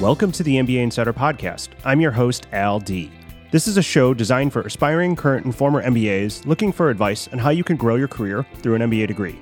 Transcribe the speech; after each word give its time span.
Welcome 0.00 0.32
to 0.32 0.42
the 0.42 0.56
MBA 0.56 0.78
Insider 0.78 1.12
Podcast. 1.12 1.68
I'm 1.84 2.00
your 2.00 2.10
host, 2.10 2.46
Al 2.52 2.80
Dea. 2.80 3.12
This 3.50 3.68
is 3.68 3.76
a 3.76 3.82
show 3.82 4.14
designed 4.14 4.50
for 4.50 4.62
aspiring, 4.62 5.14
current, 5.14 5.44
and 5.44 5.54
former 5.54 5.82
MBAs 5.82 6.46
looking 6.46 6.72
for 6.72 6.88
advice 6.88 7.28
on 7.28 7.38
how 7.38 7.50
you 7.50 7.62
can 7.62 7.76
grow 7.76 7.96
your 7.96 8.08
career 8.08 8.46
through 8.62 8.76
an 8.76 8.80
MBA 8.80 9.08
degree. 9.08 9.38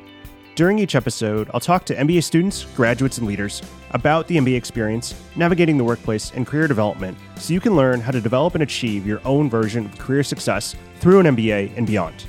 During 0.56 0.80
each 0.80 0.96
episode, 0.96 1.48
I'll 1.54 1.60
talk 1.60 1.84
to 1.84 1.94
MBA 1.94 2.24
students, 2.24 2.64
graduates, 2.74 3.18
and 3.18 3.28
leaders 3.28 3.62
about 3.92 4.26
the 4.26 4.36
MBA 4.36 4.56
experience, 4.56 5.14
navigating 5.36 5.78
the 5.78 5.84
workplace, 5.84 6.32
and 6.32 6.44
career 6.44 6.66
development 6.66 7.16
so 7.36 7.54
you 7.54 7.60
can 7.60 7.76
learn 7.76 8.00
how 8.00 8.10
to 8.10 8.20
develop 8.20 8.54
and 8.54 8.64
achieve 8.64 9.06
your 9.06 9.20
own 9.24 9.48
version 9.48 9.86
of 9.86 9.96
career 9.96 10.24
success 10.24 10.74
through 10.96 11.20
an 11.20 11.36
MBA 11.36 11.76
and 11.76 11.86
beyond. 11.86 12.26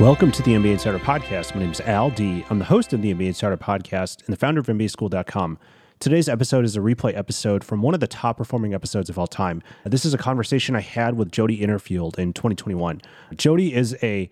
Welcome 0.00 0.32
to 0.32 0.42
the 0.42 0.50
MBA 0.54 0.72
Insider 0.72 0.98
Podcast. 0.98 1.54
My 1.54 1.60
name 1.60 1.70
is 1.70 1.80
Al 1.82 2.10
Dea. 2.10 2.44
I'm 2.50 2.58
the 2.58 2.64
host 2.64 2.92
of 2.92 3.00
the 3.00 3.14
MBA 3.14 3.28
Insider 3.28 3.56
Podcast 3.56 4.24
and 4.26 4.32
the 4.32 4.36
founder 4.36 4.60
of 4.60 4.66
MBASchooled.com. 4.66 5.56
Today's 6.00 6.28
episode 6.28 6.64
is 6.64 6.76
a 6.76 6.80
replay 6.80 7.16
episode 7.16 7.62
from 7.62 7.80
one 7.80 7.94
of 7.94 8.00
the 8.00 8.08
top 8.08 8.36
performing 8.38 8.74
episodes 8.74 9.08
of 9.08 9.20
all 9.20 9.28
time. 9.28 9.62
This 9.84 10.04
is 10.04 10.12
a 10.12 10.18
conversation 10.18 10.74
I 10.74 10.80
had 10.80 11.16
with 11.16 11.30
Jodi 11.30 11.60
Innerfield 11.60 12.18
in 12.18 12.32
2021. 12.32 13.02
Jodi 13.36 13.72
is 13.72 13.96
a 14.02 14.28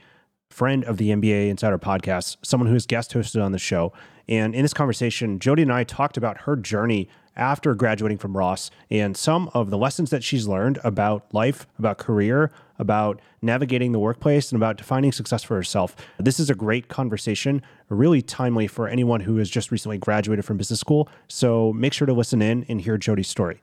friend 0.50 0.84
of 0.84 0.96
the 0.96 1.10
MBA 1.10 1.48
Insider 1.48 1.78
Podcast, 1.78 2.38
someone 2.42 2.66
who 2.66 2.74
has 2.74 2.84
guest 2.84 3.12
hosted 3.14 3.42
on 3.42 3.52
the 3.52 3.58
show. 3.58 3.92
And 4.28 4.54
in 4.54 4.62
this 4.62 4.74
conversation, 4.74 5.38
Jodi 5.38 5.62
and 5.62 5.72
I 5.72 5.84
talked 5.84 6.16
about 6.16 6.42
her 6.42 6.56
journey 6.56 7.08
after 7.36 7.74
graduating 7.74 8.18
from 8.18 8.36
Ross 8.36 8.70
and 8.90 9.16
some 9.16 9.50
of 9.54 9.70
the 9.70 9.78
lessons 9.78 10.10
that 10.10 10.22
she's 10.22 10.46
learned 10.46 10.78
about 10.84 11.32
life, 11.32 11.66
about 11.78 11.98
career, 11.98 12.52
about 12.78 13.20
navigating 13.40 13.92
the 13.92 13.98
workplace, 13.98 14.52
and 14.52 14.56
about 14.56 14.76
defining 14.76 15.12
success 15.12 15.42
for 15.42 15.54
herself. 15.54 15.96
This 16.18 16.38
is 16.38 16.50
a 16.50 16.54
great 16.54 16.88
conversation, 16.88 17.62
really 17.88 18.22
timely 18.22 18.66
for 18.66 18.88
anyone 18.88 19.20
who 19.20 19.36
has 19.36 19.48
just 19.48 19.70
recently 19.70 19.98
graduated 19.98 20.44
from 20.44 20.56
business 20.56 20.80
school. 20.80 21.08
So 21.28 21.72
make 21.72 21.92
sure 21.92 22.06
to 22.06 22.12
listen 22.12 22.42
in 22.42 22.66
and 22.68 22.80
hear 22.80 22.98
Jodi's 22.98 23.28
story. 23.28 23.60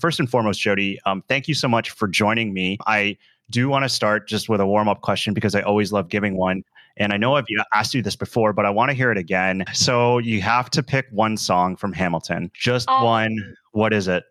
First 0.00 0.18
and 0.18 0.28
foremost, 0.28 0.60
Jodi, 0.60 0.98
um, 1.06 1.22
thank 1.28 1.46
you 1.46 1.54
so 1.54 1.68
much 1.68 1.90
for 1.90 2.08
joining 2.08 2.52
me. 2.52 2.78
I 2.86 3.16
do 3.50 3.68
want 3.68 3.84
to 3.84 3.88
start 3.88 4.26
just 4.26 4.48
with 4.48 4.60
a 4.60 4.66
warm 4.66 4.88
up 4.88 5.02
question 5.02 5.34
because 5.34 5.54
I 5.54 5.60
always 5.60 5.92
love 5.92 6.08
giving 6.08 6.36
one. 6.36 6.64
And 6.96 7.12
I 7.12 7.16
know 7.16 7.36
I've 7.36 7.46
asked 7.74 7.94
you 7.94 8.02
this 8.02 8.16
before, 8.16 8.52
but 8.52 8.66
I 8.66 8.70
want 8.70 8.90
to 8.90 8.94
hear 8.94 9.10
it 9.10 9.18
again. 9.18 9.64
So 9.72 10.18
you 10.18 10.40
have 10.42 10.70
to 10.70 10.82
pick 10.82 11.06
one 11.10 11.36
song 11.36 11.76
from 11.76 11.92
Hamilton, 11.92 12.50
just 12.54 12.88
um, 12.88 13.04
one. 13.04 13.54
What 13.72 13.92
is 13.92 14.08
it? 14.08 14.24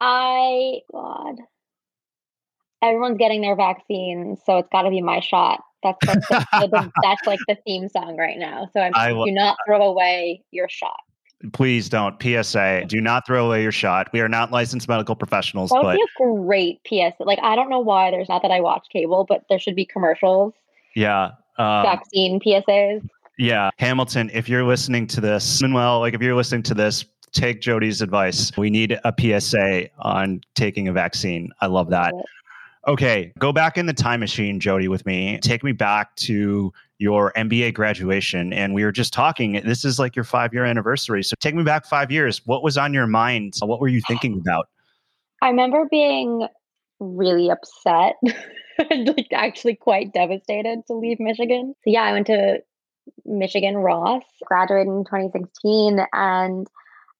I, 0.00 0.80
God. 0.90 1.36
Everyone's 2.82 3.18
getting 3.18 3.42
their 3.42 3.54
vaccine, 3.54 4.36
so 4.44 4.58
it's 4.58 4.68
got 4.72 4.82
to 4.82 4.90
be 4.90 5.00
my 5.00 5.20
shot. 5.20 5.60
That's 5.82 6.04
like 6.04 6.20
the, 6.28 6.68
the, 6.68 6.92
that's 7.02 7.26
like 7.26 7.38
the 7.46 7.56
theme 7.66 7.88
song 7.88 8.16
right 8.16 8.38
now. 8.38 8.68
So 8.72 8.80
I'm 8.80 8.92
I, 8.94 9.12
do 9.12 9.30
not 9.30 9.56
throw 9.66 9.82
away 9.82 10.42
your 10.50 10.68
shot. 10.68 11.00
Please 11.52 11.88
don't. 11.88 12.20
PSA: 12.22 12.84
Do 12.86 13.00
not 13.00 13.26
throw 13.26 13.46
away 13.46 13.62
your 13.62 13.72
shot. 13.72 14.08
We 14.12 14.20
are 14.20 14.28
not 14.28 14.52
licensed 14.52 14.88
medical 14.88 15.16
professionals. 15.16 15.70
That 15.70 15.82
would 15.84 15.96
but... 15.96 15.96
be 15.96 16.02
a 16.02 16.36
great 16.40 16.80
PSA. 16.86 17.24
Like 17.24 17.40
I 17.42 17.56
don't 17.56 17.68
know 17.68 17.80
why 17.80 18.10
there's 18.10 18.28
not 18.28 18.42
that 18.42 18.52
I 18.52 18.60
watch 18.60 18.86
cable, 18.92 19.24
but 19.28 19.44
there 19.48 19.58
should 19.58 19.74
be 19.74 19.84
commercials. 19.84 20.54
Yeah, 20.94 21.32
um, 21.58 21.82
vaccine 21.82 22.40
PSAs. 22.40 23.06
Yeah, 23.38 23.70
Hamilton, 23.78 24.30
if 24.32 24.48
you're 24.48 24.64
listening 24.64 25.06
to 25.08 25.20
this, 25.20 25.60
Manuel, 25.62 26.00
like 26.00 26.14
if 26.14 26.20
you're 26.20 26.34
listening 26.34 26.62
to 26.64 26.74
this, 26.74 27.04
take 27.32 27.60
Jodi's 27.60 28.02
advice. 28.02 28.52
We 28.56 28.70
need 28.70 28.98
a 29.04 29.14
PSA 29.18 29.88
on 29.98 30.42
taking 30.54 30.88
a 30.88 30.92
vaccine. 30.92 31.50
I 31.60 31.66
love 31.66 31.90
that. 31.90 32.12
Okay, 32.86 33.32
go 33.38 33.52
back 33.52 33.78
in 33.78 33.86
the 33.86 33.92
time 33.92 34.20
machine, 34.20 34.58
Jodi, 34.58 34.88
with 34.88 35.06
me. 35.06 35.38
Take 35.38 35.62
me 35.62 35.72
back 35.72 36.14
to 36.16 36.72
your 36.98 37.32
MBA 37.36 37.74
graduation. 37.74 38.52
And 38.52 38.74
we 38.74 38.84
were 38.84 38.92
just 38.92 39.12
talking, 39.12 39.60
this 39.64 39.84
is 39.84 39.98
like 39.98 40.14
your 40.16 40.24
five 40.24 40.52
year 40.52 40.64
anniversary. 40.64 41.22
So 41.22 41.34
take 41.40 41.54
me 41.54 41.62
back 41.62 41.86
five 41.86 42.10
years. 42.10 42.42
What 42.44 42.62
was 42.62 42.76
on 42.76 42.92
your 42.92 43.06
mind? 43.06 43.54
What 43.60 43.80
were 43.80 43.88
you 43.88 44.00
thinking 44.06 44.38
about? 44.40 44.68
I 45.42 45.48
remember 45.48 45.86
being 45.90 46.46
really 47.00 47.50
upset 47.50 48.14
like 48.90 49.28
actually 49.32 49.76
quite 49.76 50.12
devastated 50.12 50.86
to 50.86 50.94
leave 50.94 51.20
Michigan. 51.20 51.74
So 51.84 51.90
yeah, 51.90 52.02
I 52.02 52.12
went 52.12 52.26
to 52.28 52.62
Michigan 53.24 53.76
Ross, 53.76 54.22
graduated 54.44 54.88
in 54.88 55.04
2016, 55.04 56.00
and 56.12 56.66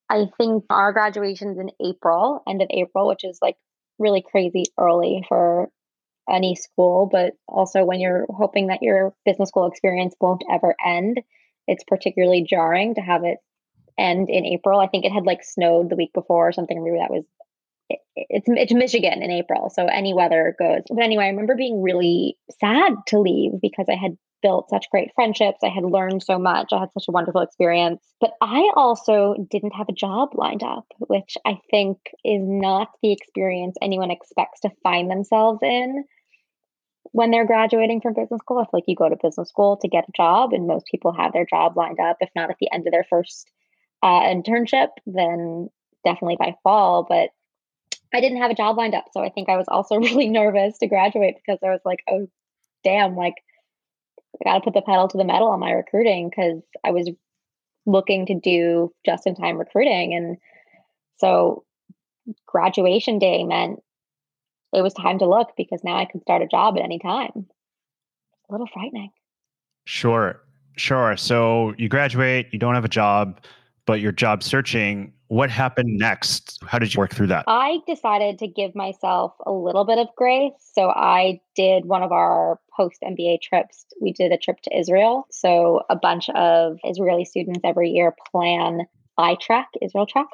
I 0.09 0.27
think 0.37 0.65
our 0.71 0.93
graduation's 0.93 1.59
in 1.59 1.71
April, 1.85 2.43
end 2.47 2.63
of 2.63 2.69
April, 2.71 3.09
which 3.09 3.25
is 3.25 3.39
like 3.43 3.57
really 3.99 4.23
crazy 4.23 4.65
early 4.79 5.25
for 5.29 5.71
any 6.31 6.55
school, 6.55 7.09
but 7.11 7.35
also 7.49 7.85
when 7.85 8.01
you're 8.01 8.27
hoping 8.31 8.69
that 8.69 8.83
your 8.83 9.15
business 9.25 9.49
school 9.49 9.67
experience 9.67 10.15
won't 10.21 10.45
ever 10.51 10.75
end, 10.85 11.21
it's 11.67 11.85
particularly 11.85 12.47
jarring 12.49 12.95
to 12.95 13.01
have 13.01 13.25
it 13.25 13.39
end 13.99 14.31
in 14.31 14.47
April. 14.47 14.81
I 14.81 14.87
think 14.87 15.05
it 15.05 15.13
had 15.13 15.27
like 15.27 15.43
snowed 15.43 15.91
the 15.91 15.97
week 15.97 16.13
before 16.13 16.49
or 16.49 16.53
something. 16.53 16.83
Maybe 16.83 16.99
that 16.99 17.11
was 17.11 17.25
it's 18.17 18.47
it's 18.49 18.73
Michigan 18.73 19.23
in 19.23 19.31
April, 19.31 19.71
so 19.71 19.87
any 19.87 20.15
weather 20.15 20.55
goes. 20.59 20.83
But 20.89 21.03
anyway, 21.03 21.25
I 21.25 21.29
remember 21.29 21.55
being 21.55 21.83
really 21.83 22.37
sad 22.61 22.93
to 23.09 23.21
leave 23.21 23.53
because 23.61 23.87
I 23.89 23.97
had 23.97 24.17
built 24.43 24.69
such 24.69 24.91
great 24.91 25.11
friendships. 25.15 25.61
I 25.63 25.69
had 25.69 25.85
learned 25.85 26.23
so 26.23 26.39
much. 26.39 26.73
I 26.73 26.81
had 26.81 26.93
such 26.93 27.09
a 27.09 27.13
wonderful 27.13 27.43
experience. 27.43 28.03
But 28.21 28.33
I 28.41 28.71
also 28.77 29.35
didn't 29.51 29.75
have 29.75 29.89
a 29.89 29.95
job 29.95 30.31
lined 30.35 30.63
up, 30.63 30.85
which 30.99 31.37
I 31.47 31.59
think 31.71 31.99
is 32.25 32.43
not 32.45 32.89
the 33.03 33.13
experience 33.13 33.77
anyone 33.81 34.11
expects 34.11 34.61
to 34.61 34.71
find 34.83 35.11
themselves 35.11 35.61
in 35.63 36.05
when 37.13 37.31
they're 37.31 37.47
graduating 37.47 38.01
from 38.01 38.15
business 38.15 38.41
school. 38.41 38.59
I 38.59 38.65
feel 38.65 38.71
like 38.75 38.85
you 38.87 38.97
go 38.97 39.09
to 39.09 39.17
business 39.23 39.49
school 39.49 39.77
to 39.79 39.89
get 39.89 40.09
a 40.09 40.17
job, 40.17 40.53
and 40.53 40.67
most 40.67 40.87
people 40.87 41.13
have 41.13 41.33
their 41.33 41.47
job 41.47 41.77
lined 41.77 42.01
up, 42.01 42.19
if 42.21 42.31
not 42.35 42.51
at 42.51 42.57
the 42.61 42.71
end 42.73 42.87
of 42.87 42.93
their 42.93 43.07
first 43.09 43.49
uh, 44.03 44.23
internship, 44.23 44.89
then 45.07 45.69
definitely 46.05 46.37
by 46.39 46.55
fall. 46.63 47.07
But 47.09 47.31
I 48.15 48.21
didn't 48.21 48.39
have 48.39 48.51
a 48.51 48.55
job 48.55 48.77
lined 48.77 48.95
up. 48.95 49.07
So 49.13 49.23
I 49.23 49.31
think 49.31 49.49
I 49.49 49.57
was 49.57 49.67
also 49.69 49.97
really 50.01 50.29
nervous 50.29 50.79
to 50.79 50.87
graduate 50.87 51.37
because 51.37 51.59
I 51.65 51.71
was 51.71 51.81
like, 51.85 52.01
oh, 52.11 52.29
damn, 52.85 53.17
like, 53.17 53.35
I 54.41 54.51
got 54.51 54.55
to 54.55 54.61
put 54.61 54.75
the 54.75 54.83
pedal 54.83 55.09
to 55.09 55.19
the 55.19 55.25
metal 55.25 55.49
on 55.49 55.61
my 55.61 55.73
recruiting 55.73 56.31
because 56.31 56.63
I 56.85 56.91
was 56.91 57.11
looking 57.85 58.27
to 58.27 58.35
do 58.35 58.93
just 59.05 59.27
in 59.27 59.35
time 59.35 59.59
recruiting. 59.59 60.15
And 60.15 60.37
so 61.19 61.65
graduation 62.47 63.19
day 63.19 63.45
meant 63.45 63.81
it 64.73 64.83
was 64.83 64.95
time 64.95 65.19
to 65.19 65.29
look 65.29 65.51
because 65.57 65.85
now 65.85 65.97
I 65.97 66.07
could 66.07 66.23
start 66.23 66.43
a 66.43 66.47
job 66.47 66.77
at 66.79 66.85
any 66.85 66.99
time. 66.99 67.47
A 68.49 68.53
little 68.53 68.69
frightening. 68.73 69.11
Sure. 69.85 70.41
Sure. 70.77 71.17
So 71.17 71.75
you 71.77 71.89
graduate, 71.89 72.49
you 72.53 72.59
don't 72.59 72.75
have 72.75 72.85
a 72.85 72.89
job, 72.89 73.41
but 73.87 74.01
you're 74.01 74.13
job 74.13 74.43
searching 74.43 75.13
what 75.33 75.49
happened 75.49 75.97
next? 75.97 76.59
How 76.67 76.79
did 76.79 76.93
you 76.93 76.99
work 76.99 77.15
through 77.15 77.29
that? 77.29 77.45
I 77.47 77.79
decided 77.87 78.39
to 78.41 78.47
give 78.47 78.75
myself 78.75 79.33
a 79.47 79.51
little 79.51 79.87
bit 79.87 79.97
of 79.97 80.09
grace. 80.15 80.53
So 80.75 80.91
I 80.91 81.41
did 81.57 81.87
one 81.87 82.03
of 82.03 82.13
our 82.13 82.61
post 82.77 82.99
MBA 83.03 83.41
trips. 83.41 83.87
We 83.99 84.13
did 84.13 84.31
a 84.31 84.37
trip 84.37 84.61
to 84.65 84.79
Israel. 84.79 85.27
So 85.31 85.85
a 85.89 85.97
bunch 85.97 86.29
of 86.29 86.77
Israeli 86.85 87.25
students 87.25 87.61
every 87.65 87.89
year 87.89 88.15
plan 88.31 88.81
iTrek, 89.19 89.65
Israel 89.81 90.05
Trek. 90.05 90.27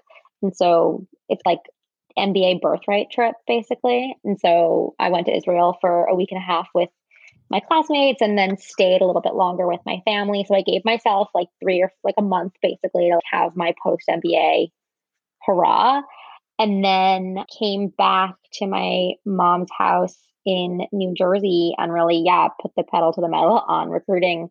And 0.42 0.56
so 0.56 1.06
it's 1.28 1.42
like 1.46 1.60
MBA 2.18 2.60
birthright 2.60 3.06
trip 3.12 3.36
basically. 3.46 4.16
And 4.24 4.36
so 4.40 4.96
I 4.98 5.10
went 5.10 5.26
to 5.26 5.36
Israel 5.36 5.78
for 5.80 6.06
a 6.06 6.14
week 6.16 6.32
and 6.32 6.42
a 6.42 6.44
half 6.44 6.66
with 6.74 6.88
my 7.50 7.60
classmates 7.60 8.20
and 8.20 8.36
then 8.36 8.58
stayed 8.58 9.00
a 9.00 9.06
little 9.06 9.22
bit 9.22 9.36
longer 9.36 9.68
with 9.68 9.80
my 9.86 10.02
family. 10.04 10.44
So 10.48 10.56
I 10.56 10.62
gave 10.62 10.84
myself 10.84 11.28
like 11.36 11.46
three 11.62 11.80
or 11.80 11.92
like 12.02 12.16
a 12.18 12.22
month 12.22 12.54
basically 12.60 13.10
to 13.10 13.20
have 13.30 13.54
my 13.54 13.72
post 13.80 14.02
MBA 14.10 14.72
hurrah. 15.48 16.02
And 16.60 16.84
then 16.84 17.44
came 17.58 17.88
back 17.96 18.34
to 18.54 18.66
my 18.66 19.12
mom's 19.24 19.70
house 19.76 20.16
in 20.44 20.82
New 20.92 21.14
Jersey 21.16 21.72
and 21.78 21.92
really, 21.92 22.22
yeah, 22.24 22.48
put 22.60 22.72
the 22.76 22.82
pedal 22.82 23.12
to 23.12 23.20
the 23.20 23.28
metal 23.28 23.62
on 23.66 23.90
recruiting. 23.90 24.48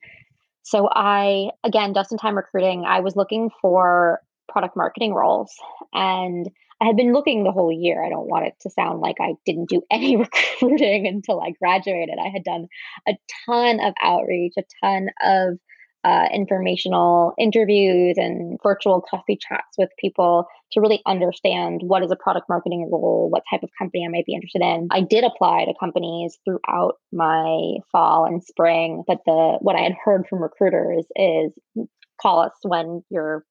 So 0.63 0.89
I, 0.89 1.49
again, 1.63 1.93
just 1.93 2.11
in 2.11 2.17
time 2.17 2.35
recruiting, 2.35 2.85
I 2.85 3.01
was 3.01 3.15
looking 3.15 3.49
for 3.61 4.21
product 4.47 4.77
marketing 4.77 5.13
roles 5.13 5.53
and 5.93 6.49
I 6.81 6.85
had 6.85 6.95
been 6.95 7.13
looking 7.13 7.43
the 7.43 7.51
whole 7.51 7.71
year. 7.71 8.03
I 8.03 8.09
don't 8.09 8.29
want 8.29 8.45
it 8.45 8.53
to 8.61 8.69
sound 8.69 8.99
like 8.99 9.15
I 9.19 9.33
didn't 9.45 9.69
do 9.69 9.81
any 9.91 10.15
recruiting 10.15 11.07
until 11.07 11.41
I 11.41 11.51
graduated. 11.51 12.15
I 12.23 12.29
had 12.29 12.43
done 12.43 12.67
a 13.07 13.13
ton 13.45 13.79
of 13.79 13.93
outreach, 14.01 14.53
a 14.57 14.63
ton 14.83 15.09
of 15.23 15.57
uh, 16.07 16.29
informational 16.33 17.33
interviews 17.37 18.15
and 18.17 18.57
virtual 18.63 19.01
coffee 19.01 19.37
chats 19.37 19.77
with 19.77 19.89
people 19.99 20.45
to 20.71 20.79
really 20.79 21.01
understand 21.05 21.81
what 21.83 22.01
is 22.01 22.11
a 22.11 22.15
product 22.15 22.47
marketing 22.47 22.89
role, 22.89 23.27
what 23.29 23.43
type 23.51 23.61
of 23.61 23.69
company 23.77 24.05
I 24.05 24.09
might 24.09 24.25
be 24.25 24.33
interested 24.33 24.61
in. 24.61 24.87
I 24.89 25.01
did 25.01 25.25
apply 25.25 25.65
to 25.65 25.73
companies 25.77 26.37
throughout 26.45 26.93
my 27.11 27.73
fall 27.91 28.25
and 28.25 28.41
spring, 28.41 29.03
but 29.05 29.19
the 29.25 29.57
what 29.59 29.75
I 29.75 29.81
had 29.81 29.95
heard 30.01 30.25
from 30.29 30.41
recruiters 30.41 31.05
is 31.17 31.51
call 32.21 32.39
us 32.39 32.53
when 32.63 33.03
you're 33.09 33.43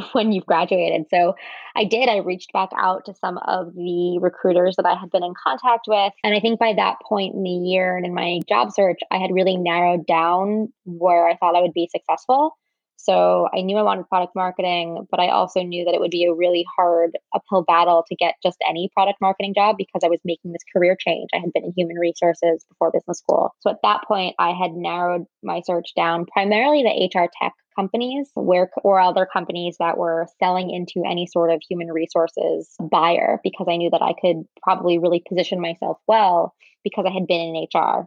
when 0.12 0.32
you've 0.32 0.46
graduated. 0.46 1.06
So 1.10 1.34
I 1.76 1.84
did. 1.84 2.08
I 2.08 2.18
reached 2.18 2.52
back 2.52 2.70
out 2.76 3.04
to 3.06 3.14
some 3.14 3.38
of 3.38 3.74
the 3.74 4.18
recruiters 4.20 4.76
that 4.76 4.86
I 4.86 4.94
had 4.94 5.10
been 5.10 5.24
in 5.24 5.34
contact 5.42 5.86
with. 5.88 6.12
And 6.24 6.34
I 6.34 6.40
think 6.40 6.58
by 6.58 6.74
that 6.74 6.96
point 7.06 7.34
in 7.34 7.42
the 7.42 7.50
year 7.50 7.96
and 7.96 8.06
in 8.06 8.14
my 8.14 8.40
job 8.48 8.72
search, 8.72 9.00
I 9.10 9.18
had 9.18 9.32
really 9.32 9.56
narrowed 9.56 10.06
down 10.06 10.72
where 10.84 11.28
I 11.28 11.36
thought 11.36 11.56
I 11.56 11.60
would 11.60 11.74
be 11.74 11.88
successful. 11.90 12.56
So 13.02 13.48
I 13.52 13.62
knew 13.62 13.76
I 13.76 13.82
wanted 13.82 14.08
product 14.08 14.36
marketing, 14.36 15.08
but 15.10 15.18
I 15.18 15.28
also 15.28 15.60
knew 15.60 15.84
that 15.84 15.92
it 15.92 16.00
would 16.00 16.12
be 16.12 16.24
a 16.24 16.32
really 16.32 16.64
hard 16.76 17.18
uphill 17.34 17.62
battle 17.62 18.04
to 18.08 18.14
get 18.14 18.36
just 18.44 18.58
any 18.68 18.90
product 18.94 19.20
marketing 19.20 19.54
job 19.54 19.76
because 19.76 20.02
I 20.04 20.08
was 20.08 20.20
making 20.24 20.52
this 20.52 20.62
career 20.72 20.96
change. 20.96 21.28
I 21.34 21.38
had 21.38 21.52
been 21.52 21.64
in 21.64 21.72
human 21.76 21.96
resources 21.96 22.64
before 22.68 22.92
business 22.92 23.18
school. 23.18 23.56
So 23.58 23.70
at 23.70 23.82
that 23.82 24.02
point, 24.06 24.36
I 24.38 24.50
had 24.50 24.74
narrowed 24.74 25.24
my 25.42 25.62
search 25.66 25.94
down 25.96 26.26
primarily 26.26 26.84
to 26.84 27.18
HR 27.18 27.28
tech 27.42 27.54
companies 27.74 28.30
where 28.34 28.70
or 28.84 29.00
other 29.00 29.26
companies 29.26 29.76
that 29.80 29.98
were 29.98 30.28
selling 30.38 30.70
into 30.70 31.02
any 31.04 31.26
sort 31.26 31.50
of 31.50 31.60
human 31.68 31.88
resources 31.88 32.72
buyer 32.80 33.40
because 33.42 33.66
I 33.68 33.78
knew 33.78 33.90
that 33.90 34.02
I 34.02 34.14
could 34.20 34.44
probably 34.62 34.98
really 34.98 35.24
position 35.28 35.60
myself 35.60 35.98
well 36.06 36.54
because 36.84 37.04
I 37.08 37.12
had 37.12 37.26
been 37.26 37.56
in 37.56 37.66
HR. 37.74 38.06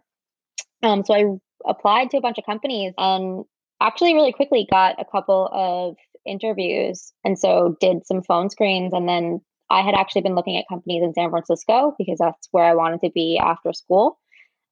Um, 0.84 1.04
so 1.04 1.14
I 1.14 1.70
applied 1.70 2.12
to 2.12 2.18
a 2.18 2.22
bunch 2.22 2.38
of 2.38 2.46
companies 2.46 2.94
and 2.98 3.44
actually 3.82 4.14
really 4.14 4.32
quickly 4.32 4.68
got 4.70 5.00
a 5.00 5.06
couple 5.06 5.50
of 5.52 5.96
interviews 6.26 7.14
and 7.24 7.38
so 7.38 7.76
did 7.80 8.06
some 8.06 8.22
phone 8.24 8.50
screens 8.50 8.94
and 8.94 9.08
then 9.08 9.42
I 9.70 9.82
had 9.82 9.96
actually 9.96 10.22
been 10.22 10.36
looking 10.36 10.58
at 10.58 10.68
companies 10.70 11.04
in 11.04 11.14
San 11.14 11.30
Francisco 11.30 11.96
because 11.98 12.20
that's 12.20 12.48
where 12.52 12.66
I 12.66 12.76
wanted 12.76 13.02
to 13.02 13.12
be 13.14 13.40
after 13.42 13.74
school. 13.74 14.20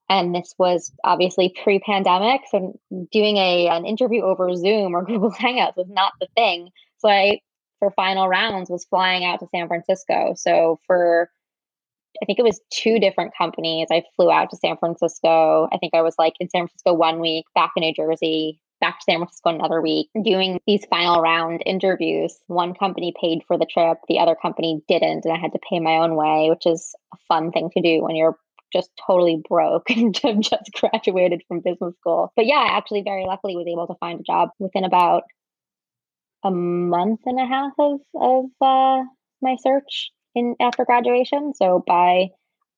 And 0.09 0.35
this 0.35 0.53
was 0.59 0.91
obviously 1.03 1.55
pre-pandemic, 1.63 2.41
so 2.51 2.77
doing 3.11 3.37
a 3.37 3.69
an 3.69 3.85
interview 3.85 4.21
over 4.21 4.53
Zoom 4.55 4.95
or 4.95 5.05
Google 5.05 5.31
Hangouts 5.31 5.77
was 5.77 5.87
not 5.89 6.13
the 6.19 6.27
thing. 6.35 6.69
So 6.97 7.09
I, 7.09 7.39
for 7.79 7.91
final 7.91 8.27
rounds, 8.27 8.69
was 8.69 8.85
flying 8.85 9.23
out 9.23 9.39
to 9.39 9.47
San 9.53 9.67
Francisco. 9.67 10.33
So 10.35 10.79
for 10.85 11.29
I 12.21 12.25
think 12.25 12.37
it 12.37 12.43
was 12.43 12.61
two 12.71 12.99
different 12.99 13.33
companies. 13.35 13.87
I 13.91 14.03
flew 14.15 14.29
out 14.29 14.51
to 14.51 14.57
San 14.57 14.77
Francisco. 14.77 15.67
I 15.73 15.77
think 15.77 15.95
I 15.95 16.01
was 16.01 16.15
like 16.19 16.33
in 16.39 16.49
San 16.49 16.67
Francisco 16.67 16.93
one 16.93 17.19
week, 17.19 17.45
back 17.55 17.71
in 17.75 17.81
New 17.81 17.93
Jersey, 17.93 18.59
back 18.83 18.99
to 18.99 19.05
San 19.05 19.19
Francisco 19.19 19.49
another 19.49 19.81
week, 19.81 20.09
doing 20.25 20.59
these 20.67 20.83
final 20.89 21.21
round 21.21 21.63
interviews. 21.65 22.37
One 22.47 22.73
company 22.73 23.13
paid 23.19 23.39
for 23.47 23.57
the 23.57 23.65
trip, 23.65 23.99
the 24.09 24.19
other 24.19 24.35
company 24.35 24.81
didn't, 24.89 25.23
and 25.23 25.33
I 25.33 25.39
had 25.39 25.53
to 25.53 25.59
pay 25.69 25.79
my 25.79 25.99
own 25.99 26.15
way, 26.15 26.49
which 26.49 26.65
is 26.65 26.93
a 27.13 27.17
fun 27.29 27.53
thing 27.53 27.69
to 27.69 27.81
do 27.81 28.03
when 28.03 28.17
you're 28.17 28.37
just 28.73 28.89
totally 29.07 29.41
broke 29.47 29.89
and 29.89 30.13
just 30.13 30.69
graduated 30.73 31.43
from 31.47 31.61
business 31.61 31.95
school. 31.95 32.33
But 32.35 32.45
yeah, 32.45 32.57
I 32.57 32.75
actually 32.75 33.03
very 33.03 33.25
luckily 33.25 33.55
was 33.55 33.67
able 33.71 33.87
to 33.87 33.95
find 34.01 34.19
a 34.19 34.23
job 34.23 34.49
within 34.59 34.83
about 34.83 35.23
a 36.43 36.51
month 36.51 37.21
and 37.25 37.39
a 37.39 37.45
half 37.45 37.71
of 37.79 38.01
of 38.15 38.45
uh, 38.59 39.03
my 39.41 39.55
search 39.61 40.11
in 40.35 40.57
after 40.59 40.83
graduation. 40.83 41.53
So 41.55 41.81
by 41.87 42.31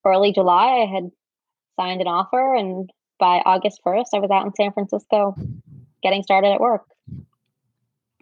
early 0.06 0.34
July, 0.34 0.84
I 0.84 0.94
had 0.94 1.10
signed 1.80 2.02
an 2.02 2.08
offer, 2.08 2.54
and 2.54 2.92
by 3.18 3.42
August 3.44 3.82
first, 3.84 4.14
I 4.14 4.20
was 4.20 4.30
out 4.30 4.46
in 4.46 4.54
San 4.56 4.72
Francisco, 4.72 5.36
getting 6.06 6.22
started 6.22 6.54
at 6.54 6.60
work. 6.60 6.84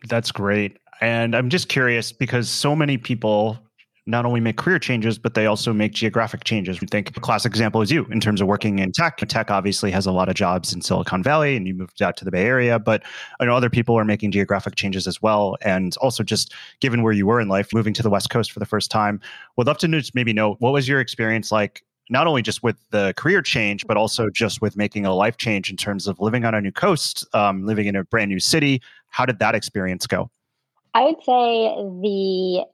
That's 0.07 0.31
great. 0.31 0.77
And 1.01 1.35
I'm 1.35 1.49
just 1.49 1.67
curious 1.67 2.13
because 2.13 2.49
so 2.49 2.75
many 2.75 2.97
people 2.97 3.59
not 4.05 4.25
only 4.25 4.39
make 4.39 4.57
career 4.57 4.79
changes, 4.79 5.17
but 5.17 5.33
they 5.33 5.45
also 5.45 5.71
make 5.71 5.93
geographic 5.93 6.43
changes. 6.43 6.81
We 6.81 6.87
think 6.87 7.15
a 7.15 7.19
classic 7.19 7.51
example 7.51 7.81
is 7.81 7.89
you 7.91 8.05
in 8.05 8.19
terms 8.19 8.41
of 8.41 8.47
working 8.47 8.79
in 8.79 8.91
tech. 8.91 9.17
Tech 9.17 9.49
obviously 9.49 9.91
has 9.91 10.05
a 10.05 10.11
lot 10.11 10.27
of 10.27 10.35
jobs 10.35 10.73
in 10.73 10.81
Silicon 10.81 11.23
Valley 11.23 11.55
and 11.55 11.67
you 11.67 11.73
moved 11.73 12.01
out 12.01 12.17
to 12.17 12.25
the 12.25 12.31
Bay 12.31 12.45
Area, 12.45 12.79
but 12.79 13.03
I 13.39 13.45
know 13.45 13.55
other 13.55 13.69
people 13.69 13.97
are 13.97 14.05
making 14.05 14.31
geographic 14.31 14.75
changes 14.75 15.07
as 15.07 15.21
well. 15.21 15.57
And 15.61 15.95
also 15.97 16.23
just 16.23 16.53
given 16.81 17.01
where 17.01 17.13
you 17.13 17.25
were 17.25 17.39
in 17.39 17.47
life, 17.47 17.69
moving 17.73 17.93
to 17.93 18.03
the 18.03 18.09
West 18.09 18.29
Coast 18.29 18.51
for 18.51 18.59
the 18.59 18.65
first 18.65 18.91
time, 18.91 19.21
would 19.57 19.67
love 19.67 19.77
to 19.79 20.11
maybe 20.13 20.33
know 20.33 20.55
what 20.59 20.73
was 20.73 20.87
your 20.87 20.99
experience 20.99 21.51
like 21.51 21.83
not 22.09 22.27
only 22.27 22.41
just 22.41 22.63
with 22.63 22.77
the 22.91 23.13
career 23.15 23.41
change, 23.41 23.85
but 23.87 23.97
also 23.97 24.29
just 24.29 24.61
with 24.61 24.75
making 24.75 25.05
a 25.05 25.13
life 25.13 25.37
change 25.37 25.69
in 25.69 25.77
terms 25.77 26.07
of 26.07 26.19
living 26.19 26.45
on 26.45 26.53
a 26.53 26.61
new 26.61 26.71
coast, 26.71 27.25
um, 27.33 27.65
living 27.65 27.87
in 27.87 27.95
a 27.95 28.03
brand 28.03 28.29
new 28.29 28.39
city. 28.39 28.81
How 29.07 29.25
did 29.25 29.39
that 29.39 29.55
experience 29.55 30.07
go? 30.07 30.29
I 30.93 31.03
would 31.03 31.23
say 31.23 31.73
the 32.01 32.65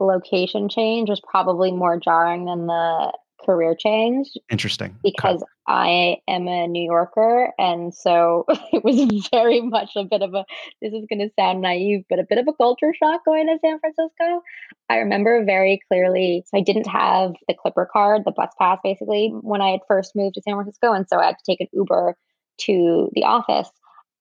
location 0.00 0.68
change 0.68 1.08
was 1.08 1.20
probably 1.20 1.72
more 1.72 1.98
jarring 1.98 2.46
than 2.46 2.66
the 2.66 3.12
career 3.44 3.74
change. 3.78 4.28
Interesting. 4.50 4.96
Because. 5.02 5.42
I 5.70 6.16
am 6.26 6.48
a 6.48 6.66
New 6.66 6.82
Yorker. 6.82 7.52
And 7.58 7.94
so 7.94 8.46
it 8.72 8.82
was 8.82 9.28
very 9.30 9.60
much 9.60 9.90
a 9.96 10.04
bit 10.04 10.22
of 10.22 10.32
a, 10.32 10.46
this 10.80 10.94
is 10.94 11.04
going 11.10 11.18
to 11.18 11.30
sound 11.38 11.60
naive, 11.60 12.04
but 12.08 12.18
a 12.18 12.26
bit 12.26 12.38
of 12.38 12.48
a 12.48 12.54
culture 12.54 12.94
shock 12.94 13.20
going 13.26 13.46
to 13.48 13.58
San 13.60 13.78
Francisco. 13.78 14.42
I 14.88 14.96
remember 14.96 15.44
very 15.44 15.78
clearly, 15.86 16.42
so 16.46 16.56
I 16.56 16.62
didn't 16.62 16.88
have 16.88 17.32
the 17.46 17.54
Clipper 17.54 17.86
card, 17.92 18.22
the 18.24 18.32
bus 18.32 18.50
pass 18.58 18.78
basically, 18.82 19.28
when 19.42 19.60
I 19.60 19.72
had 19.72 19.80
first 19.86 20.16
moved 20.16 20.36
to 20.36 20.42
San 20.42 20.54
Francisco. 20.54 20.94
And 20.94 21.06
so 21.06 21.18
I 21.18 21.26
had 21.26 21.36
to 21.36 21.44
take 21.44 21.60
an 21.60 21.68
Uber 21.74 22.16
to 22.62 23.10
the 23.12 23.24
office. 23.24 23.70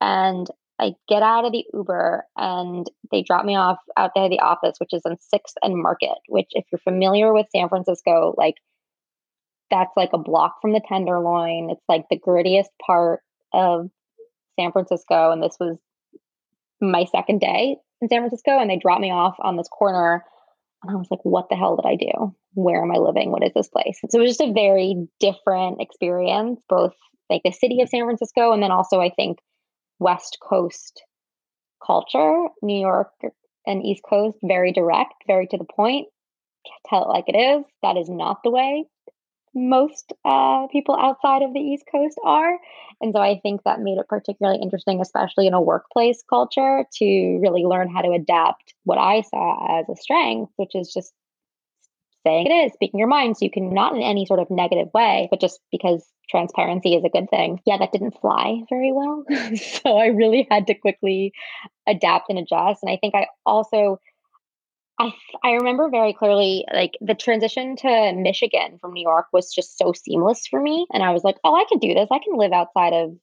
And 0.02 0.48
I 0.80 0.96
get 1.08 1.24
out 1.24 1.46
of 1.46 1.54
the 1.54 1.66
Uber 1.74 2.26
and 2.36 2.86
they 3.10 3.24
drop 3.24 3.46
me 3.46 3.56
off 3.56 3.78
out 3.96 4.12
there 4.16 4.30
the 4.30 4.42
office, 4.42 4.76
which 4.80 4.94
is 4.94 5.02
on 5.06 5.16
6th 5.34 5.54
and 5.64 5.82
Market, 5.82 6.18
which, 6.28 6.50
if 6.52 6.66
you're 6.72 6.80
familiar 6.80 7.34
with 7.34 7.48
San 7.56 7.70
Francisco, 7.70 8.36
like 8.38 8.56
that's 9.70 9.92
like 9.96 10.12
a 10.14 10.18
block 10.18 10.62
from 10.62 10.74
the 10.74 10.82
Tenderloin. 10.88 11.70
It's 11.70 11.84
like 11.88 12.06
the 12.10 12.20
grittiest 12.20 12.70
part 12.86 13.22
of 13.54 13.90
San 14.60 14.72
Francisco. 14.72 15.32
And 15.32 15.42
this 15.42 15.58
was 15.60 15.78
my 16.82 17.06
second 17.06 17.42
day 17.42 17.78
in 18.02 18.10
San 18.10 18.22
Francisco. 18.22 18.60
And 18.60 18.70
they 18.70 18.78
dropped 18.78 19.02
me 19.02 19.12
off 19.12 19.36
on 19.40 19.58
this 19.58 19.68
corner. 19.68 20.24
And 20.84 20.92
I 20.92 20.96
was 20.96 21.08
like, 21.10 21.20
what 21.24 21.50
the 21.50 21.56
hell 21.56 21.76
did 21.76 21.88
I 21.88 21.96
do? 21.96 22.36
Where 22.54 22.82
am 22.82 22.92
I 22.92 22.98
living? 22.98 23.32
What 23.32 23.44
is 23.44 23.54
this 23.56 23.68
place? 23.68 24.00
So 24.10 24.20
it 24.20 24.22
was 24.22 24.38
just 24.38 24.50
a 24.50 24.54
very 24.54 25.08
different 25.20 25.82
experience, 25.82 26.62
both 26.70 26.94
like 27.30 27.42
the 27.44 27.52
city 27.52 27.82
of 27.82 27.90
San 27.90 28.06
Francisco 28.06 28.52
and 28.52 28.64
then 28.64 28.72
also, 28.72 29.02
I 29.02 29.10
think, 29.10 29.40
West 30.00 30.38
Coast 30.42 31.04
culture, 31.86 32.48
New 32.62 32.80
York 32.80 33.12
and 33.66 33.84
East 33.84 34.02
Coast, 34.08 34.38
very 34.44 34.72
direct, 34.72 35.14
very 35.26 35.48
to 35.48 35.58
the 35.58 35.66
point. 35.66 36.08
Tell 36.90 37.04
it 37.04 37.10
like 37.10 37.26
it 37.28 37.38
is. 37.38 37.66
That 37.82 37.98
is 37.98 38.10
not 38.10 38.44
the 38.44 38.52
way 38.52 38.86
most 39.58 40.14
uh, 40.24 40.68
people 40.68 40.96
outside 40.96 41.42
of 41.42 41.54
the 41.54 41.60
East 41.60 41.86
Coast 41.92 42.18
are. 42.24 42.58
And 43.02 43.14
so 43.14 43.20
I 43.20 43.40
think 43.42 43.62
that 43.64 43.82
made 43.82 43.98
it 43.98 44.08
particularly 44.08 44.60
interesting, 44.62 45.02
especially 45.02 45.48
in 45.48 45.54
a 45.54 45.62
workplace 45.62 46.24
culture, 46.30 46.86
to 47.00 47.40
really 47.42 47.64
learn 47.64 47.90
how 47.90 48.02
to 48.02 48.12
adapt 48.12 48.74
what 48.84 48.98
I 48.98 49.22
saw 49.22 49.80
as 49.80 49.86
a 49.90 49.96
strength, 49.96 50.52
which 50.56 50.76
is 50.76 50.92
just 50.94 51.14
saying 52.26 52.48
it 52.48 52.52
is, 52.52 52.74
speaking 52.74 53.00
your 53.00 53.08
mind. 53.08 53.38
So 53.38 53.46
you 53.46 53.52
can 53.52 53.74
not 53.74 53.96
in 53.96 54.02
any 54.02 54.26
sort 54.26 54.40
of 54.40 54.50
negative 54.50 54.90
way, 54.94 55.28
but 55.30 55.40
just 55.42 55.60
because 55.72 56.06
transparency 56.30 56.96
is 56.96 57.04
a 57.04 57.10
good 57.10 57.30
thing. 57.30 57.60
Yeah, 57.66 57.78
that 57.78 57.92
didn't 57.92 58.20
fly 58.20 58.62
very 58.70 58.92
well. 58.92 59.24
so 59.56 59.98
I 59.98 60.08
really 60.08 60.48
had 60.50 60.68
to 60.68 60.74
quickly 60.74 61.34
adapt 61.88 62.30
and 62.30 62.40
adjust. 62.40 62.84
And 62.84 62.92
I 62.92 62.98
think 62.98 63.16
I 63.16 63.28
also 63.46 64.00
I 65.00 65.14
I 65.44 65.52
remember 65.54 65.90
very 65.90 66.14
clearly 66.14 66.66
like 66.74 66.98
the 67.02 67.16
transition 67.16 67.76
to 67.78 68.14
Michigan 68.14 68.78
from 68.80 68.94
New 68.94 69.04
York 69.04 69.28
was 69.32 69.54
just 69.54 69.78
so 69.78 69.94
seamless 69.94 70.48
for 70.48 70.62
me. 70.62 70.88
And 70.92 71.04
I 71.04 71.12
was 71.12 71.24
like, 71.24 71.38
oh, 71.44 71.56
I 71.56 71.66
can 71.70 71.80
do 71.80 71.94
this. 71.94 72.08
I 72.12 72.20
can 72.20 72.38
live 72.38 72.52
outside 72.52 72.94
of 72.94 73.16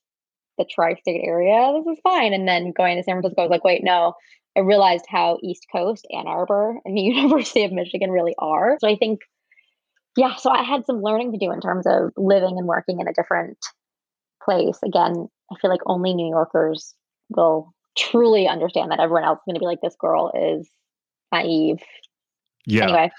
the 0.57 0.65
tri-state 0.65 1.21
area. 1.23 1.73
This 1.73 1.97
is 1.97 2.01
fine. 2.01 2.33
And 2.33 2.47
then 2.47 2.71
going 2.71 2.95
to 2.97 3.03
San 3.03 3.15
Francisco, 3.15 3.41
I 3.41 3.45
was 3.45 3.51
like, 3.51 3.65
wait, 3.65 3.83
no. 3.83 4.13
I 4.57 4.61
realized 4.61 5.03
how 5.09 5.37
East 5.43 5.65
Coast, 5.69 6.07
Ann 6.13 6.27
Arbor, 6.27 6.79
and 6.85 6.95
the 6.95 7.01
University 7.13 7.65
of 7.65 7.73
Michigan 7.73 8.09
really 8.09 8.35
are. 8.39 8.77
So 8.79 8.87
I 8.87 8.95
think 8.95 9.19
yeah, 10.15 10.35
so 10.35 10.49
I 10.49 10.63
had 10.63 10.85
some 10.85 11.01
learning 11.01 11.33
to 11.33 11.37
do 11.37 11.51
in 11.51 11.59
terms 11.59 11.85
of 11.85 12.11
living 12.15 12.57
and 12.57 12.67
working 12.67 12.99
in 12.99 13.07
a 13.07 13.13
different 13.13 13.57
place. 14.43 14.79
Again, 14.83 15.27
I 15.51 15.55
feel 15.59 15.69
like 15.69 15.81
only 15.85 16.13
New 16.13 16.29
Yorkers 16.29 16.95
will 17.29 17.73
truly 17.97 18.47
understand 18.47 18.91
that 18.91 18.99
everyone 18.99 19.25
else 19.25 19.39
is 19.39 19.43
going 19.45 19.55
to 19.55 19.59
be 19.59 19.65
like, 19.65 19.81
this 19.81 19.95
girl 19.99 20.31
is 20.33 20.69
naive. 21.31 21.79
Yeah. 22.65 22.83
Anyway. 22.83 23.11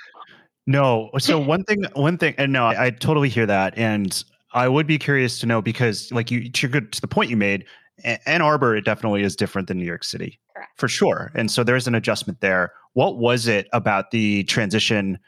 No. 0.66 1.10
Uh, 1.14 1.18
so 1.18 1.38
one 1.38 1.64
thing, 1.64 1.84
one 1.94 2.18
thing, 2.18 2.34
and 2.38 2.52
no, 2.52 2.66
I, 2.66 2.86
I, 2.86 2.90
totally 2.90 3.28
hear 3.28 3.46
that. 3.46 3.76
And 3.76 4.24
I 4.52 4.68
would 4.68 4.86
be 4.86 4.98
curious 4.98 5.38
to 5.40 5.46
know 5.46 5.62
because, 5.62 6.10
like, 6.12 6.30
you 6.30 6.50
to 6.50 6.68
the 6.68 7.08
point 7.08 7.30
you 7.30 7.36
made, 7.36 7.64
Ann 8.04 8.42
Arbor, 8.42 8.76
it 8.76 8.84
definitely 8.84 9.22
is 9.22 9.36
different 9.36 9.68
than 9.68 9.78
New 9.78 9.84
York 9.84 10.04
City. 10.04 10.38
Correct. 10.54 10.72
For 10.76 10.88
sure. 10.88 11.30
And 11.34 11.50
so 11.50 11.62
there's 11.64 11.86
an 11.86 11.94
adjustment 11.94 12.40
there. 12.40 12.72
What 12.94 13.18
was 13.18 13.46
it 13.46 13.68
about 13.72 14.10
the 14.10 14.44
transition? 14.44 15.18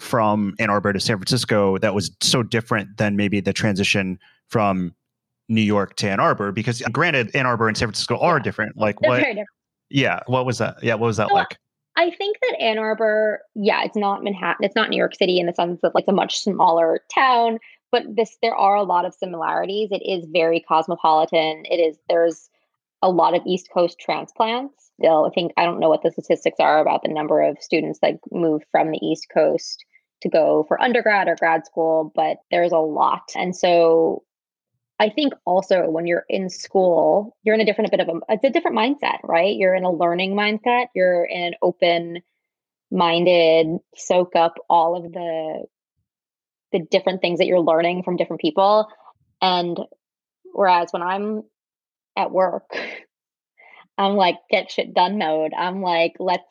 from 0.00 0.54
Ann 0.58 0.70
Arbor 0.70 0.92
to 0.92 1.00
San 1.00 1.16
Francisco 1.16 1.78
that 1.78 1.94
was 1.94 2.10
so 2.20 2.42
different 2.42 2.96
than 2.96 3.16
maybe 3.16 3.40
the 3.40 3.52
transition 3.52 4.18
from 4.48 4.94
New 5.48 5.62
York 5.62 5.96
to 5.96 6.10
Ann 6.10 6.20
Arbor? 6.20 6.52
Because 6.52 6.82
granted, 6.92 7.34
Ann 7.34 7.46
Arbor 7.46 7.68
and 7.68 7.76
San 7.76 7.88
Francisco 7.88 8.18
are 8.18 8.40
different. 8.40 8.76
Like 8.76 8.98
They're 9.00 9.10
what? 9.10 9.18
Different. 9.18 9.48
Yeah, 9.90 10.20
what 10.26 10.46
was 10.46 10.58
that? 10.58 10.82
Yeah, 10.82 10.94
what 10.94 11.06
was 11.06 11.18
that 11.18 11.28
so 11.28 11.34
like? 11.34 11.58
I 11.96 12.10
think 12.10 12.38
that 12.40 12.60
Ann 12.60 12.78
Arbor, 12.78 13.40
yeah, 13.54 13.84
it's 13.84 13.96
not 13.96 14.24
Manhattan. 14.24 14.64
It's 14.64 14.74
not 14.74 14.90
New 14.90 14.96
York 14.96 15.14
City 15.14 15.38
in 15.38 15.46
the 15.46 15.52
sense 15.52 15.80
that 15.82 15.94
like 15.94 16.06
a 16.08 16.12
much 16.12 16.40
smaller 16.40 17.00
town, 17.14 17.58
but 17.92 18.02
this 18.16 18.36
there 18.42 18.54
are 18.54 18.76
a 18.76 18.82
lot 18.82 19.04
of 19.04 19.14
similarities. 19.14 19.90
It 19.92 20.02
is 20.04 20.26
very 20.32 20.60
cosmopolitan. 20.60 21.64
It 21.66 21.76
is 21.76 21.96
there's 22.08 22.50
a 23.02 23.10
lot 23.10 23.34
of 23.34 23.42
East 23.46 23.68
Coast 23.72 23.98
transplants 24.00 24.90
still. 24.98 25.26
I 25.26 25.30
think 25.34 25.52
I 25.56 25.64
don't 25.64 25.78
know 25.78 25.88
what 25.88 26.02
the 26.02 26.10
statistics 26.10 26.58
are 26.58 26.80
about 26.80 27.02
the 27.02 27.12
number 27.12 27.42
of 27.42 27.58
students 27.60 28.00
that 28.00 28.18
move 28.32 28.62
from 28.72 28.90
the 28.90 28.98
East 29.00 29.26
Coast 29.32 29.84
to 30.22 30.28
go 30.28 30.64
for 30.66 30.80
undergrad 30.82 31.28
or 31.28 31.36
grad 31.36 31.66
school, 31.66 32.12
but 32.14 32.38
there's 32.50 32.72
a 32.72 32.78
lot. 32.78 33.30
And 33.36 33.54
so 33.54 34.24
I 34.98 35.08
think 35.10 35.34
also 35.44 35.90
when 35.90 36.06
you're 36.06 36.24
in 36.28 36.48
school, 36.48 37.36
you're 37.42 37.54
in 37.54 37.60
a 37.60 37.64
different 37.64 37.92
a 37.92 37.96
bit 37.96 38.08
of 38.08 38.08
a 38.08 38.20
it's 38.32 38.44
a 38.44 38.50
different 38.50 38.76
mindset, 38.76 39.18
right? 39.24 39.56
You're 39.56 39.74
in 39.74 39.84
a 39.84 39.90
learning 39.90 40.34
mindset. 40.34 40.86
You're 40.94 41.24
in 41.24 41.42
an 41.42 41.54
open 41.62 42.22
minded, 42.90 43.78
soak 43.96 44.36
up 44.36 44.54
all 44.70 44.96
of 44.96 45.12
the 45.12 45.64
the 46.72 46.80
different 46.90 47.20
things 47.20 47.38
that 47.38 47.46
you're 47.46 47.60
learning 47.60 48.02
from 48.02 48.16
different 48.16 48.40
people. 48.40 48.88
And 49.42 49.78
whereas 50.52 50.92
when 50.92 51.02
I'm 51.02 51.42
at 52.16 52.30
work, 52.30 52.70
I'm 53.98 54.14
like 54.14 54.36
get 54.50 54.70
shit 54.70 54.94
done 54.94 55.18
mode. 55.18 55.52
I'm 55.56 55.82
like, 55.82 56.14
let's 56.20 56.42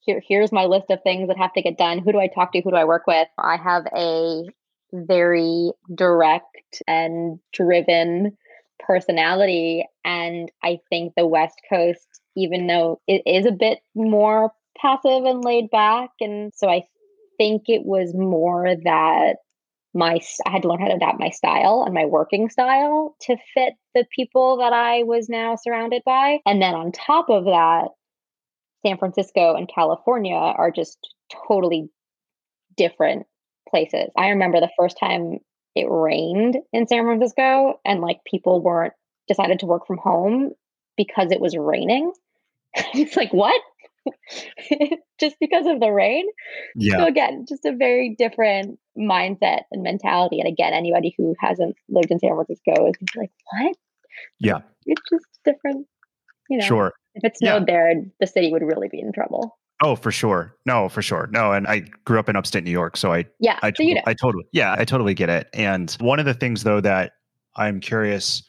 here 0.00 0.22
here's 0.26 0.52
my 0.52 0.66
list 0.66 0.90
of 0.90 1.02
things 1.02 1.28
that 1.28 1.38
have 1.38 1.54
to 1.54 1.62
get 1.62 1.78
done. 1.78 1.98
Who 1.98 2.12
do 2.12 2.20
I 2.20 2.28
talk 2.28 2.52
to? 2.52 2.60
Who 2.60 2.70
do 2.70 2.76
I 2.76 2.84
work 2.84 3.06
with? 3.06 3.28
I 3.38 3.56
have 3.56 3.86
a 3.94 4.44
very 4.92 5.72
direct 5.94 6.82
and 6.86 7.38
driven 7.52 8.36
personality. 8.78 9.84
And 10.04 10.50
I 10.62 10.78
think 10.88 11.14
the 11.16 11.26
West 11.26 11.60
Coast, 11.68 12.06
even 12.36 12.66
though 12.66 13.00
it 13.06 13.22
is 13.26 13.46
a 13.46 13.52
bit 13.52 13.80
more 13.94 14.52
passive 14.80 15.24
and 15.24 15.44
laid 15.44 15.70
back, 15.70 16.10
and 16.20 16.52
so 16.54 16.68
I 16.68 16.84
think 17.38 17.64
it 17.66 17.84
was 17.84 18.14
more 18.14 18.74
that 18.84 19.36
my 19.92 20.20
I 20.46 20.50
had 20.50 20.62
to 20.62 20.68
learn 20.68 20.80
how 20.80 20.88
to 20.88 20.94
adapt 20.94 21.18
my 21.18 21.30
style 21.30 21.82
and 21.84 21.94
my 21.94 22.04
working 22.04 22.48
style 22.48 23.16
to 23.22 23.36
fit 23.54 23.74
the 23.94 24.04
people 24.14 24.58
that 24.58 24.72
I 24.72 25.02
was 25.02 25.28
now 25.28 25.56
surrounded 25.56 26.02
by. 26.04 26.38
And 26.46 26.62
then 26.62 26.74
on 26.74 26.92
top 26.92 27.28
of 27.28 27.44
that, 27.46 27.88
San 28.86 28.98
Francisco 28.98 29.54
and 29.54 29.68
California 29.72 30.34
are 30.34 30.70
just 30.70 30.98
totally 31.48 31.90
different 32.76 33.26
places. 33.68 34.10
I 34.16 34.28
remember 34.28 34.60
the 34.60 34.70
first 34.78 34.96
time 34.98 35.38
it 35.74 35.86
rained 35.88 36.56
in 36.72 36.86
San 36.86 37.04
Francisco 37.04 37.80
and 37.84 38.00
like 38.00 38.18
people 38.24 38.60
weren't 38.60 38.92
decided 39.28 39.60
to 39.60 39.66
work 39.66 39.86
from 39.86 39.98
home 39.98 40.50
because 40.96 41.30
it 41.30 41.40
was 41.40 41.56
raining. 41.56 42.12
it's 42.74 43.16
like, 43.16 43.32
what? 43.32 43.60
just 45.20 45.36
because 45.40 45.66
of 45.66 45.80
the 45.80 45.90
rain? 45.90 46.26
Yeah. 46.74 46.98
So 46.98 47.06
again, 47.06 47.44
just 47.48 47.64
a 47.64 47.74
very 47.76 48.14
different 48.18 48.78
mindset 48.98 49.62
and 49.70 49.82
mentality. 49.82 50.40
And 50.40 50.48
again, 50.48 50.72
anybody 50.72 51.14
who 51.16 51.34
hasn't 51.38 51.76
lived 51.88 52.10
in 52.10 52.18
San 52.18 52.30
Francisco 52.30 52.88
is 52.88 52.94
like, 53.16 53.30
what? 53.52 53.76
Yeah. 54.38 54.58
It's 54.86 55.02
just 55.10 55.26
different, 55.44 55.86
you 56.48 56.58
know. 56.58 56.64
Sure. 56.64 56.92
If 57.14 57.24
it 57.24 57.36
snowed 57.36 57.64
yeah. 57.68 57.74
there, 57.74 57.94
the 58.20 58.26
city 58.26 58.52
would 58.52 58.62
really 58.62 58.88
be 58.88 59.00
in 59.00 59.12
trouble. 59.12 59.58
Oh, 59.82 59.96
for 59.96 60.12
sure. 60.12 60.54
No, 60.66 60.88
for 60.88 61.00
sure. 61.00 61.28
No, 61.32 61.52
and 61.52 61.66
I 61.66 61.80
grew 62.04 62.18
up 62.18 62.28
in 62.28 62.36
upstate 62.36 62.64
New 62.64 62.70
York, 62.70 62.96
so 62.96 63.12
I 63.12 63.24
yeah, 63.38 63.58
I, 63.62 63.72
so 63.74 63.82
you 63.82 63.94
know. 63.94 64.02
I 64.06 64.14
totally 64.14 64.44
yeah, 64.52 64.74
I 64.78 64.84
totally 64.84 65.14
get 65.14 65.30
it. 65.30 65.48
And 65.54 65.90
one 66.00 66.18
of 66.18 66.26
the 66.26 66.34
things 66.34 66.64
though 66.64 66.80
that 66.80 67.12
I'm 67.56 67.80
curious 67.80 68.42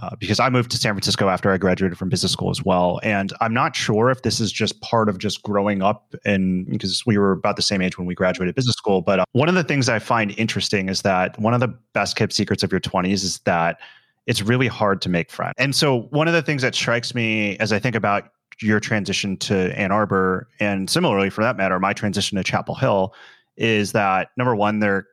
uh, 0.00 0.16
because 0.18 0.40
I 0.40 0.48
moved 0.48 0.72
to 0.72 0.76
San 0.76 0.92
Francisco 0.92 1.28
after 1.28 1.52
I 1.52 1.56
graduated 1.56 1.96
from 1.96 2.08
business 2.08 2.32
school 2.32 2.50
as 2.50 2.64
well, 2.64 2.98
and 3.04 3.32
I'm 3.40 3.54
not 3.54 3.76
sure 3.76 4.10
if 4.10 4.22
this 4.22 4.40
is 4.40 4.50
just 4.50 4.80
part 4.80 5.08
of 5.08 5.18
just 5.18 5.42
growing 5.44 5.82
up 5.82 6.16
and 6.24 6.66
because 6.68 7.06
we 7.06 7.16
were 7.16 7.30
about 7.30 7.54
the 7.54 7.62
same 7.62 7.80
age 7.80 7.96
when 7.96 8.06
we 8.08 8.14
graduated 8.16 8.56
business 8.56 8.74
school. 8.74 9.02
But 9.02 9.20
uh, 9.20 9.24
one 9.30 9.48
of 9.48 9.54
the 9.54 9.62
things 9.62 9.88
I 9.88 10.00
find 10.00 10.36
interesting 10.36 10.88
is 10.88 11.02
that 11.02 11.38
one 11.38 11.54
of 11.54 11.60
the 11.60 11.68
best 11.92 12.16
kept 12.16 12.32
secrets 12.32 12.64
of 12.64 12.72
your 12.72 12.80
20s 12.80 13.22
is 13.22 13.38
that 13.44 13.78
it's 14.26 14.42
really 14.42 14.66
hard 14.66 15.00
to 15.02 15.08
make 15.08 15.30
friends. 15.30 15.54
And 15.58 15.74
so 15.74 16.02
one 16.10 16.26
of 16.26 16.34
the 16.34 16.42
things 16.42 16.62
that 16.62 16.74
strikes 16.74 17.14
me 17.14 17.56
as 17.58 17.72
I 17.72 17.78
think 17.78 17.94
about 17.94 18.30
your 18.60 18.80
transition 18.80 19.36
to 19.38 19.76
Ann 19.78 19.92
Arbor, 19.92 20.48
and 20.60 20.88
similarly 20.88 21.30
for 21.30 21.42
that 21.42 21.56
matter, 21.56 21.78
my 21.78 21.92
transition 21.92 22.36
to 22.38 22.44
Chapel 22.44 22.74
Hill, 22.74 23.14
is 23.56 23.92
that 23.92 24.30
number 24.36 24.54
one, 24.54 24.80
they're 24.80 25.06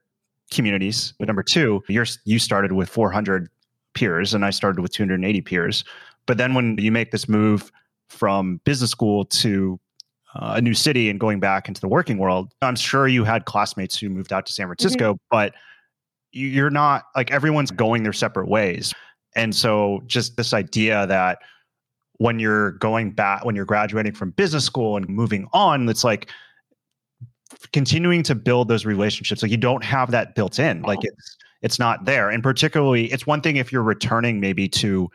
communities, 0.52 1.14
but 1.18 1.28
number 1.28 1.44
two, 1.44 1.84
you're 1.88 2.06
you 2.26 2.40
started 2.40 2.74
with 2.74 2.90
400 2.90 3.50
peers, 3.94 4.34
and 4.34 4.46
I 4.46 4.50
started 4.50 4.82
with 4.82 4.92
280 4.92 5.42
peers. 5.42 5.84
But 6.26 6.38
then 6.38 6.54
when 6.54 6.78
you 6.78 6.92
make 6.92 7.12
this 7.12 7.28
move 7.28 7.72
from 8.10 8.60
business 8.64 8.92
school 8.92 9.26
to 9.26 9.80
uh, 10.36 10.54
a 10.58 10.62
new 10.62 10.74
city 10.74 11.10
and 11.10 11.20
going 11.20 11.40
back 11.40 11.68
into 11.68 11.82
the 11.82 11.88
working 11.88 12.18
world, 12.18 12.54
I'm 12.62 12.76
sure 12.76 13.08
you 13.08 13.24
had 13.24 13.46
classmates 13.46 13.98
who 13.98 14.10
moved 14.10 14.32
out 14.32 14.46
to 14.46 14.54
San 14.54 14.68
Francisco, 14.68 15.14
mm-hmm. 15.14 15.24
but 15.30 15.54
you're 16.32 16.70
not 16.70 17.06
like 17.16 17.32
everyone's 17.32 17.72
going 17.72 18.04
their 18.04 18.14
separate 18.14 18.48
ways. 18.48 18.94
And 19.36 19.56
so 19.56 20.02
just 20.08 20.38
this 20.38 20.54
idea 20.54 21.08
that 21.08 21.40
when 22.22 22.40
you're 22.40 22.72
going 22.74 23.12
back 23.12 23.44
when 23.44 23.56
you're 23.56 23.66
graduating 23.66 24.13
from 24.13 24.30
business 24.32 24.63
school 24.63 24.96
and 24.96 25.08
moving 25.10 25.48
on 25.54 25.90
it's 25.90 26.04
like 26.04 26.30
continuing 27.74 28.24
to 28.24 28.36
build 28.36 28.68
those 28.68 28.86
relationships. 28.86 29.42
Like 29.42 29.51
you 29.51 29.58
don't 29.58 29.84
have 29.84 30.12
that 30.12 30.36
built 30.36 30.60
in. 30.60 30.82
Like 30.82 31.00
it's 31.01 31.38
it's 31.62 31.80
not 31.80 32.06
there. 32.06 32.30
And 32.30 32.42
particularly 32.42 33.12
it's 33.12 33.28
one 33.28 33.42
thing 33.42 33.58
if 33.58 33.72
you're 33.72 33.84
returning 33.84 34.40
maybe 34.40 34.68
to 34.70 35.10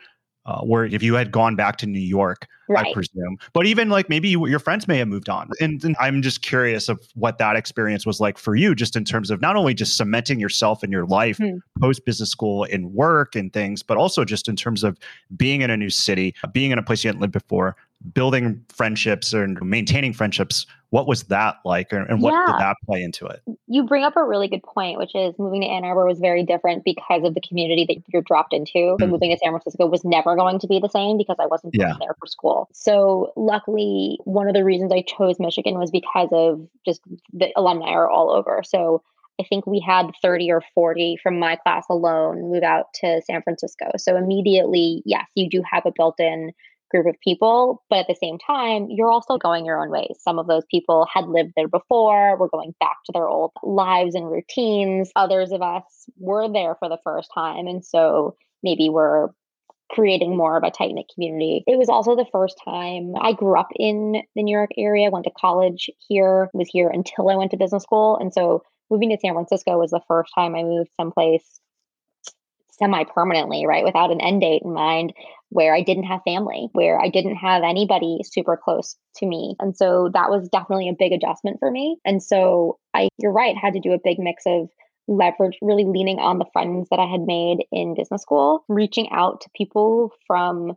uh, 0.45 0.61
where 0.61 0.85
if 0.85 1.03
you 1.03 1.13
had 1.13 1.31
gone 1.31 1.55
back 1.55 1.77
to 1.77 1.85
New 1.85 1.99
York, 1.99 2.47
right. 2.69 2.87
I 2.87 2.93
presume. 2.93 3.37
But 3.53 3.65
even 3.65 3.89
like 3.89 4.09
maybe 4.09 4.29
you, 4.29 4.47
your 4.47 4.59
friends 4.59 4.87
may 4.87 4.97
have 4.97 5.07
moved 5.07 5.29
on. 5.29 5.49
And, 5.59 5.83
and, 5.83 5.95
I'm 5.99 6.21
just 6.21 6.41
curious 6.41 6.89
of 6.89 6.99
what 7.15 7.37
that 7.39 7.55
experience 7.55 8.05
was 8.05 8.19
like 8.19 8.37
for 8.37 8.55
you, 8.55 8.75
just 8.75 8.95
in 8.95 9.03
terms 9.03 9.31
of 9.31 9.41
not 9.41 9.55
only 9.55 9.73
just 9.73 9.97
cementing 9.97 10.39
yourself 10.39 10.83
in 10.83 10.91
your 10.91 11.05
life 11.05 11.37
hmm. 11.37 11.57
post 11.79 12.05
business 12.05 12.29
school 12.29 12.65
and 12.65 12.93
work 12.93 13.35
and 13.35 13.51
things, 13.51 13.83
but 13.83 13.97
also 13.97 14.23
just 14.23 14.47
in 14.47 14.55
terms 14.55 14.83
of 14.83 14.97
being 15.35 15.61
in 15.61 15.69
a 15.69 15.77
new 15.77 15.89
city, 15.89 16.35
being 16.51 16.71
in 16.71 16.77
a 16.77 16.83
place 16.83 17.03
you 17.03 17.07
hadn't 17.07 17.21
lived 17.21 17.33
before, 17.33 17.75
building 18.13 18.63
friendships 18.69 19.33
and 19.33 19.59
maintaining 19.61 20.13
friendships 20.13 20.65
what 20.89 21.07
was 21.07 21.23
that 21.23 21.57
like 21.65 21.91
and 21.91 22.21
what 22.21 22.31
yeah. 22.31 22.45
did 22.45 22.61
that 22.61 22.75
play 22.85 23.01
into 23.01 23.25
it 23.25 23.41
you 23.67 23.83
bring 23.83 24.03
up 24.03 24.15
a 24.15 24.23
really 24.23 24.47
good 24.47 24.63
point 24.63 24.97
which 24.97 25.15
is 25.15 25.33
moving 25.39 25.61
to 25.61 25.67
ann 25.67 25.83
arbor 25.83 26.05
was 26.05 26.19
very 26.19 26.43
different 26.43 26.83
because 26.85 27.23
of 27.23 27.33
the 27.33 27.41
community 27.41 27.85
that 27.85 27.97
you're 28.13 28.21
dropped 28.21 28.53
into 28.53 28.77
mm. 28.77 28.97
but 28.97 29.09
moving 29.09 29.31
to 29.31 29.37
san 29.37 29.49
francisco 29.51 29.87
was 29.87 30.05
never 30.05 30.35
going 30.35 30.59
to 30.59 30.67
be 30.67 30.79
the 30.79 30.89
same 30.89 31.17
because 31.17 31.35
i 31.39 31.45
wasn't 31.47 31.73
yeah. 31.75 31.93
there 31.99 32.15
for 32.19 32.27
school 32.27 32.69
so 32.71 33.33
luckily 33.35 34.19
one 34.25 34.47
of 34.47 34.53
the 34.53 34.63
reasons 34.63 34.91
i 34.91 35.01
chose 35.01 35.39
michigan 35.39 35.79
was 35.79 35.91
because 35.91 36.29
of 36.31 36.65
just 36.85 37.01
the 37.33 37.51
alumni 37.55 37.89
are 37.89 38.09
all 38.09 38.29
over 38.29 38.61
so 38.63 39.01
I 39.39 39.43
think 39.43 39.67
we 39.67 39.79
had 39.79 40.11
30 40.21 40.51
or 40.51 40.63
40 40.73 41.19
from 41.21 41.37
my 41.37 41.57
class 41.57 41.85
alone 41.89 42.49
move 42.49 42.63
out 42.63 42.91
to 42.95 43.21
San 43.21 43.43
Francisco. 43.43 43.91
So 43.97 44.17
immediately, 44.17 45.03
yes, 45.05 45.27
you 45.35 45.47
do 45.47 45.61
have 45.71 45.85
a 45.85 45.91
built 45.95 46.19
in 46.19 46.53
group 46.89 47.05
of 47.07 47.15
people. 47.23 47.83
But 47.89 47.99
at 47.99 48.07
the 48.07 48.15
same 48.15 48.37
time, 48.39 48.87
you're 48.89 49.11
also 49.11 49.37
going 49.37 49.65
your 49.65 49.81
own 49.81 49.89
ways. 49.89 50.17
Some 50.19 50.39
of 50.39 50.47
those 50.47 50.63
people 50.69 51.07
had 51.13 51.27
lived 51.27 51.53
there 51.55 51.67
before, 51.67 52.37
were 52.37 52.49
going 52.49 52.73
back 52.79 52.97
to 53.05 53.11
their 53.13 53.27
old 53.27 53.51
lives 53.63 54.15
and 54.15 54.29
routines. 54.29 55.11
Others 55.15 55.51
of 55.51 55.61
us 55.61 55.83
were 56.17 56.51
there 56.51 56.75
for 56.79 56.89
the 56.89 56.99
first 57.03 57.29
time. 57.33 57.67
And 57.67 57.83
so 57.83 58.35
maybe 58.63 58.89
we're 58.89 59.29
creating 59.91 60.35
more 60.35 60.57
of 60.57 60.63
a 60.63 60.71
tight 60.71 60.91
knit 60.93 61.05
community. 61.13 61.63
It 61.65 61.77
was 61.77 61.89
also 61.89 62.15
the 62.15 62.25
first 62.31 62.59
time 62.63 63.13
I 63.21 63.33
grew 63.33 63.57
up 63.57 63.69
in 63.75 64.21
the 64.35 64.43
New 64.43 64.55
York 64.55 64.71
area, 64.77 65.09
went 65.09 65.25
to 65.25 65.31
college 65.31 65.89
here, 66.07 66.49
was 66.53 66.67
here 66.69 66.89
until 66.89 67.29
I 67.29 67.35
went 67.35 67.51
to 67.51 67.57
business 67.57 67.83
school. 67.83 68.17
And 68.17 68.33
so 68.33 68.63
moving 68.89 69.09
to 69.11 69.17
San 69.19 69.33
Francisco 69.33 69.77
was 69.77 69.91
the 69.91 70.01
first 70.07 70.31
time 70.35 70.55
I 70.55 70.63
moved 70.63 70.89
someplace 70.99 71.61
semi 72.79 73.03
permanently, 73.03 73.65
right? 73.65 73.83
Without 73.83 74.11
an 74.11 74.21
end 74.21 74.41
date 74.41 74.61
in 74.63 74.73
mind, 74.73 75.13
where 75.49 75.73
I 75.73 75.81
didn't 75.81 76.03
have 76.05 76.21
family, 76.25 76.69
where 76.73 76.99
I 76.99 77.09
didn't 77.09 77.35
have 77.35 77.63
anybody 77.63 78.19
super 78.23 78.59
close 78.61 78.95
to 79.17 79.25
me. 79.25 79.55
And 79.59 79.75
so 79.75 80.09
that 80.13 80.29
was 80.29 80.49
definitely 80.49 80.89
a 80.89 80.95
big 80.97 81.13
adjustment 81.13 81.57
for 81.59 81.71
me. 81.71 81.97
And 82.05 82.21
so 82.21 82.79
I, 82.93 83.09
you're 83.17 83.31
right, 83.31 83.55
had 83.57 83.73
to 83.73 83.79
do 83.79 83.93
a 83.93 83.99
big 84.03 84.19
mix 84.19 84.43
of 84.45 84.69
leverage, 85.07 85.57
really 85.61 85.85
leaning 85.85 86.19
on 86.19 86.37
the 86.37 86.45
friends 86.51 86.87
that 86.91 86.99
I 86.99 87.05
had 87.05 87.21
made 87.21 87.65
in 87.71 87.95
business 87.95 88.21
school, 88.21 88.65
reaching 88.67 89.09
out 89.11 89.41
to 89.41 89.49
people 89.55 90.11
from 90.27 90.73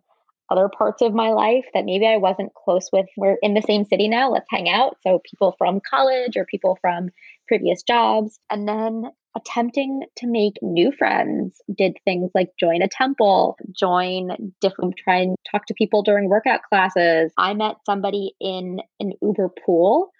other 0.50 0.68
parts 0.68 1.00
of 1.00 1.14
my 1.14 1.30
life 1.30 1.64
that 1.74 1.84
maybe 1.84 2.06
I 2.06 2.16
wasn't 2.16 2.54
close 2.54 2.88
with. 2.92 3.06
We're 3.16 3.38
in 3.42 3.54
the 3.54 3.62
same 3.62 3.84
city 3.84 4.08
now, 4.08 4.30
let's 4.30 4.48
hang 4.50 4.68
out. 4.68 4.96
So 5.02 5.20
people 5.24 5.54
from 5.58 5.80
college 5.88 6.36
or 6.36 6.44
people 6.44 6.76
from 6.80 7.10
previous 7.46 7.82
jobs. 7.82 8.38
And 8.50 8.66
then 8.66 9.10
attempting 9.36 10.02
to 10.16 10.26
make 10.26 10.54
new 10.60 10.90
friends 10.92 11.60
did 11.76 11.96
things 12.04 12.30
like 12.34 12.50
join 12.58 12.82
a 12.82 12.88
temple 12.88 13.56
join 13.76 14.52
different 14.60 14.94
try 15.02 15.18
and 15.18 15.36
talk 15.50 15.66
to 15.66 15.74
people 15.74 16.02
during 16.02 16.28
workout 16.28 16.60
classes. 16.68 17.32
I 17.38 17.54
met 17.54 17.76
somebody 17.86 18.32
in 18.40 18.80
an 18.98 19.12
uber 19.22 19.50
pool 19.64 20.10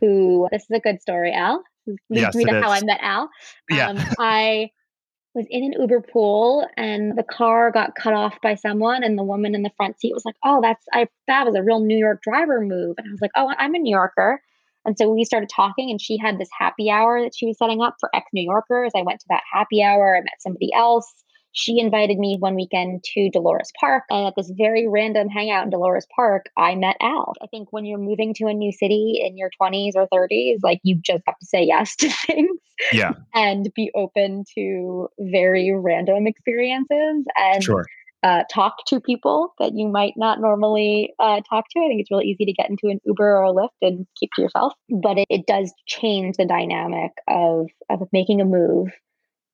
who 0.00 0.48
this 0.52 0.62
is 0.62 0.70
a 0.72 0.80
good 0.80 1.00
story 1.00 1.32
al. 1.32 1.62
Leads 1.86 2.00
yes, 2.10 2.34
me 2.34 2.44
to 2.44 2.60
how 2.60 2.70
i 2.70 2.80
met 2.82 3.00
al. 3.00 3.28
Yeah. 3.68 3.88
Um, 3.88 3.98
i 4.18 4.70
was 5.34 5.46
in 5.48 5.64
an 5.64 5.74
uber 5.80 6.00
pool 6.00 6.66
and 6.76 7.16
the 7.16 7.22
car 7.22 7.70
got 7.70 7.94
cut 7.94 8.14
off 8.14 8.40
by 8.42 8.54
someone 8.54 9.04
and 9.04 9.16
the 9.16 9.22
woman 9.22 9.54
in 9.54 9.62
the 9.62 9.70
front 9.76 9.98
seat 10.00 10.12
was 10.12 10.24
like 10.24 10.36
oh 10.44 10.60
that's 10.62 10.84
i 10.92 11.06
that 11.26 11.46
was 11.46 11.54
a 11.56 11.62
real 11.62 11.80
new 11.80 11.98
york 11.98 12.22
driver 12.22 12.60
move. 12.60 12.94
And 12.98 13.08
i 13.08 13.10
was 13.10 13.20
like 13.20 13.32
oh 13.36 13.52
i'm 13.58 13.74
a 13.74 13.78
new 13.78 13.92
yorker 13.92 14.40
and 14.84 14.96
so 14.96 15.10
we 15.10 15.24
started 15.24 15.50
talking, 15.54 15.90
and 15.90 16.00
she 16.00 16.16
had 16.18 16.38
this 16.38 16.48
happy 16.58 16.90
hour 16.90 17.22
that 17.22 17.34
she 17.34 17.46
was 17.46 17.58
setting 17.58 17.80
up 17.82 17.96
for 18.00 18.10
ex 18.14 18.26
New 18.32 18.44
Yorkers. 18.44 18.92
I 18.96 19.02
went 19.02 19.20
to 19.20 19.26
that 19.28 19.42
happy 19.52 19.82
hour. 19.82 20.16
I 20.16 20.20
met 20.20 20.40
somebody 20.40 20.70
else. 20.74 21.12
she 21.52 21.80
invited 21.80 22.16
me 22.16 22.36
one 22.38 22.54
weekend 22.54 23.02
to 23.12 23.28
Dolores 23.30 23.72
Park. 23.78 24.04
And 24.08 24.26
at 24.26 24.34
this 24.36 24.52
very 24.56 24.86
random 24.88 25.28
hangout 25.28 25.64
in 25.64 25.70
Dolores 25.70 26.06
Park, 26.14 26.46
I 26.56 26.76
met 26.76 26.96
Al. 27.00 27.34
I 27.42 27.46
think 27.48 27.72
when 27.72 27.84
you're 27.84 27.98
moving 27.98 28.32
to 28.34 28.46
a 28.46 28.54
new 28.54 28.70
city 28.72 29.20
in 29.24 29.36
your 29.36 29.50
20s 29.60 29.92
or 29.96 30.06
30s, 30.14 30.58
like 30.62 30.78
you 30.84 30.94
just 31.04 31.22
have 31.26 31.38
to 31.38 31.46
say 31.46 31.64
yes 31.64 31.96
to 32.00 32.08
things. 32.08 32.58
Yeah. 32.92 33.12
and 33.34 33.68
be 33.74 33.90
open 33.94 34.44
to 34.54 35.08
very 35.18 35.70
random 35.70 36.26
experiences. 36.26 37.26
And 37.36 37.62
sure 37.62 37.84
uh, 38.22 38.44
talk 38.52 38.84
to 38.86 39.00
people 39.00 39.54
that 39.58 39.72
you 39.74 39.88
might 39.88 40.14
not 40.16 40.40
normally 40.40 41.14
uh, 41.18 41.40
talk 41.48 41.64
to. 41.70 41.80
I 41.80 41.88
think 41.88 42.00
it's 42.00 42.10
really 42.10 42.26
easy 42.26 42.44
to 42.44 42.52
get 42.52 42.68
into 42.68 42.88
an 42.88 43.00
Uber 43.04 43.36
or 43.36 43.44
a 43.44 43.52
Lyft 43.52 43.68
and 43.80 44.06
keep 44.18 44.30
to 44.36 44.42
yourself, 44.42 44.74
but 44.90 45.18
it, 45.18 45.26
it 45.30 45.46
does 45.46 45.72
change 45.86 46.36
the 46.36 46.44
dynamic 46.44 47.12
of 47.28 47.68
of 47.88 48.08
making 48.12 48.40
a 48.40 48.44
move 48.44 48.88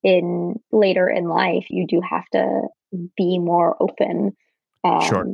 in 0.03 0.55
later 0.71 1.09
in 1.09 1.25
life. 1.25 1.67
You 1.69 1.87
do 1.87 2.01
have 2.07 2.25
to 2.33 2.63
be 3.15 3.39
more 3.39 3.75
open, 3.81 4.35
um, 4.83 5.01
sure. 5.01 5.25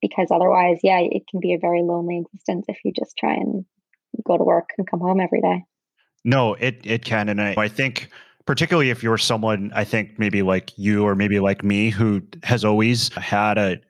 because 0.00 0.28
otherwise, 0.30 0.78
yeah, 0.82 1.00
it 1.00 1.24
can 1.30 1.40
be 1.40 1.52
a 1.52 1.58
very 1.58 1.82
lonely 1.82 2.18
existence 2.18 2.64
if 2.68 2.78
you 2.84 2.92
just 2.98 3.16
try 3.18 3.34
and 3.34 3.64
go 4.24 4.38
to 4.38 4.44
work 4.44 4.70
and 4.78 4.88
come 4.88 5.00
home 5.00 5.20
every 5.20 5.40
day. 5.42 5.64
No, 6.24 6.54
it 6.54 6.80
it 6.84 7.04
can, 7.04 7.28
and 7.28 7.40
I, 7.40 7.54
I 7.56 7.68
think 7.68 8.10
particularly 8.50 8.90
if 8.90 9.00
you're 9.00 9.16
someone 9.16 9.70
I 9.76 9.84
think 9.84 10.18
maybe 10.18 10.42
like 10.42 10.76
you 10.76 11.04
or 11.04 11.14
maybe 11.14 11.38
like 11.38 11.62
me 11.62 11.88
who 11.88 12.20
has 12.42 12.64
always 12.64 13.08
had 13.14 13.58
a 13.58 13.80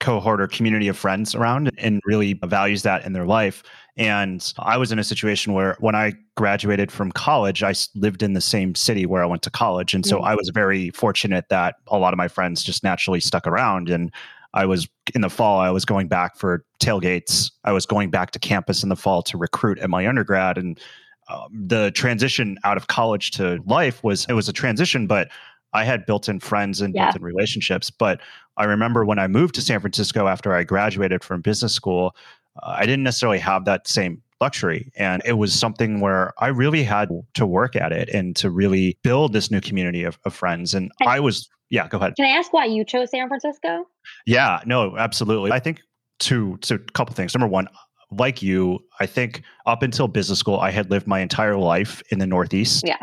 cohort 0.00 0.38
or 0.38 0.46
community 0.48 0.86
of 0.88 0.98
friends 0.98 1.34
around 1.34 1.70
and 1.78 2.02
really 2.04 2.38
values 2.44 2.82
that 2.82 3.06
in 3.06 3.14
their 3.14 3.24
life. 3.24 3.62
And 3.96 4.52
I 4.58 4.76
was 4.76 4.92
in 4.92 4.98
a 4.98 5.02
situation 5.02 5.54
where 5.54 5.78
when 5.80 5.94
I 5.94 6.12
graduated 6.34 6.92
from 6.92 7.10
college, 7.10 7.62
I 7.62 7.72
lived 7.94 8.22
in 8.22 8.34
the 8.34 8.42
same 8.42 8.74
city 8.74 9.06
where 9.06 9.22
I 9.22 9.26
went 9.26 9.40
to 9.44 9.50
college. 9.50 9.94
And 9.94 10.04
so 10.04 10.16
mm-hmm. 10.16 10.26
I 10.26 10.34
was 10.34 10.50
very 10.52 10.90
fortunate 10.90 11.46
that 11.48 11.76
a 11.86 11.96
lot 11.96 12.12
of 12.12 12.18
my 12.18 12.28
friends 12.28 12.62
just 12.62 12.84
naturally 12.84 13.20
stuck 13.20 13.46
around. 13.46 13.88
And 13.88 14.12
I 14.52 14.66
was 14.66 14.86
in 15.14 15.22
the 15.22 15.30
fall, 15.30 15.58
I 15.58 15.70
was 15.70 15.86
going 15.86 16.08
back 16.08 16.36
for 16.36 16.66
tailgates. 16.82 17.50
I 17.64 17.72
was 17.72 17.86
going 17.86 18.10
back 18.10 18.32
to 18.32 18.38
campus 18.38 18.82
in 18.82 18.90
the 18.90 18.96
fall 18.96 19.22
to 19.22 19.38
recruit 19.38 19.78
at 19.78 19.88
my 19.88 20.06
undergrad. 20.06 20.58
And 20.58 20.78
um, 21.28 21.66
the 21.66 21.90
transition 21.92 22.58
out 22.64 22.76
of 22.76 22.86
college 22.86 23.30
to 23.32 23.60
life 23.66 24.02
was 24.04 24.26
it 24.28 24.34
was 24.34 24.48
a 24.48 24.52
transition, 24.52 25.06
but 25.06 25.28
I 25.72 25.84
had 25.84 26.06
built-in 26.06 26.40
friends 26.40 26.80
and 26.80 26.94
yeah. 26.94 27.06
built-in 27.06 27.22
relationships. 27.22 27.90
But 27.90 28.20
I 28.56 28.64
remember 28.64 29.04
when 29.04 29.18
I 29.18 29.26
moved 29.26 29.54
to 29.56 29.60
San 29.60 29.80
Francisco 29.80 30.28
after 30.28 30.54
I 30.54 30.64
graduated 30.64 31.22
from 31.22 31.42
business 31.42 31.74
school, 31.74 32.16
uh, 32.62 32.76
I 32.78 32.86
didn't 32.86 33.02
necessarily 33.02 33.38
have 33.40 33.64
that 33.66 33.86
same 33.86 34.22
luxury. 34.40 34.90
And 34.96 35.22
it 35.24 35.34
was 35.34 35.52
something 35.52 36.00
where 36.00 36.32
I 36.38 36.48
really 36.48 36.82
had 36.82 37.08
to 37.34 37.46
work 37.46 37.74
at 37.76 37.92
it 37.92 38.08
and 38.10 38.36
to 38.36 38.50
really 38.50 38.96
build 39.02 39.32
this 39.32 39.50
new 39.50 39.60
community 39.60 40.04
of, 40.04 40.18
of 40.24 40.34
friends. 40.34 40.74
And 40.74 40.92
I 41.06 41.20
was, 41.20 41.48
yeah, 41.70 41.88
go 41.88 41.98
ahead. 41.98 42.16
Can 42.16 42.26
I 42.26 42.38
ask 42.38 42.52
why 42.52 42.66
you 42.66 42.84
chose 42.84 43.10
San 43.10 43.28
Francisco? 43.28 43.86
Yeah, 44.26 44.60
no, 44.66 44.96
absolutely. 44.96 45.52
I 45.52 45.58
think 45.58 45.80
two, 46.18 46.58
so 46.62 46.76
a 46.76 46.78
couple 46.78 47.14
things. 47.14 47.34
Number 47.34 47.48
one, 47.48 47.68
like 48.10 48.42
you, 48.42 48.80
I 49.00 49.06
think 49.06 49.42
up 49.66 49.82
until 49.82 50.08
business 50.08 50.38
school, 50.38 50.58
I 50.58 50.70
had 50.70 50.90
lived 50.90 51.06
my 51.06 51.20
entire 51.20 51.56
life 51.56 52.02
in 52.10 52.18
the 52.18 52.26
Northeast. 52.26 52.84
Yeah. 52.86 53.02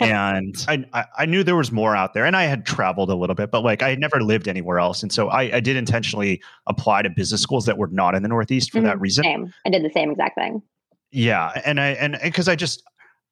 and 0.00 0.56
I, 0.66 1.04
I 1.16 1.26
knew 1.26 1.44
there 1.44 1.54
was 1.54 1.70
more 1.70 1.94
out 1.94 2.12
there 2.12 2.24
and 2.24 2.36
I 2.36 2.44
had 2.44 2.66
traveled 2.66 3.08
a 3.08 3.14
little 3.14 3.36
bit, 3.36 3.52
but 3.52 3.62
like 3.62 3.82
I 3.82 3.90
had 3.90 4.00
never 4.00 4.20
lived 4.20 4.48
anywhere 4.48 4.80
else. 4.80 5.02
And 5.02 5.12
so 5.12 5.28
I, 5.28 5.56
I 5.56 5.60
did 5.60 5.76
intentionally 5.76 6.42
apply 6.66 7.02
to 7.02 7.10
business 7.10 7.40
schools 7.40 7.66
that 7.66 7.78
were 7.78 7.86
not 7.88 8.16
in 8.16 8.22
the 8.22 8.28
Northeast 8.28 8.72
for 8.72 8.78
mm-hmm. 8.78 8.86
that 8.86 9.00
reason. 9.00 9.22
Same. 9.22 9.54
I 9.64 9.70
did 9.70 9.84
the 9.84 9.90
same 9.90 10.10
exact 10.10 10.36
thing. 10.36 10.60
Yeah. 11.12 11.52
And 11.64 11.80
I, 11.80 11.90
and 11.90 12.18
because 12.22 12.48
I 12.48 12.56
just, 12.56 12.82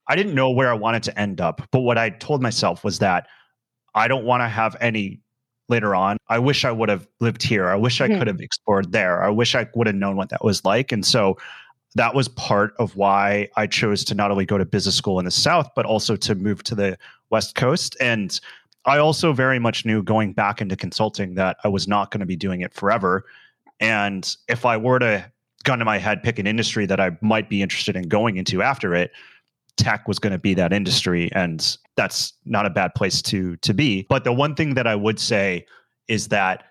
I 0.06 0.14
didn't 0.14 0.34
know 0.34 0.50
where 0.50 0.70
I 0.70 0.74
wanted 0.74 1.02
to 1.04 1.18
end 1.18 1.40
up. 1.40 1.66
But 1.72 1.80
what 1.80 1.98
I 1.98 2.10
told 2.10 2.40
myself 2.40 2.84
was 2.84 3.00
that 3.00 3.26
I 3.94 4.06
don't 4.06 4.24
want 4.24 4.42
to 4.42 4.48
have 4.48 4.76
any 4.80 5.20
later 5.68 5.94
on. 5.94 6.16
I 6.28 6.38
wish 6.38 6.64
I 6.64 6.70
would 6.70 6.88
have 6.88 7.06
lived 7.20 7.42
here. 7.42 7.68
I 7.68 7.76
wish 7.76 8.00
I 8.00 8.08
mm-hmm. 8.08 8.18
could 8.18 8.26
have 8.26 8.40
explored 8.40 8.92
there. 8.92 9.22
I 9.22 9.28
wish 9.28 9.54
I 9.54 9.66
would 9.74 9.86
have 9.86 9.96
known 9.96 10.16
what 10.16 10.30
that 10.30 10.44
was 10.44 10.64
like. 10.64 10.92
And 10.92 11.04
so 11.04 11.36
that 11.94 12.14
was 12.14 12.28
part 12.28 12.74
of 12.78 12.96
why 12.96 13.48
I 13.56 13.66
chose 13.66 14.04
to 14.04 14.14
not 14.14 14.30
only 14.30 14.46
go 14.46 14.58
to 14.58 14.64
business 14.64 14.94
school 14.94 15.18
in 15.18 15.24
the 15.24 15.30
South, 15.30 15.70
but 15.74 15.86
also 15.86 16.16
to 16.16 16.34
move 16.34 16.62
to 16.64 16.74
the 16.74 16.98
West 17.30 17.54
Coast. 17.54 17.96
And 18.00 18.38
I 18.84 18.98
also 18.98 19.32
very 19.32 19.58
much 19.58 19.84
knew 19.84 20.02
going 20.02 20.32
back 20.32 20.60
into 20.60 20.76
consulting 20.76 21.34
that 21.34 21.56
I 21.64 21.68
was 21.68 21.88
not 21.88 22.10
going 22.10 22.20
to 22.20 22.26
be 22.26 22.36
doing 22.36 22.60
it 22.60 22.72
forever. 22.72 23.24
And 23.80 24.34
if 24.48 24.64
I 24.64 24.76
were 24.76 24.98
to 24.98 25.30
gun 25.64 25.78
to 25.78 25.84
my 25.84 25.98
head, 25.98 26.22
pick 26.22 26.38
an 26.38 26.46
industry 26.46 26.86
that 26.86 27.00
I 27.00 27.16
might 27.20 27.50
be 27.50 27.62
interested 27.62 27.96
in 27.96 28.08
going 28.08 28.36
into 28.36 28.62
after 28.62 28.94
it, 28.94 29.10
tech 29.78 30.06
was 30.06 30.18
going 30.18 30.32
to 30.32 30.38
be 30.38 30.54
that 30.54 30.72
industry 30.72 31.30
and 31.32 31.78
that's 31.96 32.34
not 32.44 32.66
a 32.66 32.70
bad 32.70 32.94
place 32.94 33.22
to 33.22 33.56
to 33.56 33.72
be 33.72 34.06
but 34.08 34.24
the 34.24 34.32
one 34.32 34.54
thing 34.54 34.74
that 34.74 34.86
i 34.86 34.94
would 34.94 35.18
say 35.18 35.64
is 36.08 36.28
that 36.28 36.64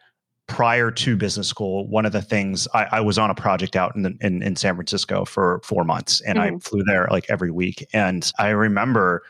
prior 0.48 0.92
to 0.92 1.18
business 1.18 1.48
school 1.48 1.88
one 1.88 2.06
of 2.06 2.12
the 2.12 2.22
things 2.22 2.68
i, 2.74 2.88
I 2.92 3.00
was 3.02 3.18
on 3.18 3.30
a 3.30 3.36
project 3.36 3.76
out 3.76 3.96
in, 3.96 4.04
the, 4.04 4.16
in, 4.22 4.44
in 4.44 4.56
san 4.56 4.76
francisco 4.76 5.26
for 5.26 5.62
four 5.64 5.84
months 5.84 6.22
and 6.22 6.38
mm-hmm. 6.38 6.56
i 6.58 6.60
flew 6.60 6.84
there 6.84 7.08
like 7.10 7.26
every 7.30 7.52
week 7.52 7.88
and 7.94 8.32
i 8.38 8.50
remember 8.50 9.24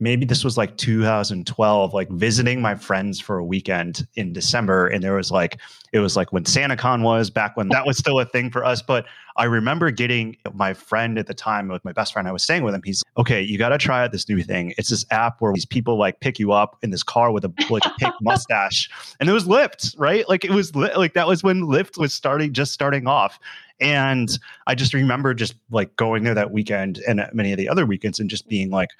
maybe 0.00 0.24
this 0.24 0.44
was 0.44 0.56
like 0.56 0.76
2012 0.76 1.92
like 1.92 2.08
visiting 2.10 2.60
my 2.60 2.74
friends 2.74 3.20
for 3.20 3.38
a 3.38 3.44
weekend 3.44 4.06
in 4.14 4.32
december 4.32 4.86
and 4.86 5.02
there 5.02 5.14
was 5.14 5.30
like 5.30 5.58
it 5.92 5.98
was 5.98 6.16
like 6.16 6.32
when 6.32 6.44
santacon 6.44 7.02
was 7.02 7.30
back 7.30 7.56
when 7.56 7.68
that 7.68 7.86
was 7.86 7.98
still 7.98 8.20
a 8.20 8.24
thing 8.24 8.50
for 8.50 8.64
us 8.64 8.80
but 8.80 9.06
i 9.36 9.44
remember 9.44 9.90
getting 9.90 10.36
my 10.54 10.72
friend 10.72 11.18
at 11.18 11.26
the 11.26 11.34
time 11.34 11.68
with 11.68 11.84
my 11.84 11.92
best 11.92 12.12
friend 12.12 12.28
i 12.28 12.32
was 12.32 12.42
staying 12.42 12.62
with 12.62 12.74
him 12.74 12.82
he's 12.84 13.02
okay 13.16 13.42
you 13.42 13.58
got 13.58 13.70
to 13.70 13.78
try 13.78 14.04
out 14.04 14.12
this 14.12 14.28
new 14.28 14.42
thing. 14.42 14.74
It's 14.76 14.90
this 14.90 15.04
app 15.10 15.40
where 15.40 15.52
these 15.52 15.64
people 15.64 15.96
like 15.96 16.20
pick 16.20 16.38
you 16.38 16.52
up 16.52 16.76
in 16.82 16.90
this 16.90 17.02
car 17.02 17.32
with 17.32 17.44
a 17.44 17.52
like 17.70 17.84
a 17.84 17.90
pink 17.98 18.14
mustache. 18.20 18.90
And 19.20 19.28
it 19.28 19.32
was 19.32 19.44
lyft 19.44 19.94
right? 19.98 20.28
Like 20.28 20.44
it 20.44 20.50
was 20.50 20.74
like 20.74 21.14
that 21.14 21.26
was 21.26 21.42
when 21.42 21.62
lyft 21.62 21.98
was 21.98 22.12
starting 22.12 22.52
just 22.52 22.72
starting 22.72 23.06
off. 23.06 23.38
And 23.80 24.28
I 24.66 24.74
just 24.74 24.92
remember 24.92 25.34
just 25.34 25.54
like 25.70 25.94
going 25.96 26.24
there 26.24 26.34
that 26.34 26.50
weekend 26.50 27.00
and 27.06 27.26
many 27.32 27.52
of 27.52 27.58
the 27.58 27.68
other 27.68 27.86
weekends 27.86 28.18
and 28.18 28.28
just 28.28 28.48
being 28.48 28.70
like, 28.70 28.90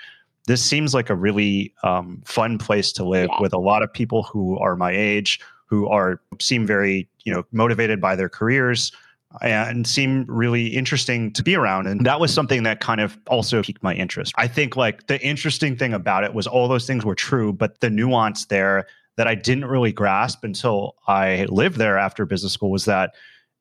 this 0.46 0.64
seems 0.64 0.94
like 0.94 1.10
a 1.10 1.14
really 1.14 1.74
um, 1.82 2.22
fun 2.24 2.58
place 2.58 2.92
to 2.92 3.04
live 3.04 3.28
yeah. 3.30 3.40
with 3.40 3.52
a 3.52 3.58
lot 3.58 3.82
of 3.82 3.92
people 3.92 4.22
who 4.22 4.58
are 4.58 4.76
my 4.76 4.92
age 4.92 5.40
who 5.66 5.86
are 5.88 6.20
seem 6.40 6.66
very 6.66 7.08
you 7.24 7.32
know 7.32 7.44
motivated 7.52 8.00
by 8.00 8.16
their 8.16 8.28
careers 8.28 8.90
and 9.42 9.86
seem 9.86 10.24
really 10.26 10.68
interesting 10.68 11.30
to 11.32 11.42
be 11.42 11.54
around 11.54 11.86
and 11.86 12.06
that 12.06 12.18
was 12.18 12.32
something 12.32 12.62
that 12.62 12.80
kind 12.80 13.00
of 13.00 13.18
also 13.26 13.62
piqued 13.62 13.82
my 13.82 13.94
interest 13.94 14.32
i 14.36 14.48
think 14.48 14.74
like 14.74 15.06
the 15.06 15.20
interesting 15.20 15.76
thing 15.76 15.92
about 15.92 16.24
it 16.24 16.32
was 16.32 16.46
all 16.46 16.66
those 16.66 16.86
things 16.86 17.04
were 17.04 17.14
true 17.14 17.52
but 17.52 17.80
the 17.80 17.90
nuance 17.90 18.46
there 18.46 18.86
that 19.16 19.28
i 19.28 19.34
didn't 19.34 19.66
really 19.66 19.92
grasp 19.92 20.42
until 20.44 20.96
i 21.06 21.44
lived 21.50 21.76
there 21.76 21.98
after 21.98 22.24
business 22.24 22.54
school 22.54 22.70
was 22.70 22.86
that 22.86 23.14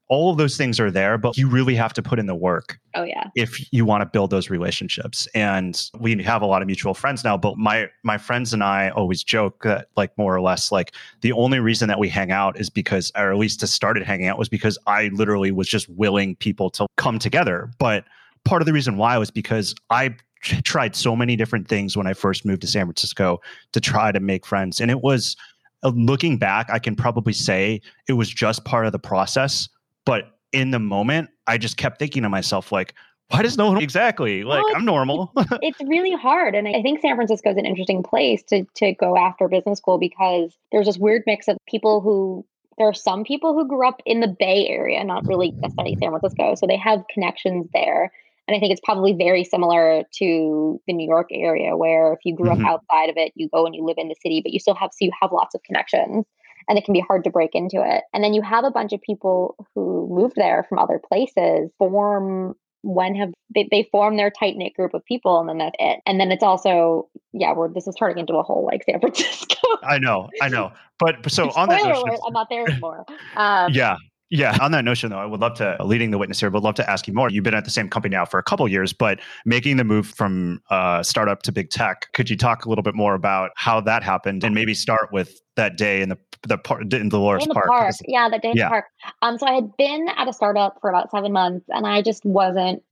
all 0.10 0.32
of 0.32 0.38
those 0.38 0.56
things 0.56 0.80
are 0.80 0.90
there, 0.90 1.18
but 1.18 1.38
you 1.38 1.50
really 1.50 1.76
have 1.76 1.94
to 1.94 2.02
put 2.02 2.18
in 2.18 2.28
the 2.28 2.36
work. 2.36 2.80
Oh 2.96 3.04
yeah. 3.04 3.30
If 3.36 3.72
you 3.74 3.86
want 3.86 4.02
to 4.02 4.06
build 4.06 4.30
those 4.30 4.50
relationships. 4.50 5.28
And 5.36 5.82
we 6.00 6.22
have 6.24 6.42
a 6.42 6.46
lot 6.46 6.62
of 6.62 6.68
mutual 6.68 6.94
friends 6.94 7.24
now, 7.24 7.38
but 7.38 7.58
my 7.58 7.90
my 8.04 8.18
friends 8.18 8.54
and 8.54 8.64
I 8.64 8.90
always 8.90 9.24
joke 9.24 9.64
that 9.64 9.90
like 9.98 10.18
more 10.18 10.36
or 10.36 10.42
less 10.42 10.72
like 10.72 10.94
the 11.22 11.34
only 11.34 11.60
reason 11.60 11.90
that 11.90 12.00
we 12.00 12.08
hang 12.08 12.32
out 12.32 12.60
is 12.60 12.70
because 12.70 13.12
or 13.16 13.32
at 13.32 13.38
least 13.38 13.60
to 13.60 13.68
started 13.68 14.04
hanging 14.04 14.28
out 14.28 14.38
was 14.38 14.50
because 14.50 14.78
I 14.88 15.10
literally 15.10 15.52
was 15.52 15.68
just 15.68 15.90
willing 15.90 16.36
people 16.38 16.70
to 16.72 16.88
come 16.96 17.20
together. 17.20 17.70
But 17.78 18.06
part 18.46 18.62
of 18.62 18.66
the 18.66 18.74
reason 18.74 18.98
why 18.98 19.18
was 19.18 19.30
because 19.30 19.76
I 19.90 20.16
tried 20.64 20.96
so 20.96 21.16
many 21.16 21.36
different 21.36 21.68
things 21.68 21.98
when 21.98 22.08
I 22.08 22.14
first 22.14 22.46
moved 22.46 22.62
to 22.62 22.68
San 22.68 22.86
Francisco 22.86 23.42
to 23.74 23.82
try 23.82 24.12
to 24.12 24.20
make 24.20 24.46
friends 24.46 24.80
and 24.80 24.90
it 24.92 25.02
was 25.02 25.36
uh, 25.84 25.92
looking 25.96 26.38
back 26.38 26.70
I 26.70 26.78
can 26.80 26.96
probably 26.96 27.34
say 27.34 27.82
it 28.08 28.14
was 28.14 28.30
just 28.30 28.64
part 28.64 28.86
of 28.86 28.92
the 28.92 29.00
process 29.00 29.68
but 30.08 30.38
in 30.54 30.72
the 30.72 30.80
moment, 30.80 31.30
I 31.46 31.58
just 31.58 31.76
kept 31.76 32.00
thinking 32.00 32.24
to 32.24 32.30
myself, 32.30 32.72
like, 32.72 32.94
why 33.30 33.42
does 33.42 33.58
no 33.58 33.68
one 33.68 33.82
exactly 33.82 34.46
like 34.46 34.64
well, 34.64 34.76
I'm 34.78 34.86
normal? 34.86 35.34
it's 35.62 35.80
really 35.82 36.14
hard. 36.14 36.56
And 36.56 36.66
I 36.66 36.82
think 36.82 37.02
San 37.02 37.16
Francisco 37.16 37.52
is 37.52 37.58
an 37.58 37.66
interesting 37.66 38.02
place 38.02 38.42
to 38.44 38.66
to 38.76 38.94
go 38.94 39.18
after 39.18 39.50
business 39.50 39.80
school 39.80 39.98
because 39.98 40.58
there's 40.72 40.86
this 40.86 40.98
weird 40.98 41.24
mix 41.28 41.50
of 41.50 41.58
people 41.68 42.00
who 42.00 42.46
there 42.78 42.88
are 42.88 42.94
some 42.94 43.26
people 43.26 43.54
who 43.54 43.68
grew 43.68 43.86
up 43.86 44.02
in 44.06 44.22
the 44.22 44.28
Bay 44.28 44.68
Area, 44.70 45.04
not 45.04 45.28
really 45.28 45.52
necessarily 45.52 45.98
San 46.00 46.10
Francisco. 46.10 46.56
So 46.56 46.68
they 46.68 46.78
have 46.78 47.04
connections 47.14 47.68
there. 47.74 48.12
And 48.48 48.56
I 48.56 48.62
think 48.62 48.72
it's 48.72 48.82
probably 48.86 49.12
very 49.12 49.44
similar 49.44 50.04
to 50.20 50.82
the 50.88 50.94
New 50.94 51.06
York 51.06 51.28
area 51.34 51.76
where 51.76 52.14
if 52.14 52.20
you 52.24 52.34
grew 52.34 52.52
mm-hmm. 52.52 52.66
up 52.66 52.80
outside 52.90 53.10
of 53.10 53.18
it, 53.18 53.34
you 53.36 53.50
go 53.50 53.66
and 53.66 53.76
you 53.76 53.84
live 53.84 53.98
in 53.98 54.08
the 54.08 54.16
city, 54.24 54.40
but 54.42 54.54
you 54.54 54.60
still 54.60 54.76
have 54.76 54.92
so 54.94 55.04
you 55.04 55.12
have 55.22 55.34
lots 55.34 55.54
of 55.54 55.62
connections 55.64 56.24
and 56.68 56.78
it 56.78 56.86
can 56.86 56.94
be 56.94 57.00
hard 57.00 57.24
to 57.24 57.30
break 57.30 57.52
into 57.54 57.82
it. 57.84 58.04
And 58.14 58.24
then 58.24 58.34
you 58.34 58.42
have 58.42 58.64
a 58.64 58.72
bunch 58.72 58.94
of 58.94 59.02
people 59.02 59.56
who 59.74 60.08
move 60.10 60.34
there 60.36 60.66
from 60.68 60.80
other 60.80 61.00
places, 61.00 61.70
form 61.78 62.56
when 62.84 63.16
have 63.16 63.34
they, 63.54 63.68
they 63.70 63.88
form 63.92 64.18
their 64.18 64.30
tight 64.30 64.56
knit 64.56 64.74
group 64.74 64.94
of 64.94 65.04
people 65.06 65.40
and 65.40 65.50
then 65.50 65.58
that's 65.58 65.76
it. 65.80 66.00
And 66.06 66.20
then 66.20 66.32
it's 66.32 66.44
also, 66.44 67.10
yeah, 67.34 67.54
we're 67.54 67.70
this 67.70 67.88
is 67.88 67.96
turning 67.96 68.20
into 68.20 68.36
a 68.36 68.44
whole 68.44 68.66
like 68.66 68.84
San 68.84 69.00
Francisco. 69.02 69.58
I 69.84 70.00
know, 70.00 70.30
I 70.42 70.50
know. 70.50 70.72
But 71.00 71.30
so 71.32 71.52
on 71.56 71.70
that 71.70 71.82
alert, 71.82 72.20
I'm 72.26 72.34
not 72.34 72.48
there 72.50 72.68
anymore. 72.68 73.06
Um, 73.36 73.72
yeah. 73.74 73.98
Yeah. 74.30 74.58
On 74.62 74.72
that 74.72 74.84
notion, 74.84 75.10
though, 75.10 75.20
I 75.20 75.26
would 75.26 75.40
love 75.40 75.54
to 75.56 75.78
leading 75.84 76.12
the 76.12 76.18
witness 76.18 76.40
here. 76.40 76.50
Would 76.50 76.64
love 76.64 76.76
to 76.76 76.90
ask 76.90 77.08
you 77.08 77.14
more. 77.14 77.30
You've 77.30 77.46
been 77.46 77.54
at 77.54 77.64
the 77.64 77.72
same 77.72 77.90
company 77.90 78.14
now 78.16 78.26
for 78.26 78.38
a 78.40 78.44
couple 78.44 78.68
years, 78.68 78.92
but 78.92 79.20
making 79.46 79.78
the 79.78 79.84
move 79.86 80.08
from 80.08 80.62
uh, 80.70 81.02
startup 81.02 81.44
to 81.44 81.52
big 81.52 81.70
tech. 81.70 82.12
Could 82.14 82.30
you 82.30 82.36
talk 82.36 82.66
a 82.66 82.70
little 82.70 82.84
bit 82.84 82.94
more 82.96 83.14
about 83.14 83.52
how 83.56 83.80
that 83.82 84.04
happened, 84.04 84.44
and 84.44 84.54
maybe 84.54 84.74
start 84.74 85.14
with 85.14 85.40
that 85.56 85.78
day 85.78 86.02
in 86.02 86.10
the 86.10 86.18
the 86.48 86.58
park 86.58 86.82
in 86.94 87.10
Dolores 87.10 87.44
in 87.44 87.50
the 87.50 87.56
Park? 87.56 87.68
park. 87.68 87.96
Yeah, 88.06 88.28
that 88.30 88.42
day 88.42 88.52
in 88.52 88.58
Yeah. 88.58 88.66
the 88.66 88.70
park. 88.70 88.86
Um, 89.22 89.38
so 89.38 89.48
I 89.48 89.54
had 89.54 89.76
been 89.78 90.08
at 90.18 90.28
a 90.28 90.34
startup 90.34 90.78
for 90.82 90.90
about 90.90 91.10
seven 91.10 91.32
months, 91.32 91.66
and 91.70 91.88
I 91.88 92.02
just 92.02 92.26
wasn't 92.26 92.84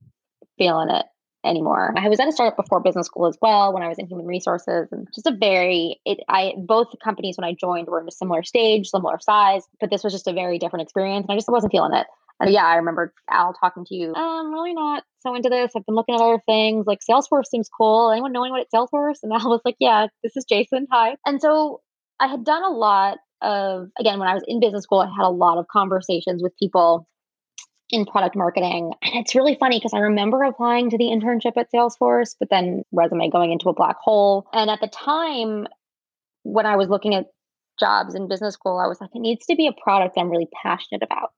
feeling 0.58 0.88
it 0.90 1.04
anymore. 1.46 1.94
I 1.96 2.08
was 2.08 2.20
at 2.20 2.28
a 2.28 2.32
startup 2.32 2.56
before 2.56 2.80
business 2.80 3.06
school 3.06 3.26
as 3.26 3.36
well 3.40 3.72
when 3.72 3.82
I 3.82 3.88
was 3.88 3.98
in 3.98 4.06
human 4.06 4.26
resources 4.26 4.88
and 4.90 5.06
just 5.14 5.26
a 5.26 5.36
very 5.38 6.00
it 6.04 6.18
I 6.28 6.54
both 6.58 6.88
companies 7.02 7.36
when 7.36 7.48
I 7.48 7.54
joined 7.54 7.88
were 7.88 8.00
in 8.00 8.08
a 8.08 8.12
similar 8.12 8.42
stage, 8.42 8.88
similar 8.88 9.18
size, 9.20 9.62
but 9.80 9.90
this 9.90 10.04
was 10.04 10.12
just 10.12 10.26
a 10.26 10.32
very 10.32 10.58
different 10.58 10.82
experience 10.82 11.26
and 11.28 11.34
I 11.34 11.36
just 11.36 11.48
wasn't 11.48 11.72
feeling 11.72 11.94
it. 11.94 12.06
And 12.38 12.52
yeah, 12.52 12.66
I 12.66 12.76
remember 12.76 13.14
Al 13.30 13.54
talking 13.54 13.84
to 13.86 13.94
you. 13.94 14.12
"Oh, 14.14 14.40
I'm 14.40 14.52
really 14.52 14.74
not 14.74 15.04
so 15.20 15.34
into 15.34 15.48
this. 15.48 15.72
I've 15.74 15.86
been 15.86 15.94
looking 15.94 16.14
at 16.14 16.20
other 16.20 16.40
things. 16.46 16.86
Like 16.86 17.00
Salesforce 17.08 17.46
seems 17.46 17.68
cool. 17.68 18.10
Anyone 18.10 18.32
knowing 18.32 18.52
what 18.52 18.60
it's 18.60 18.74
Salesforce? 18.74 19.22
And 19.22 19.32
Al 19.32 19.48
was 19.48 19.62
like, 19.64 19.76
Yeah, 19.80 20.08
this 20.22 20.36
is 20.36 20.44
Jason. 20.44 20.86
Hi. 20.90 21.16
And 21.24 21.40
so 21.40 21.80
I 22.20 22.28
had 22.28 22.44
done 22.44 22.62
a 22.62 22.70
lot 22.70 23.18
of 23.42 23.88
again 23.98 24.18
when 24.18 24.28
I 24.28 24.34
was 24.34 24.42
in 24.46 24.60
business 24.60 24.84
school, 24.84 25.00
I 25.00 25.06
had 25.06 25.26
a 25.26 25.30
lot 25.30 25.58
of 25.58 25.66
conversations 25.68 26.42
with 26.42 26.56
people 26.58 27.08
in 27.90 28.04
product 28.04 28.36
marketing. 28.36 28.92
And 29.02 29.14
it's 29.14 29.34
really 29.34 29.56
funny 29.58 29.78
because 29.78 29.94
I 29.94 30.00
remember 30.00 30.42
applying 30.42 30.90
to 30.90 30.98
the 30.98 31.04
internship 31.04 31.56
at 31.56 31.70
Salesforce, 31.72 32.34
but 32.38 32.50
then 32.50 32.84
resume 32.92 33.30
going 33.30 33.52
into 33.52 33.68
a 33.68 33.74
black 33.74 33.96
hole. 34.02 34.46
And 34.52 34.70
at 34.70 34.80
the 34.80 34.88
time, 34.88 35.66
when 36.42 36.66
I 36.66 36.76
was 36.76 36.88
looking 36.88 37.14
at 37.14 37.26
jobs 37.78 38.14
in 38.14 38.28
business 38.28 38.54
school, 38.54 38.78
I 38.78 38.86
was 38.86 39.00
like, 39.00 39.10
it 39.14 39.20
needs 39.20 39.46
to 39.46 39.56
be 39.56 39.66
a 39.66 39.72
product 39.72 40.16
I'm 40.18 40.30
really 40.30 40.48
passionate 40.62 41.02
about. 41.02 41.30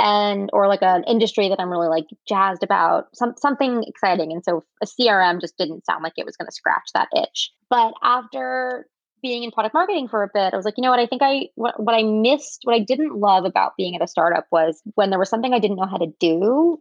And 0.00 0.48
or 0.52 0.68
like 0.68 0.82
an 0.82 1.02
industry 1.04 1.48
that 1.48 1.58
I'm 1.58 1.70
really 1.70 1.88
like 1.88 2.06
jazzed 2.28 2.62
about, 2.62 3.06
some 3.14 3.34
something 3.36 3.82
exciting. 3.84 4.30
And 4.30 4.44
so 4.44 4.64
a 4.80 4.86
CRM 4.86 5.40
just 5.40 5.58
didn't 5.58 5.84
sound 5.84 6.04
like 6.04 6.12
it 6.16 6.24
was 6.24 6.36
going 6.36 6.46
to 6.46 6.54
scratch 6.54 6.90
that 6.94 7.08
itch. 7.16 7.50
But 7.68 7.94
after 8.02 8.86
being 9.22 9.42
in 9.44 9.50
product 9.50 9.74
marketing 9.74 10.08
for 10.08 10.22
a 10.22 10.30
bit, 10.32 10.52
I 10.52 10.56
was 10.56 10.64
like, 10.64 10.74
you 10.76 10.82
know 10.82 10.90
what? 10.90 11.00
I 11.00 11.06
think 11.06 11.22
I 11.22 11.48
what, 11.54 11.82
what 11.82 11.94
I 11.94 12.02
missed, 12.02 12.60
what 12.64 12.74
I 12.74 12.80
didn't 12.80 13.14
love 13.14 13.44
about 13.44 13.76
being 13.76 13.94
at 13.94 14.02
a 14.02 14.06
startup 14.06 14.46
was 14.50 14.80
when 14.94 15.10
there 15.10 15.18
was 15.18 15.28
something 15.28 15.52
I 15.52 15.58
didn't 15.58 15.76
know 15.76 15.86
how 15.86 15.98
to 15.98 16.12
do, 16.20 16.80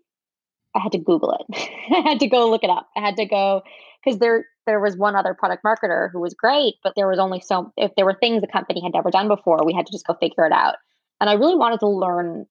I 0.76 0.80
had 0.80 0.92
to 0.94 1.00
Google 1.00 1.38
it. 1.40 1.70
I 1.96 2.10
had 2.10 2.20
to 2.20 2.28
go 2.28 2.50
look 2.50 2.64
it 2.64 2.70
up. 2.70 2.90
I 2.96 3.02
had 3.02 3.18
to 3.18 3.26
go 3.26 3.64
because 4.04 4.20
there 4.20 4.46
there 4.66 4.80
was 4.80 4.98
one 4.98 5.16
other 5.16 5.34
product 5.34 5.64
marketer 5.64 6.10
who 6.12 6.20
was 6.20 6.34
great, 6.34 6.76
but 6.84 6.94
there 6.96 7.08
was 7.08 7.20
only 7.20 7.40
so 7.40 7.72
if 7.78 7.92
there 7.96 8.06
were 8.06 8.18
things 8.20 8.42
the 8.42 8.48
company 8.48 8.82
had 8.82 8.94
never 8.94 9.12
done 9.12 9.28
before, 9.28 9.66
we 9.66 9.74
had 9.74 9.86
to 9.86 9.92
just 9.92 10.06
go 10.06 10.14
figure 10.14 10.46
it 10.46 10.52
out. 10.52 10.76
And 11.20 11.30
I 11.30 11.34
really 11.34 11.56
wanted 11.56 11.80
to 11.80 11.88
learn 11.88 12.46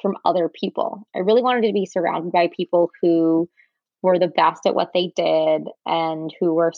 from 0.00 0.16
other 0.24 0.48
people. 0.48 1.06
I 1.14 1.20
really 1.20 1.42
wanted 1.42 1.66
to 1.66 1.72
be 1.72 1.86
surrounded 1.86 2.32
by 2.32 2.50
people 2.54 2.90
who 3.00 3.48
were 4.02 4.18
the 4.18 4.28
best 4.28 4.66
at 4.66 4.74
what 4.74 4.90
they 4.92 5.12
did 5.14 5.68
and 5.86 6.34
who 6.40 6.54
were 6.54 6.72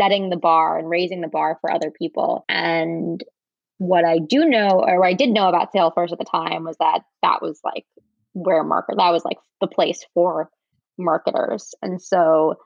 setting 0.00 0.30
the 0.30 0.36
bar 0.36 0.78
and 0.78 0.88
raising 0.88 1.20
the 1.20 1.28
bar 1.28 1.58
for 1.60 1.72
other 1.72 1.90
people. 1.90 2.44
And 2.48 3.22
what 3.78 4.04
I 4.04 4.18
do 4.18 4.44
know, 4.44 4.84
or 4.86 5.00
what 5.00 5.08
I 5.08 5.14
did 5.14 5.30
know 5.30 5.48
about 5.48 5.72
Salesforce 5.72 6.12
at 6.12 6.18
the 6.18 6.24
time, 6.24 6.64
was 6.64 6.76
that 6.78 7.00
that 7.22 7.42
was 7.42 7.60
like 7.64 7.84
where 8.32 8.62
market 8.62 8.96
that 8.98 9.10
was 9.10 9.24
like 9.24 9.38
the 9.60 9.66
place 9.66 10.04
for 10.14 10.50
marketers. 10.98 11.74
And 11.82 12.00
so 12.00 12.56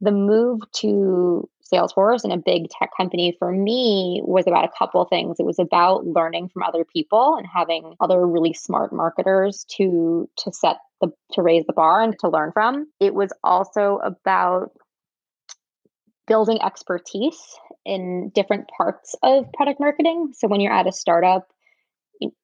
the 0.00 0.12
move 0.12 0.60
to 0.76 1.48
Salesforce 1.72 2.24
and 2.24 2.32
a 2.32 2.36
big 2.36 2.68
tech 2.68 2.90
company 2.96 3.34
for 3.38 3.50
me 3.50 4.20
was 4.24 4.46
about 4.46 4.64
a 4.64 4.72
couple 4.78 5.04
things. 5.06 5.36
It 5.38 5.46
was 5.46 5.58
about 5.58 6.06
learning 6.06 6.50
from 6.50 6.62
other 6.62 6.84
people 6.84 7.36
and 7.38 7.46
having 7.46 7.94
other 8.00 8.26
really 8.26 8.52
smart 8.52 8.92
marketers 8.92 9.64
to 9.76 10.28
to 10.38 10.52
set 10.52 10.76
the 11.00 11.08
to 11.32 11.42
raise 11.42 11.64
the 11.66 11.72
bar 11.72 12.02
and 12.02 12.18
to 12.20 12.28
learn 12.28 12.52
from. 12.52 12.86
It 13.00 13.14
was 13.14 13.32
also 13.42 13.98
about 14.04 14.72
building 16.26 16.60
expertise 16.62 17.40
in 17.84 18.30
different 18.34 18.68
parts 18.76 19.14
of 19.22 19.52
product 19.52 19.80
marketing. 19.80 20.32
So 20.34 20.48
when 20.48 20.60
you're 20.60 20.72
at 20.72 20.86
a 20.86 20.92
startup, 20.92 21.48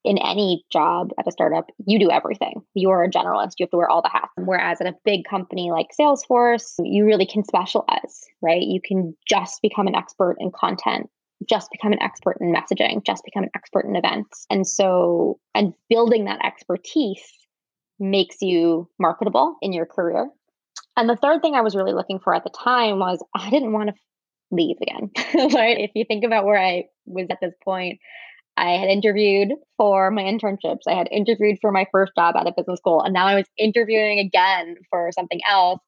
in, 0.03 0.17
any 0.17 0.63
job 0.71 1.11
at 1.17 1.27
a 1.27 1.31
startup, 1.31 1.67
you 1.85 1.99
do 1.99 2.11
everything. 2.11 2.61
You're 2.73 3.03
a 3.03 3.09
generalist. 3.09 3.53
You 3.57 3.65
have 3.65 3.71
to 3.71 3.77
wear 3.77 3.89
all 3.89 4.01
the 4.01 4.09
hats. 4.09 4.31
Whereas 4.37 4.81
at 4.81 4.87
a 4.87 4.95
big 5.05 5.25
company 5.25 5.71
like 5.71 5.87
Salesforce, 5.99 6.75
you 6.79 7.05
really 7.05 7.25
can 7.25 7.43
specialize, 7.43 8.25
right? 8.41 8.61
You 8.61 8.81
can 8.83 9.15
just 9.27 9.61
become 9.61 9.87
an 9.87 9.95
expert 9.95 10.35
in 10.39 10.51
content, 10.51 11.09
just 11.47 11.71
become 11.71 11.93
an 11.93 12.01
expert 12.01 12.37
in 12.39 12.53
messaging, 12.53 13.03
just 13.05 13.23
become 13.23 13.43
an 13.43 13.49
expert 13.55 13.85
in 13.85 13.95
events. 13.95 14.45
And 14.49 14.67
so, 14.67 15.39
and 15.55 15.73
building 15.89 16.25
that 16.25 16.43
expertise 16.45 17.23
makes 17.99 18.41
you 18.41 18.89
marketable 18.99 19.57
in 19.61 19.73
your 19.73 19.85
career. 19.85 20.29
And 20.97 21.09
the 21.09 21.15
third 21.15 21.41
thing 21.41 21.55
I 21.55 21.61
was 21.61 21.75
really 21.75 21.93
looking 21.93 22.19
for 22.19 22.33
at 22.35 22.43
the 22.43 22.49
time 22.49 22.99
was 22.99 23.23
I 23.33 23.49
didn't 23.49 23.73
want 23.73 23.89
to 23.89 23.95
leave 24.51 24.77
again, 24.81 25.11
right? 25.53 25.77
If 25.79 25.91
you 25.95 26.05
think 26.05 26.23
about 26.23 26.45
where 26.45 26.59
I 26.59 26.85
was 27.05 27.27
at 27.29 27.39
this 27.41 27.53
point, 27.63 27.99
I 28.57 28.71
had 28.71 28.89
interviewed 28.89 29.53
for 29.77 30.11
my 30.11 30.23
internships. 30.23 30.81
I 30.87 30.93
had 30.93 31.07
interviewed 31.09 31.59
for 31.61 31.71
my 31.71 31.85
first 31.91 32.11
job 32.17 32.35
out 32.35 32.47
of 32.47 32.55
business 32.55 32.79
school, 32.79 33.01
and 33.01 33.13
now 33.13 33.25
I 33.25 33.35
was 33.35 33.45
interviewing 33.57 34.19
again 34.19 34.75
for 34.89 35.09
something 35.13 35.39
else. 35.49 35.79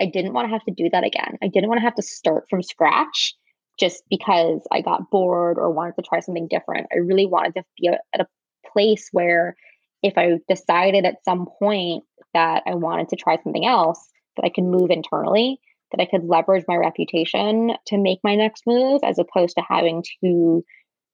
I 0.00 0.06
didn't 0.06 0.32
want 0.32 0.46
to 0.46 0.52
have 0.52 0.64
to 0.64 0.74
do 0.74 0.88
that 0.90 1.04
again. 1.04 1.36
I 1.42 1.48
didn't 1.48 1.68
want 1.68 1.78
to 1.78 1.84
have 1.84 1.94
to 1.96 2.02
start 2.02 2.44
from 2.48 2.62
scratch 2.62 3.34
just 3.78 4.02
because 4.08 4.60
I 4.72 4.80
got 4.80 5.10
bored 5.10 5.58
or 5.58 5.70
wanted 5.70 5.96
to 5.96 6.02
try 6.02 6.20
something 6.20 6.48
different. 6.48 6.86
I 6.92 6.98
really 6.98 7.26
wanted 7.26 7.54
to 7.56 7.64
be 7.78 7.88
at 7.88 8.20
a 8.20 8.26
place 8.72 9.08
where 9.12 9.56
if 10.02 10.14
I 10.16 10.38
decided 10.48 11.04
at 11.04 11.24
some 11.24 11.46
point 11.58 12.04
that 12.32 12.62
I 12.66 12.74
wanted 12.74 13.10
to 13.10 13.16
try 13.16 13.36
something 13.42 13.66
else, 13.66 14.09
that 14.36 14.44
I 14.44 14.50
could 14.50 14.64
move 14.64 14.90
internally, 14.90 15.60
that 15.92 16.02
I 16.02 16.06
could 16.06 16.24
leverage 16.24 16.64
my 16.68 16.76
reputation 16.76 17.72
to 17.86 17.98
make 17.98 18.20
my 18.22 18.34
next 18.34 18.64
move 18.66 19.00
as 19.04 19.18
opposed 19.18 19.56
to 19.56 19.64
having 19.68 20.04
to 20.22 20.64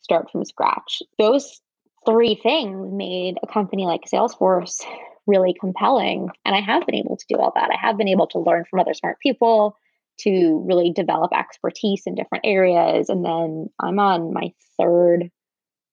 start 0.01 0.31
from 0.31 0.45
scratch. 0.45 1.03
Those 1.19 1.61
three 2.07 2.39
things 2.43 2.93
made 2.93 3.37
a 3.43 3.47
company 3.47 3.85
like 3.85 4.03
Salesforce 4.03 4.85
really 5.27 5.55
compelling. 5.59 6.29
And 6.45 6.55
I 6.55 6.61
have 6.61 6.87
been 6.87 6.95
able 6.95 7.17
to 7.17 7.27
do 7.29 7.37
all 7.37 7.53
that. 7.57 7.71
I 7.73 7.79
have 7.85 7.99
been 7.99 8.09
able 8.09 8.29
to 8.29 8.39
learn 8.39 8.65
from 8.71 8.81
other 8.81 8.95
smart 8.95 9.19
people, 9.21 9.77
to 10.19 10.65
really 10.67 10.93
develop 10.93 11.33
expertise 11.35 12.05
in 12.07 12.15
different 12.15 12.47
areas. 12.47 13.09
And 13.09 13.25
then 13.25 13.69
I'm 13.81 13.99
on 13.99 14.33
my 14.33 14.53
third 14.79 15.31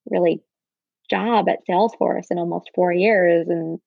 really 0.10 0.42
job 1.10 1.50
at 1.50 1.60
Salesforce 1.70 2.28
in 2.32 2.38
almost 2.38 2.72
four 2.74 2.94
years. 2.94 3.48
And 3.50 3.80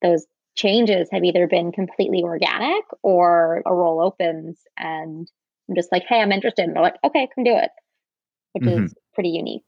those 0.00 0.26
changes 0.54 1.08
have 1.12 1.24
either 1.24 1.46
been 1.46 1.72
completely 1.72 2.22
organic 2.22 2.84
or 3.02 3.62
a 3.66 3.74
role 3.74 4.00
opens 4.00 4.58
and 4.78 5.28
I'm 5.68 5.74
just 5.76 5.92
like, 5.92 6.04
hey, 6.08 6.20
I'm 6.20 6.32
interested. 6.32 6.64
And 6.64 6.74
they're 6.76 6.82
like, 6.82 6.96
okay, 7.04 7.28
come 7.34 7.44
do 7.44 7.54
it, 7.56 7.70
which 8.52 8.64
Mhm. 8.64 8.84
is 8.84 8.94
pretty 9.14 9.30
unique. 9.30 9.64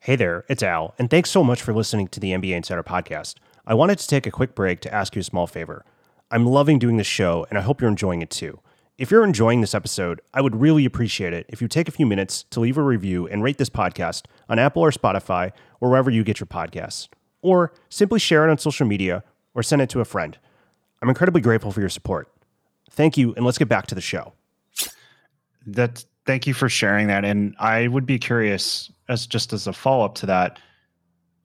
Hey 0.00 0.16
there, 0.16 0.44
it's 0.48 0.62
Al, 0.62 0.94
and 0.98 1.08
thanks 1.08 1.30
so 1.30 1.42
much 1.44 1.62
for 1.62 1.72
listening 1.72 2.08
to 2.08 2.20
the 2.20 2.32
MBA 2.32 2.56
Insider 2.56 2.82
podcast. 2.82 3.36
I 3.66 3.74
wanted 3.74 3.98
to 3.98 4.08
take 4.08 4.26
a 4.26 4.30
quick 4.30 4.54
break 4.54 4.80
to 4.80 4.92
ask 4.92 5.14
you 5.16 5.20
a 5.20 5.24
small 5.24 5.46
favor. 5.46 5.84
I'm 6.30 6.46
loving 6.46 6.78
doing 6.78 6.96
this 6.96 7.06
show, 7.06 7.46
and 7.48 7.58
I 7.58 7.62
hope 7.62 7.80
you're 7.80 7.88
enjoying 7.90 8.20
it 8.22 8.30
too. 8.30 8.60
If 8.98 9.10
you're 9.10 9.24
enjoying 9.24 9.60
this 9.60 9.74
episode, 9.74 10.20
I 10.32 10.40
would 10.40 10.56
really 10.56 10.84
appreciate 10.84 11.32
it 11.32 11.46
if 11.48 11.60
you 11.62 11.68
take 11.68 11.88
a 11.88 11.92
few 11.92 12.06
minutes 12.06 12.44
to 12.50 12.60
leave 12.60 12.76
a 12.78 12.82
review 12.82 13.26
and 13.26 13.42
rate 13.42 13.58
this 13.58 13.70
podcast 13.70 14.24
on 14.48 14.58
Apple 14.58 14.82
or 14.82 14.90
Spotify 14.90 15.52
or 15.80 15.88
wherever 15.90 16.10
you 16.10 16.22
get 16.22 16.38
your 16.40 16.46
podcasts, 16.46 17.08
or 17.42 17.72
simply 17.88 18.18
share 18.20 18.46
it 18.46 18.50
on 18.50 18.58
social 18.58 18.86
media 18.86 19.24
or 19.54 19.62
send 19.62 19.82
it 19.82 19.88
to 19.90 20.00
a 20.00 20.04
friend. 20.04 20.36
I'm 21.02 21.08
incredibly 21.08 21.40
grateful 21.40 21.72
for 21.72 21.80
your 21.80 21.88
support. 21.88 22.28
Thank 22.90 23.16
you, 23.16 23.34
and 23.34 23.44
let's 23.44 23.58
get 23.58 23.68
back 23.68 23.86
to 23.88 23.94
the 23.94 24.00
show. 24.00 24.32
That 25.66 26.04
thank 26.26 26.46
you 26.46 26.54
for 26.54 26.68
sharing 26.68 27.06
that. 27.08 27.24
And 27.24 27.54
I 27.58 27.88
would 27.88 28.06
be 28.06 28.18
curious, 28.18 28.90
as 29.08 29.26
just 29.26 29.52
as 29.52 29.66
a 29.66 29.72
follow 29.72 30.04
up 30.04 30.14
to 30.16 30.26
that, 30.26 30.58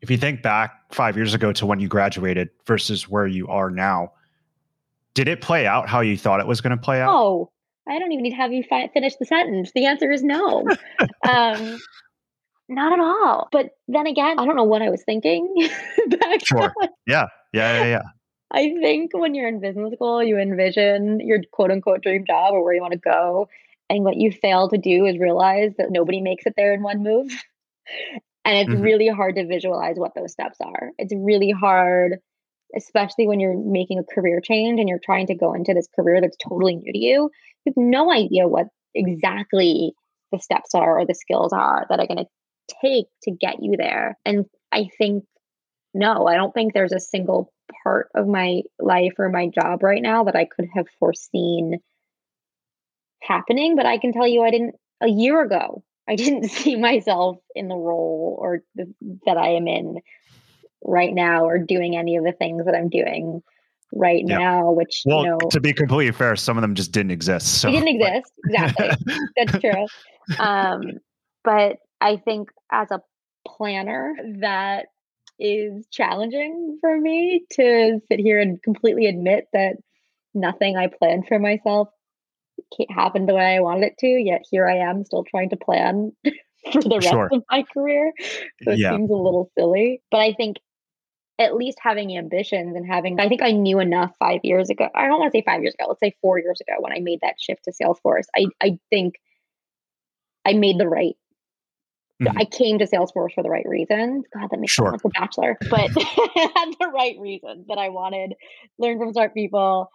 if 0.01 0.09
you 0.09 0.17
think 0.17 0.41
back 0.41 0.93
five 0.93 1.17
years 1.17 1.33
ago 1.33 1.51
to 1.53 1.65
when 1.65 1.79
you 1.79 1.87
graduated 1.87 2.49
versus 2.65 3.09
where 3.09 3.27
you 3.27 3.47
are 3.47 3.69
now, 3.69 4.11
did 5.13 5.27
it 5.27 5.41
play 5.41 5.65
out 5.65 5.89
how 5.89 5.99
you 5.99 6.17
thought 6.17 6.39
it 6.39 6.47
was 6.47 6.61
going 6.61 6.71
to 6.71 6.81
play 6.81 7.01
out? 7.01 7.13
Oh, 7.13 7.51
I 7.87 7.99
don't 7.99 8.11
even 8.11 8.23
need 8.23 8.31
to 8.31 8.35
have 8.37 8.53
you 8.53 8.63
fi- 8.63 8.87
finish 8.93 9.15
the 9.17 9.25
sentence. 9.25 9.71
The 9.73 9.85
answer 9.85 10.11
is 10.11 10.23
no. 10.23 10.65
um, 11.29 11.79
not 12.69 12.93
at 12.93 12.99
all. 12.99 13.49
But 13.51 13.71
then 13.87 14.07
again, 14.07 14.39
I 14.39 14.45
don't 14.45 14.55
know 14.55 14.63
what 14.63 14.81
I 14.81 14.89
was 14.89 15.03
thinking 15.03 15.69
back 16.09 16.41
Sure. 16.45 16.73
then. 16.79 16.89
Yeah, 17.07 17.25
yeah, 17.53 17.79
yeah, 17.81 17.85
yeah. 17.85 18.01
I 18.51 18.73
think 18.81 19.11
when 19.13 19.35
you're 19.35 19.47
in 19.47 19.59
business 19.59 19.93
school, 19.93 20.23
you 20.23 20.37
envision 20.37 21.19
your 21.19 21.39
quote 21.51 21.71
unquote 21.71 22.01
dream 22.01 22.25
job 22.25 22.53
or 22.53 22.63
where 22.63 22.73
you 22.73 22.81
want 22.81 22.93
to 22.93 22.99
go. 22.99 23.47
And 23.89 24.03
what 24.03 24.17
you 24.17 24.31
fail 24.31 24.69
to 24.69 24.77
do 24.77 25.05
is 25.05 25.17
realize 25.17 25.73
that 25.77 25.91
nobody 25.91 26.21
makes 26.21 26.45
it 26.45 26.53
there 26.55 26.73
in 26.73 26.83
one 26.83 27.03
move. 27.03 27.31
And 28.45 28.57
it's 28.57 28.79
Mhm. 28.79 28.81
really 28.81 29.07
hard 29.07 29.35
to 29.35 29.45
visualize 29.45 29.97
what 29.97 30.15
those 30.15 30.31
steps 30.31 30.57
are. 30.61 30.91
It's 30.97 31.13
really 31.13 31.51
hard, 31.51 32.17
especially 32.75 33.27
when 33.27 33.39
you're 33.39 33.57
making 33.57 33.99
a 33.99 34.03
career 34.03 34.39
change 34.41 34.79
and 34.79 34.87
you're 34.89 34.99
trying 35.03 35.27
to 35.27 35.35
go 35.35 35.53
into 35.53 35.73
this 35.73 35.87
career 35.95 36.21
that's 36.21 36.37
totally 36.37 36.75
new 36.77 36.91
to 36.91 36.97
you. 36.97 37.29
You 37.65 37.73
have 37.75 37.77
no 37.77 38.11
idea 38.11 38.47
what 38.47 38.67
exactly 38.95 39.93
the 40.31 40.39
steps 40.39 40.73
are 40.73 40.99
or 40.99 41.05
the 41.05 41.13
skills 41.13 41.53
are 41.53 41.85
that 41.89 41.99
are 41.99 42.07
going 42.07 42.17
to 42.17 42.25
take 42.81 43.07
to 43.23 43.31
get 43.31 43.61
you 43.61 43.75
there. 43.77 44.17
And 44.25 44.45
I 44.71 44.89
think 44.97 45.25
no, 45.93 46.27
I 46.27 46.35
don't 46.35 46.53
think 46.53 46.73
there's 46.73 46.91
a 46.91 46.99
single 46.99 47.51
part 47.83 48.09
of 48.15 48.27
my 48.27 48.61
life 48.79 49.13
or 49.17 49.29
my 49.29 49.47
job 49.47 49.83
right 49.83 50.01
now 50.01 50.23
that 50.25 50.35
I 50.35 50.45
could 50.45 50.67
have 50.75 50.87
foreseen 50.99 51.79
happening. 53.21 53.75
But 53.75 53.85
I 53.85 53.97
can 53.97 54.13
tell 54.13 54.27
you, 54.27 54.43
I 54.43 54.51
didn't 54.51 54.75
a 55.01 55.09
year 55.09 55.41
ago. 55.41 55.83
I 56.07 56.15
didn't 56.15 56.49
see 56.49 56.75
myself 56.75 57.37
in 57.55 57.67
the 57.67 57.75
role 57.75 58.37
or 58.39 58.61
the, 58.75 58.93
that 59.25 59.37
I 59.37 59.49
am 59.49 59.67
in 59.67 59.99
right 60.83 61.13
now 61.13 61.45
or 61.45 61.57
doing 61.57 61.97
any 61.97 62.15
of 62.15 62.23
the 62.23 62.31
things 62.31 62.65
that 62.65 62.75
I'm 62.75 62.89
doing 62.89 63.41
right 63.91 64.23
now, 64.23 64.71
which 64.71 65.01
well, 65.05 65.23
you 65.23 65.29
know, 65.29 65.37
to 65.49 65.59
be 65.59 65.73
completely 65.73 66.11
fair, 66.11 66.35
some 66.35 66.57
of 66.57 66.61
them 66.61 66.75
just 66.75 66.91
didn't 66.91 67.11
exist. 67.11 67.61
So 67.61 67.67
they 67.67 67.79
didn't 67.79 68.01
exist. 68.01 68.33
Exactly. 68.45 69.15
That's 69.37 69.59
true. 69.59 69.85
Um, 70.37 70.99
but 71.43 71.77
I 72.01 72.17
think 72.17 72.49
as 72.71 72.89
a 72.91 73.01
planner, 73.47 74.15
that 74.39 74.87
is 75.39 75.87
challenging 75.91 76.77
for 76.81 76.99
me 76.99 77.45
to 77.51 77.99
sit 78.07 78.19
here 78.19 78.39
and 78.39 78.61
completely 78.61 79.05
admit 79.05 79.45
that 79.53 79.77
nothing 80.33 80.77
I 80.77 80.87
planned 80.87 81.27
for 81.27 81.39
myself 81.39 81.89
happened 82.89 83.27
the 83.27 83.35
way 83.35 83.55
I 83.55 83.61
wanted 83.61 83.85
it 83.85 83.97
to. 83.99 84.07
Yet 84.07 84.45
here 84.49 84.67
I 84.67 84.77
am 84.77 85.05
still 85.05 85.23
trying 85.23 85.49
to 85.51 85.57
plan 85.57 86.11
for 86.71 86.81
the 86.81 86.95
rest 86.95 87.09
sure. 87.09 87.29
of 87.31 87.43
my 87.49 87.63
career. 87.73 88.11
So 88.63 88.71
it 88.71 88.79
yeah. 88.79 88.91
seems 88.91 89.09
a 89.09 89.13
little 89.13 89.49
silly. 89.57 90.01
But 90.11 90.21
I 90.21 90.33
think 90.33 90.57
at 91.39 91.55
least 91.55 91.77
having 91.81 92.17
ambitions 92.17 92.75
and 92.75 92.85
having, 92.85 93.19
I 93.19 93.29
think 93.29 93.41
I 93.41 93.51
knew 93.51 93.79
enough 93.79 94.11
five 94.19 94.41
years 94.43 94.69
ago. 94.69 94.89
I 94.93 95.07
don't 95.07 95.19
want 95.19 95.31
to 95.31 95.37
say 95.37 95.43
five 95.45 95.61
years 95.61 95.73
ago, 95.73 95.85
let's 95.87 96.01
say 96.01 96.15
four 96.21 96.37
years 96.37 96.59
ago 96.59 96.73
when 96.79 96.91
I 96.91 96.99
made 96.99 97.19
that 97.21 97.35
shift 97.39 97.63
to 97.63 97.71
Salesforce. 97.71 98.25
I, 98.35 98.47
I 98.61 98.77
think 98.89 99.15
I 100.45 100.53
made 100.53 100.77
the 100.77 100.87
right 100.87 101.15
Mm-hmm. 102.21 102.37
I 102.37 102.45
came 102.45 102.79
to 102.79 102.85
Salesforce 102.85 103.33
for 103.33 103.43
the 103.43 103.49
right 103.49 103.65
reasons. 103.67 104.25
God, 104.33 104.49
that 104.51 104.59
makes 104.59 104.73
sure. 104.73 104.91
sense 104.91 105.03
like 105.03 105.13
a 105.15 105.19
bachelor, 105.19 105.57
but 105.69 105.89
had 106.35 106.73
the 106.79 106.91
right 106.93 107.15
reasons 107.19 107.67
that 107.67 107.77
I 107.77 107.89
wanted 107.89 108.33
learn 108.77 108.99
from 108.99 109.13
smart 109.13 109.33
people, 109.33 109.89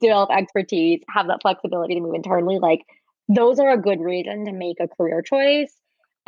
develop 0.00 0.30
expertise, 0.30 1.02
have 1.08 1.26
that 1.26 1.42
flexibility 1.42 1.94
to 1.94 2.00
move 2.00 2.14
internally. 2.14 2.58
Like 2.60 2.82
those 3.28 3.58
are 3.58 3.70
a 3.70 3.80
good 3.80 4.00
reason 4.00 4.46
to 4.46 4.52
make 4.52 4.76
a 4.80 4.88
career 4.88 5.22
choice. 5.22 5.72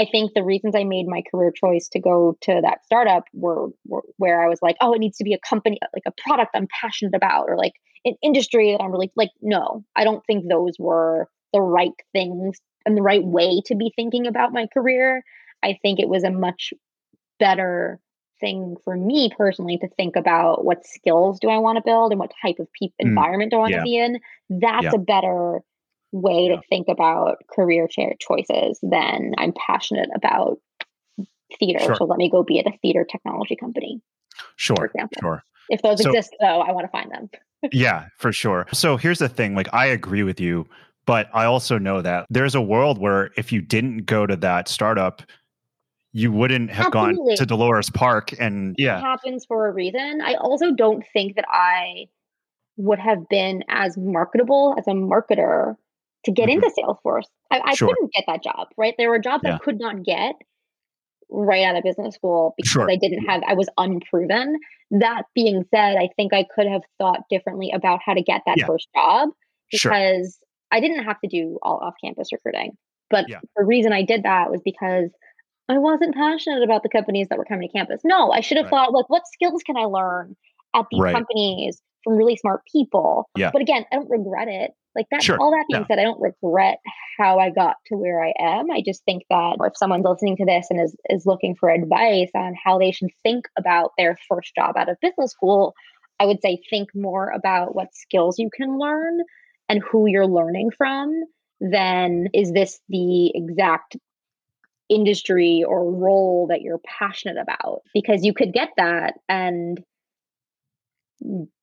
I 0.01 0.07
think 0.11 0.33
the 0.35 0.45
reasons 0.45 0.75
I 0.77 0.85
made 0.85 1.07
my 1.07 1.23
career 1.29 1.53
choice 1.53 1.89
to 1.91 2.01
go 2.01 2.37
to 2.43 2.61
that 2.63 2.85
startup 2.85 3.25
were, 3.33 3.69
were 3.85 4.03
where 4.17 4.43
I 4.43 4.49
was 4.49 4.61
like, 4.63 4.77
oh, 4.81 4.93
it 4.93 4.99
needs 4.99 5.19
to 5.19 5.25
be 5.25 5.35
a 5.35 5.39
company, 5.39 5.79
like 5.93 6.05
a 6.07 6.23
product 6.23 6.53
I'm 6.55 6.69
passionate 6.81 7.15
about, 7.15 7.47
or 7.49 7.57
like 7.57 7.75
an 8.05 8.15
industry 8.23 8.73
that 8.73 8.83
I'm 8.83 8.93
really 8.93 9.11
like. 9.17 9.31
No, 9.41 9.85
I 9.97 10.05
don't 10.05 10.25
think 10.27 10.49
those 10.49 10.75
were 10.79 11.29
the 11.53 11.61
right 11.61 11.95
things 12.13 12.61
and 12.89 12.97
the 12.97 13.03
right 13.03 13.23
way 13.23 13.61
to 13.67 13.75
be 13.75 13.93
thinking 13.95 14.27
about 14.27 14.53
my 14.53 14.67
career. 14.67 15.23
I 15.63 15.79
think 15.83 16.01
it 16.01 16.09
was 16.09 16.25
a 16.25 16.31
much 16.31 16.73
better 17.39 18.01
thing 18.41 18.77
for 18.83 18.97
me 18.97 19.31
personally 19.37 19.77
to 19.79 19.89
think 19.89 20.17
about 20.17 20.65
what 20.65 20.87
skills 20.87 21.39
do 21.39 21.51
I 21.51 21.59
want 21.59 21.77
to 21.77 21.83
build 21.85 22.13
and 22.13 22.19
what 22.19 22.33
type 22.41 22.57
of 22.59 22.69
pe- 22.81 22.89
mm, 22.89 22.93
environment 23.01 23.51
do 23.51 23.59
I 23.59 23.61
want 23.61 23.73
yeah. 23.73 23.79
to 23.79 23.85
be 23.85 23.97
in. 23.99 24.21
That's 24.49 24.85
yeah. 24.85 24.95
a 24.95 24.99
better 24.99 25.61
way 26.13 26.47
yeah. 26.49 26.57
to 26.57 26.63
think 26.71 26.89
about 26.89 27.39
career 27.55 27.89
choices 27.89 28.79
than 28.83 29.35
I'm 29.37 29.53
passionate 29.53 30.09
about 30.15 30.59
theater. 31.59 31.81
Sure. 31.85 31.95
So 31.97 32.05
let 32.05 32.17
me 32.17 32.31
go 32.31 32.43
be 32.43 32.59
at 32.59 32.67
a 32.67 32.79
theater 32.81 33.05
technology 33.05 33.57
company. 33.57 34.01
Sure. 34.57 34.77
For 34.77 34.87
example. 34.87 35.19
Sure. 35.21 35.43
If 35.69 35.83
those 35.83 36.03
so, 36.03 36.09
exist 36.09 36.35
though, 36.41 36.61
I 36.61 36.73
want 36.73 36.87
to 36.87 36.91
find 36.91 37.11
them. 37.11 37.29
yeah, 37.73 38.07
for 38.17 38.33
sure. 38.33 38.67
So 38.73 38.97
here's 38.97 39.19
the 39.19 39.29
thing, 39.29 39.55
like 39.55 39.69
I 39.75 39.87
agree 39.87 40.23
with 40.23 40.41
you 40.41 40.67
but 41.09 41.31
I 41.33 41.47
also 41.47 41.79
know 41.79 42.03
that 42.03 42.27
there's 42.29 42.55
a 42.55 42.61
world 42.61 42.99
where 42.99 43.31
if 43.39 43.51
you 43.51 43.63
didn't 43.63 44.05
go 44.05 44.27
to 44.27 44.37
that 44.37 44.69
startup, 44.69 45.23
you 46.13 46.31
wouldn't 46.31 46.71
have 46.71 46.89
Absolutely. 46.89 47.31
gone 47.31 47.37
to 47.39 47.47
Dolores 47.47 47.89
Park. 47.89 48.39
And 48.39 48.75
yeah, 48.77 48.99
it 48.99 49.01
happens 49.01 49.47
for 49.47 49.69
a 49.69 49.73
reason. 49.73 50.21
I 50.23 50.35
also 50.35 50.71
don't 50.71 51.03
think 51.15 51.37
that 51.37 51.47
I 51.51 52.09
would 52.77 52.99
have 52.99 53.27
been 53.31 53.65
as 53.71 53.97
marketable 53.97 54.75
as 54.77 54.87
a 54.87 54.91
marketer 54.91 55.77
to 56.27 56.31
get 56.31 56.51
mm-hmm. 56.51 56.63
into 56.63 56.75
Salesforce. 56.79 57.25
I, 57.51 57.63
I 57.65 57.75
sure. 57.75 57.89
couldn't 57.89 58.13
get 58.13 58.25
that 58.27 58.45
job, 58.45 58.69
right? 58.77 58.93
There 58.99 59.09
were 59.09 59.19
jobs 59.19 59.45
yeah. 59.47 59.55
I 59.55 59.59
could 59.61 59.81
not 59.81 60.05
get 60.05 60.35
right 61.31 61.65
out 61.65 61.77
of 61.77 61.85
business 61.85 62.17
school 62.17 62.53
because 62.59 62.71
sure. 62.71 62.91
I 62.91 62.97
didn't 62.97 63.25
have, 63.25 63.43
I 63.49 63.55
was 63.55 63.71
unproven. 63.79 64.59
That 64.91 65.23
being 65.35 65.65
said, 65.75 65.97
I 65.97 66.11
think 66.17 66.35
I 66.35 66.45
could 66.55 66.67
have 66.67 66.83
thought 66.99 67.21
differently 67.31 67.71
about 67.75 68.01
how 68.05 68.13
to 68.13 68.23
get 68.23 68.43
that 68.45 68.59
yeah. 68.59 68.67
first 68.67 68.89
job 68.95 69.31
because. 69.73 70.39
I 70.71 70.81
didn't 70.81 71.05
have 71.05 71.21
to 71.21 71.29
do 71.29 71.59
all 71.63 71.79
off 71.79 71.95
campus 72.03 72.29
recruiting. 72.33 72.73
But 73.11 73.29
yeah. 73.29 73.41
the 73.57 73.65
reason 73.65 73.93
I 73.93 74.03
did 74.03 74.25
that 74.25 74.51
was 74.51 74.61
because 74.65 75.11
I 75.69 75.79
wasn't 75.79 76.15
passionate 76.15 76.63
about 76.63 76.83
the 76.83 76.89
companies 76.89 77.29
that 77.29 77.39
were 77.39 77.45
coming 77.45 77.69
to 77.69 77.73
campus. 77.73 78.01
No, 78.05 78.31
I 78.31 78.41
should 78.41 78.57
have 78.57 78.67
right. 78.67 78.71
thought, 78.71 78.93
like, 78.93 79.09
what 79.09 79.27
skills 79.27 79.63
can 79.63 79.77
I 79.77 79.85
learn 79.85 80.37
at 80.75 80.87
these 80.91 81.01
right. 81.01 81.15
companies 81.15 81.81
from 82.05 82.17
really 82.17 82.37
smart 82.37 82.63
people? 82.71 83.29
Yeah. 83.37 83.51
But 83.53 83.63
again, 83.63 83.85
I 83.93 83.97
don't 83.97 84.11
regret 84.11 84.49
it. 84.49 84.73
Like 84.95 85.07
that, 85.11 85.23
sure. 85.23 85.39
all 85.39 85.53
that 85.53 85.67
being 85.71 85.85
said, 85.87 86.01
I 86.01 86.03
don't 86.03 86.21
regret 86.21 86.79
how 87.19 87.39
I 87.39 87.51
got 87.51 87.77
to 87.87 87.97
where 87.97 88.25
I 88.25 88.33
am. 88.41 88.71
I 88.71 88.83
just 88.85 89.05
think 89.05 89.23
that 89.31 89.57
if 89.61 89.77
someone's 89.77 90.05
listening 90.05 90.37
to 90.39 90.45
this 90.45 90.67
and 90.71 90.81
is 90.81 90.97
is 91.09 91.25
looking 91.25 91.55
for 91.55 91.69
advice 91.69 92.31
on 92.35 92.55
how 92.65 92.79
they 92.79 92.91
should 92.91 93.11
think 93.23 93.45
about 93.57 93.93
their 93.97 94.17
first 94.29 94.57
job 94.57 94.77
out 94.77 94.89
of 94.89 94.97
business 95.01 95.31
school, 95.31 95.75
I 96.19 96.27
would 96.27 96.41
say 96.43 96.61
think 96.69 96.89
more 96.97 97.31
about 97.31 97.77
what 97.77 97.95
skills 97.95 98.41
you 98.41 98.51
can 98.53 98.77
learn 98.77 99.21
and 99.69 99.83
who 99.83 100.07
you're 100.07 100.27
learning 100.27 100.71
from, 100.77 101.25
then 101.61 102.29
is 102.33 102.53
this 102.53 102.81
the 102.89 103.33
exact 103.35 103.97
industry 104.89 105.65
or 105.67 105.91
role 105.91 106.47
that 106.49 106.63
you're 106.63 106.79
passionate 106.79 107.37
about? 107.41 107.83
Because 107.93 108.25
you 108.25 108.33
could 108.33 108.53
get 108.53 108.71
that 108.77 109.15
and 109.29 109.83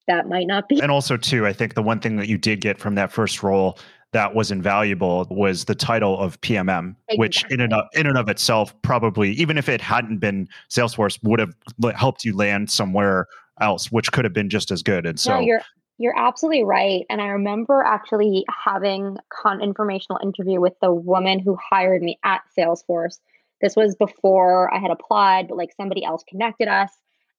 that 0.07 0.27
might 0.27 0.47
not 0.47 0.69
be. 0.69 0.79
And 0.79 0.91
also, 0.91 1.17
too, 1.17 1.47
I 1.47 1.53
think 1.53 1.73
the 1.73 1.81
one 1.81 1.99
thing 1.99 2.17
that 2.17 2.27
you 2.27 2.37
did 2.37 2.61
get 2.61 2.77
from 2.77 2.95
that 2.95 3.11
first 3.11 3.41
role 3.41 3.79
that 4.11 4.35
was 4.35 4.51
invaluable 4.51 5.27
was 5.29 5.65
the 5.65 5.75
title 5.75 6.17
of 6.19 6.39
PMM, 6.41 6.95
exactly. 7.09 7.17
which 7.17 7.43
in 7.49 7.59
and, 7.59 7.73
of, 7.73 7.85
in 7.93 8.05
and 8.07 8.17
of 8.17 8.29
itself 8.29 8.79
probably, 8.81 9.31
even 9.31 9.57
if 9.57 9.67
it 9.67 9.81
hadn't 9.81 10.19
been 10.19 10.47
Salesforce, 10.69 11.19
would 11.23 11.39
have 11.39 11.53
helped 11.95 12.23
you 12.23 12.35
land 12.35 12.69
somewhere 12.69 13.27
else, 13.59 13.91
which 13.91 14.11
could 14.11 14.23
have 14.23 14.33
been 14.33 14.49
just 14.49 14.71
as 14.71 14.83
good. 14.83 15.05
And 15.05 15.19
so 15.19 15.35
no, 15.35 15.39
you're 15.39 15.61
you're 15.97 16.17
absolutely 16.17 16.63
right. 16.63 17.05
And 17.09 17.21
I 17.21 17.27
remember 17.27 17.81
actually 17.81 18.45
having 18.49 19.17
con 19.29 19.61
informational 19.61 20.19
interview 20.21 20.59
with 20.59 20.73
the 20.81 20.93
woman 20.93 21.39
who 21.39 21.57
hired 21.71 22.01
me 22.01 22.19
at 22.23 22.41
Salesforce. 22.57 23.19
This 23.61 23.75
was 23.75 23.95
before 23.95 24.73
I 24.73 24.79
had 24.79 24.91
applied, 24.91 25.47
but 25.47 25.57
like 25.57 25.71
somebody 25.77 26.03
else 26.03 26.23
connected 26.27 26.67
us. 26.67 26.91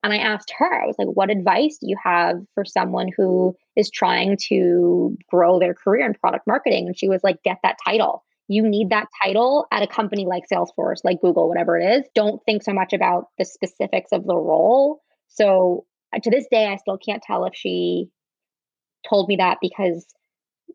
And 0.03 0.13
I 0.13 0.19
asked 0.19 0.53
her, 0.57 0.83
I 0.83 0.87
was 0.87 0.97
like, 0.99 1.09
what 1.09 1.31
advice 1.31 1.79
do 1.79 1.89
you 1.89 1.97
have 2.03 2.37
for 2.55 2.65
someone 2.65 3.11
who 3.17 3.57
is 3.77 3.91
trying 3.91 4.39
to 4.49 5.17
grow 5.29 5.59
their 5.59 5.75
career 5.75 6.07
in 6.07 6.15
product 6.15 6.47
marketing? 6.47 6.87
And 6.87 6.99
she 6.99 7.09
was 7.09 7.23
like, 7.25 7.43
get 7.43 7.59
that 7.63 7.77
title. 7.85 8.25
You 8.49 8.63
need 8.63 8.91
that 8.91 9.09
title 9.23 9.67
at 9.73 9.83
a 9.83 9.87
company 9.89 10.25
like 10.25 10.45
Salesforce, 10.51 11.01
like 11.03 11.21
Google, 11.21 11.49
whatever 11.49 11.77
it 11.77 11.85
is. 11.85 12.05
Don't 12.15 12.41
think 12.47 12.63
so 12.63 12.73
much 12.73 12.93
about 12.93 13.27
the 13.39 13.45
specifics 13.45 14.13
of 14.13 14.25
the 14.25 14.37
role. 14.37 15.03
So 15.29 15.87
uh, 16.15 16.21
to 16.21 16.31
this 16.31 16.47
day, 16.51 16.67
I 16.67 16.77
still 16.77 16.99
can't 16.99 17.23
tell 17.23 17.45
if 17.45 17.55
she 17.57 18.09
told 19.09 19.29
me 19.29 19.37
that 19.37 19.59
because 19.61 20.07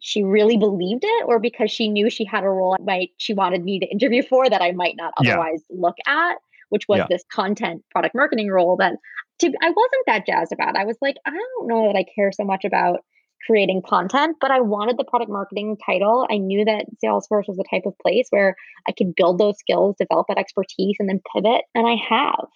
she 0.01 0.23
really 0.23 0.57
believed 0.57 1.03
it 1.03 1.25
or 1.27 1.39
because 1.39 1.69
she 1.69 1.89
knew 1.89 2.09
she 2.09 2.25
had 2.25 2.43
a 2.43 2.49
role 2.49 2.75
might 2.83 3.11
she 3.17 3.33
wanted 3.33 3.63
me 3.63 3.79
to 3.79 3.85
interview 3.87 4.23
for 4.23 4.49
that 4.49 4.61
I 4.61 4.71
might 4.71 4.95
not 4.97 5.13
otherwise 5.17 5.63
yeah. 5.69 5.77
look 5.79 5.95
at, 6.07 6.37
which 6.69 6.87
was 6.87 6.99
yeah. 6.99 7.07
this 7.09 7.23
content 7.31 7.83
product 7.91 8.15
marketing 8.15 8.49
role 8.49 8.77
that 8.77 8.93
to, 9.39 9.47
I 9.47 9.69
wasn't 9.69 10.05
that 10.07 10.25
jazzed 10.25 10.51
about. 10.51 10.77
I 10.77 10.85
was 10.85 10.97
like, 11.01 11.17
I 11.25 11.31
don't 11.31 11.67
know 11.67 11.87
that 11.87 11.97
I 11.97 12.05
care 12.15 12.31
so 12.31 12.43
much 12.43 12.63
about 12.63 12.99
creating 13.45 13.81
content, 13.87 14.37
but 14.39 14.51
I 14.51 14.59
wanted 14.61 14.97
the 14.97 15.03
product 15.03 15.31
marketing 15.31 15.77
title. 15.83 16.27
I 16.29 16.37
knew 16.37 16.63
that 16.65 16.85
Salesforce 17.03 17.47
was 17.47 17.57
the 17.57 17.65
type 17.69 17.83
of 17.85 17.97
place 17.99 18.27
where 18.29 18.55
I 18.87 18.91
could 18.91 19.15
build 19.15 19.39
those 19.39 19.57
skills, 19.57 19.95
develop 19.97 20.27
that 20.27 20.37
expertise, 20.37 20.95
and 20.99 21.09
then 21.09 21.21
pivot. 21.35 21.63
And 21.73 21.87
I 21.87 21.95
have. 22.07 22.47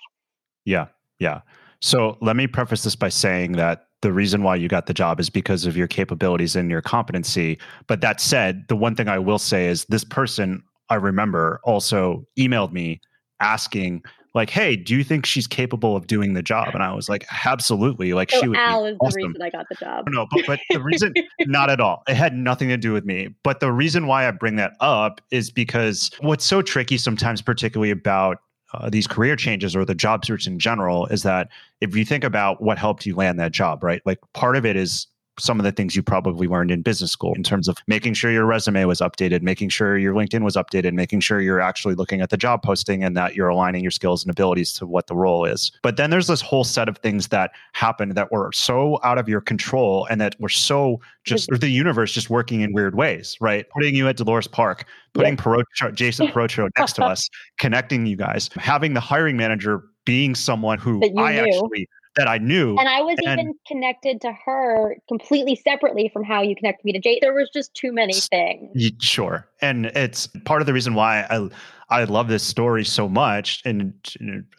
Yeah. 0.63 0.87
Yeah. 1.19 1.41
So 1.81 2.17
let 2.21 2.35
me 2.35 2.47
preface 2.47 2.83
this 2.83 2.95
by 2.95 3.09
saying 3.09 3.53
that 3.53 3.84
the 4.01 4.11
reason 4.11 4.43
why 4.43 4.55
you 4.55 4.67
got 4.67 4.85
the 4.85 4.93
job 4.93 5.19
is 5.19 5.29
because 5.29 5.65
of 5.65 5.75
your 5.75 5.87
capabilities 5.87 6.55
and 6.55 6.69
your 6.69 6.81
competency. 6.81 7.57
But 7.87 8.01
that 8.01 8.21
said, 8.21 8.65
the 8.67 8.75
one 8.75 8.95
thing 8.95 9.07
I 9.07 9.19
will 9.19 9.39
say 9.39 9.67
is 9.67 9.85
this 9.85 10.03
person 10.03 10.63
I 10.89 10.95
remember 10.95 11.59
also 11.63 12.25
emailed 12.37 12.71
me 12.71 13.01
asking 13.39 14.03
like, 14.33 14.49
"Hey, 14.49 14.75
do 14.75 14.95
you 14.95 15.03
think 15.03 15.25
she's 15.25 15.47
capable 15.47 15.95
of 15.95 16.07
doing 16.07 16.33
the 16.33 16.43
job?" 16.43 16.69
And 16.73 16.83
I 16.83 16.93
was 16.93 17.09
like, 17.09 17.25
"Absolutely!" 17.45 18.13
Like 18.13 18.29
so 18.29 18.41
she 18.41 18.47
would. 18.49 18.57
Al 18.57 18.85
is 18.85 18.97
awesome. 18.99 19.21
the 19.21 19.27
reason 19.27 19.41
I 19.41 19.49
got 19.49 19.65
the 19.69 19.75
job. 19.75 20.05
No, 20.09 20.27
but 20.31 20.45
but 20.45 20.59
the 20.69 20.81
reason, 20.81 21.13
not 21.41 21.69
at 21.69 21.79
all. 21.79 22.03
It 22.07 22.15
had 22.15 22.35
nothing 22.35 22.67
to 22.69 22.77
do 22.77 22.93
with 22.93 23.05
me. 23.05 23.29
But 23.43 23.61
the 23.61 23.71
reason 23.71 24.07
why 24.07 24.27
I 24.27 24.31
bring 24.31 24.57
that 24.57 24.73
up 24.81 25.21
is 25.31 25.49
because 25.49 26.11
what's 26.19 26.45
so 26.45 26.61
tricky 26.61 26.97
sometimes, 26.97 27.41
particularly 27.41 27.91
about 27.91 28.37
uh, 28.73 28.89
these 28.89 29.07
career 29.07 29.35
changes 29.35 29.75
or 29.75 29.85
the 29.85 29.95
job 29.95 30.25
search 30.25 30.47
in 30.47 30.59
general 30.59 31.05
is 31.07 31.23
that 31.23 31.49
if 31.81 31.95
you 31.95 32.05
think 32.05 32.23
about 32.23 32.61
what 32.61 32.77
helped 32.77 33.05
you 33.05 33.15
land 33.15 33.39
that 33.39 33.51
job, 33.51 33.83
right? 33.83 34.01
Like 34.05 34.19
part 34.33 34.55
of 34.55 34.65
it 34.65 34.75
is 34.75 35.07
some 35.39 35.59
of 35.59 35.63
the 35.63 35.71
things 35.71 35.95
you 35.95 36.03
probably 36.03 36.47
learned 36.47 36.71
in 36.71 36.81
business 36.81 37.11
school 37.11 37.33
in 37.35 37.43
terms 37.43 37.67
of 37.67 37.77
making 37.87 38.13
sure 38.13 38.31
your 38.31 38.45
resume 38.45 38.85
was 38.85 38.99
updated, 38.99 39.41
making 39.41 39.69
sure 39.69 39.97
your 39.97 40.13
LinkedIn 40.13 40.43
was 40.43 40.55
updated, 40.55 40.93
making 40.93 41.19
sure 41.19 41.41
you're 41.41 41.59
actually 41.59 41.95
looking 41.95 42.21
at 42.21 42.29
the 42.29 42.37
job 42.37 42.61
posting 42.63 43.03
and 43.03 43.17
that 43.17 43.35
you're 43.35 43.49
aligning 43.49 43.81
your 43.81 43.91
skills 43.91 44.23
and 44.23 44.31
abilities 44.31 44.73
to 44.73 44.85
what 44.85 45.07
the 45.07 45.15
role 45.15 45.45
is. 45.45 45.71
But 45.81 45.97
then 45.97 46.09
there's 46.09 46.27
this 46.27 46.41
whole 46.41 46.63
set 46.63 46.87
of 46.87 46.97
things 46.99 47.27
that 47.29 47.51
happen 47.73 48.09
that 48.09 48.31
were 48.31 48.51
so 48.53 48.99
out 49.03 49.17
of 49.17 49.27
your 49.27 49.41
control 49.41 50.07
and 50.09 50.21
that 50.21 50.39
were 50.39 50.49
so 50.49 51.01
just 51.23 51.49
the 51.49 51.69
universe 51.69 52.11
just 52.11 52.29
working 52.29 52.61
in 52.61 52.73
weird 52.73 52.95
ways, 52.95 53.35
right? 53.41 53.65
Putting 53.69 53.95
you 53.95 54.07
at 54.07 54.17
Dolores 54.17 54.47
Park, 54.47 54.85
putting 55.13 55.37
yeah. 55.37 55.91
Jason 55.91 56.27
Perocho 56.31 56.69
next 56.77 56.93
to 56.93 57.03
us, 57.03 57.29
connecting 57.57 58.05
you 58.05 58.15
guys, 58.15 58.49
having 58.55 58.93
the 58.93 58.99
hiring 58.99 59.35
manager 59.35 59.83
being 60.05 60.35
someone 60.35 60.77
who 60.77 61.01
I 61.17 61.33
knew. 61.33 61.41
actually 61.41 61.89
that 62.15 62.27
I 62.27 62.37
knew. 62.37 62.77
And 62.77 62.87
I 62.87 63.01
was 63.01 63.17
and, 63.23 63.39
even 63.39 63.53
connected 63.67 64.21
to 64.21 64.31
her 64.45 64.95
completely 65.07 65.55
separately 65.55 66.09
from 66.11 66.23
how 66.23 66.41
you 66.41 66.55
connected 66.55 66.85
me 66.85 66.93
to 66.93 66.99
Jay. 66.99 67.19
There 67.21 67.33
was 67.33 67.49
just 67.53 67.73
too 67.73 67.91
many 67.91 68.13
things. 68.13 68.91
Sure. 68.99 69.47
And 69.61 69.87
it's 69.87 70.27
part 70.45 70.61
of 70.61 70.65
the 70.65 70.73
reason 70.73 70.93
why 70.93 71.25
I 71.29 71.49
I 71.89 72.03
love 72.05 72.27
this 72.27 72.43
story 72.43 72.83
so 72.83 73.07
much. 73.07 73.61
And 73.65 73.93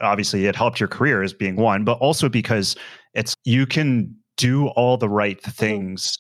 obviously 0.01 0.47
it 0.47 0.55
helped 0.55 0.79
your 0.79 0.89
career 0.89 1.23
as 1.23 1.33
being 1.33 1.57
one, 1.57 1.85
but 1.85 1.99
also 1.99 2.29
because 2.29 2.77
it's 3.15 3.35
you 3.45 3.67
can 3.67 4.15
do 4.37 4.69
all 4.69 4.97
the 4.97 5.09
right 5.09 5.41
mm-hmm. 5.41 5.51
things. 5.51 6.19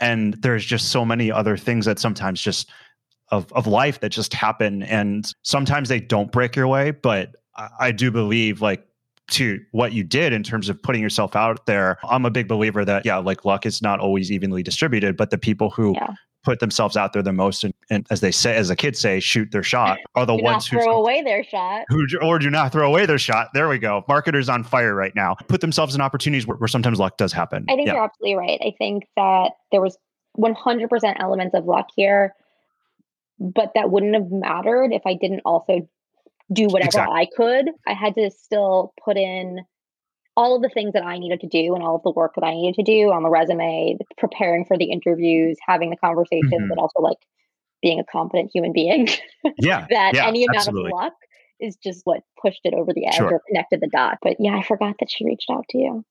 And 0.00 0.34
there's 0.42 0.64
just 0.64 0.88
so 0.88 1.04
many 1.04 1.30
other 1.30 1.56
things 1.56 1.84
that 1.84 1.98
sometimes 1.98 2.40
just 2.40 2.70
of, 3.30 3.52
of 3.52 3.66
life 3.66 4.00
that 4.00 4.08
just 4.08 4.34
happen. 4.34 4.82
And 4.84 5.30
sometimes 5.42 5.88
they 5.88 6.00
don't 6.00 6.32
break 6.32 6.56
your 6.56 6.66
way, 6.66 6.90
but 6.90 7.36
I, 7.56 7.68
I 7.78 7.92
do 7.92 8.10
believe 8.10 8.60
like 8.60 8.84
to 9.30 9.60
what 9.72 9.92
you 9.92 10.04
did 10.04 10.32
in 10.32 10.42
terms 10.42 10.68
of 10.68 10.82
putting 10.82 11.02
yourself 11.02 11.36
out 11.36 11.66
there, 11.66 11.98
I'm 12.08 12.24
a 12.24 12.30
big 12.30 12.48
believer 12.48 12.84
that, 12.84 13.04
yeah, 13.04 13.16
like 13.16 13.44
luck 13.44 13.66
is 13.66 13.82
not 13.82 14.00
always 14.00 14.30
evenly 14.30 14.62
distributed, 14.62 15.16
but 15.16 15.30
the 15.30 15.38
people 15.38 15.70
who 15.70 15.94
yeah. 15.94 16.14
put 16.44 16.60
themselves 16.60 16.96
out 16.96 17.12
there 17.12 17.22
the 17.22 17.32
most 17.32 17.64
and, 17.64 17.74
and, 17.90 18.06
as 18.10 18.20
they 18.20 18.30
say, 18.30 18.56
as 18.56 18.68
the 18.68 18.76
kids 18.76 18.98
say, 18.98 19.20
shoot 19.20 19.50
their 19.52 19.62
shot 19.62 19.98
are 20.14 20.26
the 20.26 20.36
do 20.36 20.42
ones 20.42 20.66
who 20.66 20.80
throw 20.80 20.98
away 20.98 21.22
their 21.22 21.44
shot. 21.44 21.84
Who, 21.88 22.06
or 22.22 22.38
do 22.38 22.50
not 22.50 22.72
throw 22.72 22.86
away 22.86 23.06
their 23.06 23.18
shot. 23.18 23.48
There 23.54 23.68
we 23.68 23.78
go. 23.78 24.04
Marketers 24.08 24.48
on 24.48 24.64
fire 24.64 24.94
right 24.94 25.14
now. 25.14 25.36
Put 25.48 25.60
themselves 25.60 25.94
in 25.94 26.00
opportunities 26.00 26.46
where, 26.46 26.56
where 26.56 26.68
sometimes 26.68 26.98
luck 26.98 27.16
does 27.16 27.32
happen. 27.32 27.66
I 27.68 27.76
think 27.76 27.86
yeah. 27.86 27.94
you're 27.94 28.04
absolutely 28.04 28.36
right. 28.36 28.60
I 28.62 28.74
think 28.78 29.04
that 29.16 29.52
there 29.72 29.80
was 29.80 29.96
100% 30.38 31.16
elements 31.18 31.54
of 31.54 31.64
luck 31.64 31.88
here, 31.96 32.34
but 33.38 33.72
that 33.74 33.90
wouldn't 33.90 34.14
have 34.14 34.30
mattered 34.30 34.92
if 34.92 35.02
I 35.06 35.14
didn't 35.14 35.40
also 35.44 35.88
do 36.52 36.66
whatever 36.66 36.88
exactly. 36.88 37.14
I 37.14 37.26
could. 37.36 37.70
I 37.86 37.94
had 37.94 38.14
to 38.14 38.30
still 38.30 38.92
put 39.04 39.16
in 39.16 39.60
all 40.36 40.56
of 40.56 40.62
the 40.62 40.68
things 40.68 40.92
that 40.92 41.04
I 41.04 41.18
needed 41.18 41.40
to 41.40 41.46
do 41.46 41.74
and 41.74 41.82
all 41.82 41.96
of 41.96 42.02
the 42.02 42.10
work 42.10 42.34
that 42.36 42.44
I 42.44 42.54
needed 42.54 42.74
to 42.76 42.82
do 42.82 43.10
on 43.12 43.22
the 43.22 43.28
resume, 43.28 43.98
preparing 44.16 44.64
for 44.64 44.78
the 44.78 44.90
interviews, 44.90 45.58
having 45.66 45.90
the 45.90 45.96
conversations, 45.96 46.52
mm-hmm. 46.52 46.68
but 46.68 46.78
also 46.78 47.00
like 47.00 47.18
being 47.82 47.98
a 48.00 48.04
competent 48.04 48.50
human 48.52 48.72
being. 48.72 49.08
Yeah. 49.58 49.86
that 49.90 50.14
yeah, 50.14 50.26
any 50.26 50.44
amount 50.44 50.58
absolutely. 50.58 50.90
of 50.92 50.96
luck 50.96 51.12
is 51.60 51.76
just 51.76 52.02
what 52.04 52.20
pushed 52.40 52.60
it 52.64 52.74
over 52.74 52.92
the 52.94 53.06
edge 53.06 53.14
sure. 53.14 53.32
or 53.32 53.40
connected 53.48 53.80
the 53.80 53.88
dot. 53.88 54.18
But 54.22 54.36
yeah, 54.38 54.56
I 54.56 54.62
forgot 54.62 54.96
that 55.00 55.10
she 55.10 55.24
reached 55.24 55.48
out 55.50 55.64
to 55.70 55.78
you. 55.78 56.04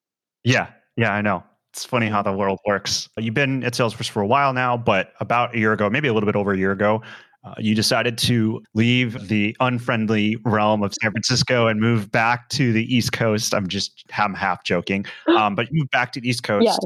Yeah. 0.44 0.70
Yeah, 0.98 1.14
I 1.14 1.22
know. 1.22 1.44
It's 1.72 1.86
funny 1.86 2.08
how 2.08 2.24
the 2.24 2.34
world 2.34 2.60
works. 2.66 3.08
You've 3.18 3.36
been 3.36 3.64
at 3.64 3.74
Salesforce 3.74 4.10
for 4.10 4.22
a 4.22 4.28
while 4.28 4.54
now, 4.54 4.78
but 4.78 5.14
about 5.20 5.56
a 5.56 5.60
year 5.60 5.74
ago, 5.74 5.90
maybe 5.90 6.08
a 6.08 6.14
little 6.14 6.26
bit 6.26 6.36
over 6.36 6.54
a 6.54 6.58
year 6.58 6.72
ago, 6.72 7.02
uh, 7.44 7.54
you 7.58 7.74
decided 7.74 8.18
to 8.18 8.62
leave 8.74 9.30
the 9.30 9.56
unfriendly 9.60 10.36
realm 10.44 10.84
of 10.84 10.94
San 11.02 11.12
Francisco 11.12 11.68
and 11.68 11.80
move 11.80 12.12
back 12.12 12.50
to 12.50 12.74
the 12.74 12.94
East 12.94 13.14
Coast. 13.14 13.54
I'm 13.54 13.68
just 13.68 14.04
I'm 14.18 14.34
half 14.34 14.64
joking, 14.64 15.06
um, 15.38 15.56
but 15.56 15.68
you 15.72 15.80
moved 15.80 15.92
back 15.92 16.12
to 16.14 16.22
the 16.22 16.30
East 16.30 16.44
Coast. 16.44 16.66
Yes. 16.66 16.80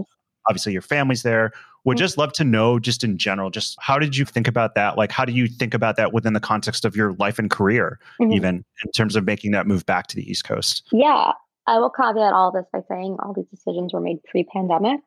Obviously, 0.47 0.73
your 0.73 0.81
family's 0.81 1.23
there. 1.23 1.51
Would 1.85 1.97
mm-hmm. 1.97 2.03
just 2.03 2.17
love 2.17 2.33
to 2.33 2.43
know, 2.43 2.79
just 2.79 3.03
in 3.03 3.17
general, 3.17 3.49
just 3.49 3.77
how 3.79 3.97
did 3.97 4.15
you 4.15 4.25
think 4.25 4.47
about 4.47 4.75
that? 4.75 4.97
Like, 4.97 5.11
how 5.11 5.25
do 5.25 5.33
you 5.33 5.47
think 5.47 5.73
about 5.73 5.95
that 5.97 6.13
within 6.13 6.33
the 6.33 6.39
context 6.39 6.85
of 6.85 6.95
your 6.95 7.13
life 7.13 7.39
and 7.39 7.49
career, 7.49 7.99
mm-hmm. 8.21 8.33
even 8.33 8.63
in 8.85 8.91
terms 8.91 9.15
of 9.15 9.25
making 9.25 9.51
that 9.51 9.67
move 9.67 9.85
back 9.85 10.07
to 10.07 10.15
the 10.15 10.29
East 10.29 10.43
Coast? 10.43 10.87
Yeah, 10.91 11.31
I 11.65 11.79
will 11.79 11.89
caveat 11.89 12.33
all 12.33 12.51
this 12.51 12.65
by 12.71 12.79
saying 12.87 13.17
all 13.23 13.33
these 13.33 13.47
decisions 13.47 13.93
were 13.93 14.01
made 14.01 14.23
pre-pandemic, 14.25 14.99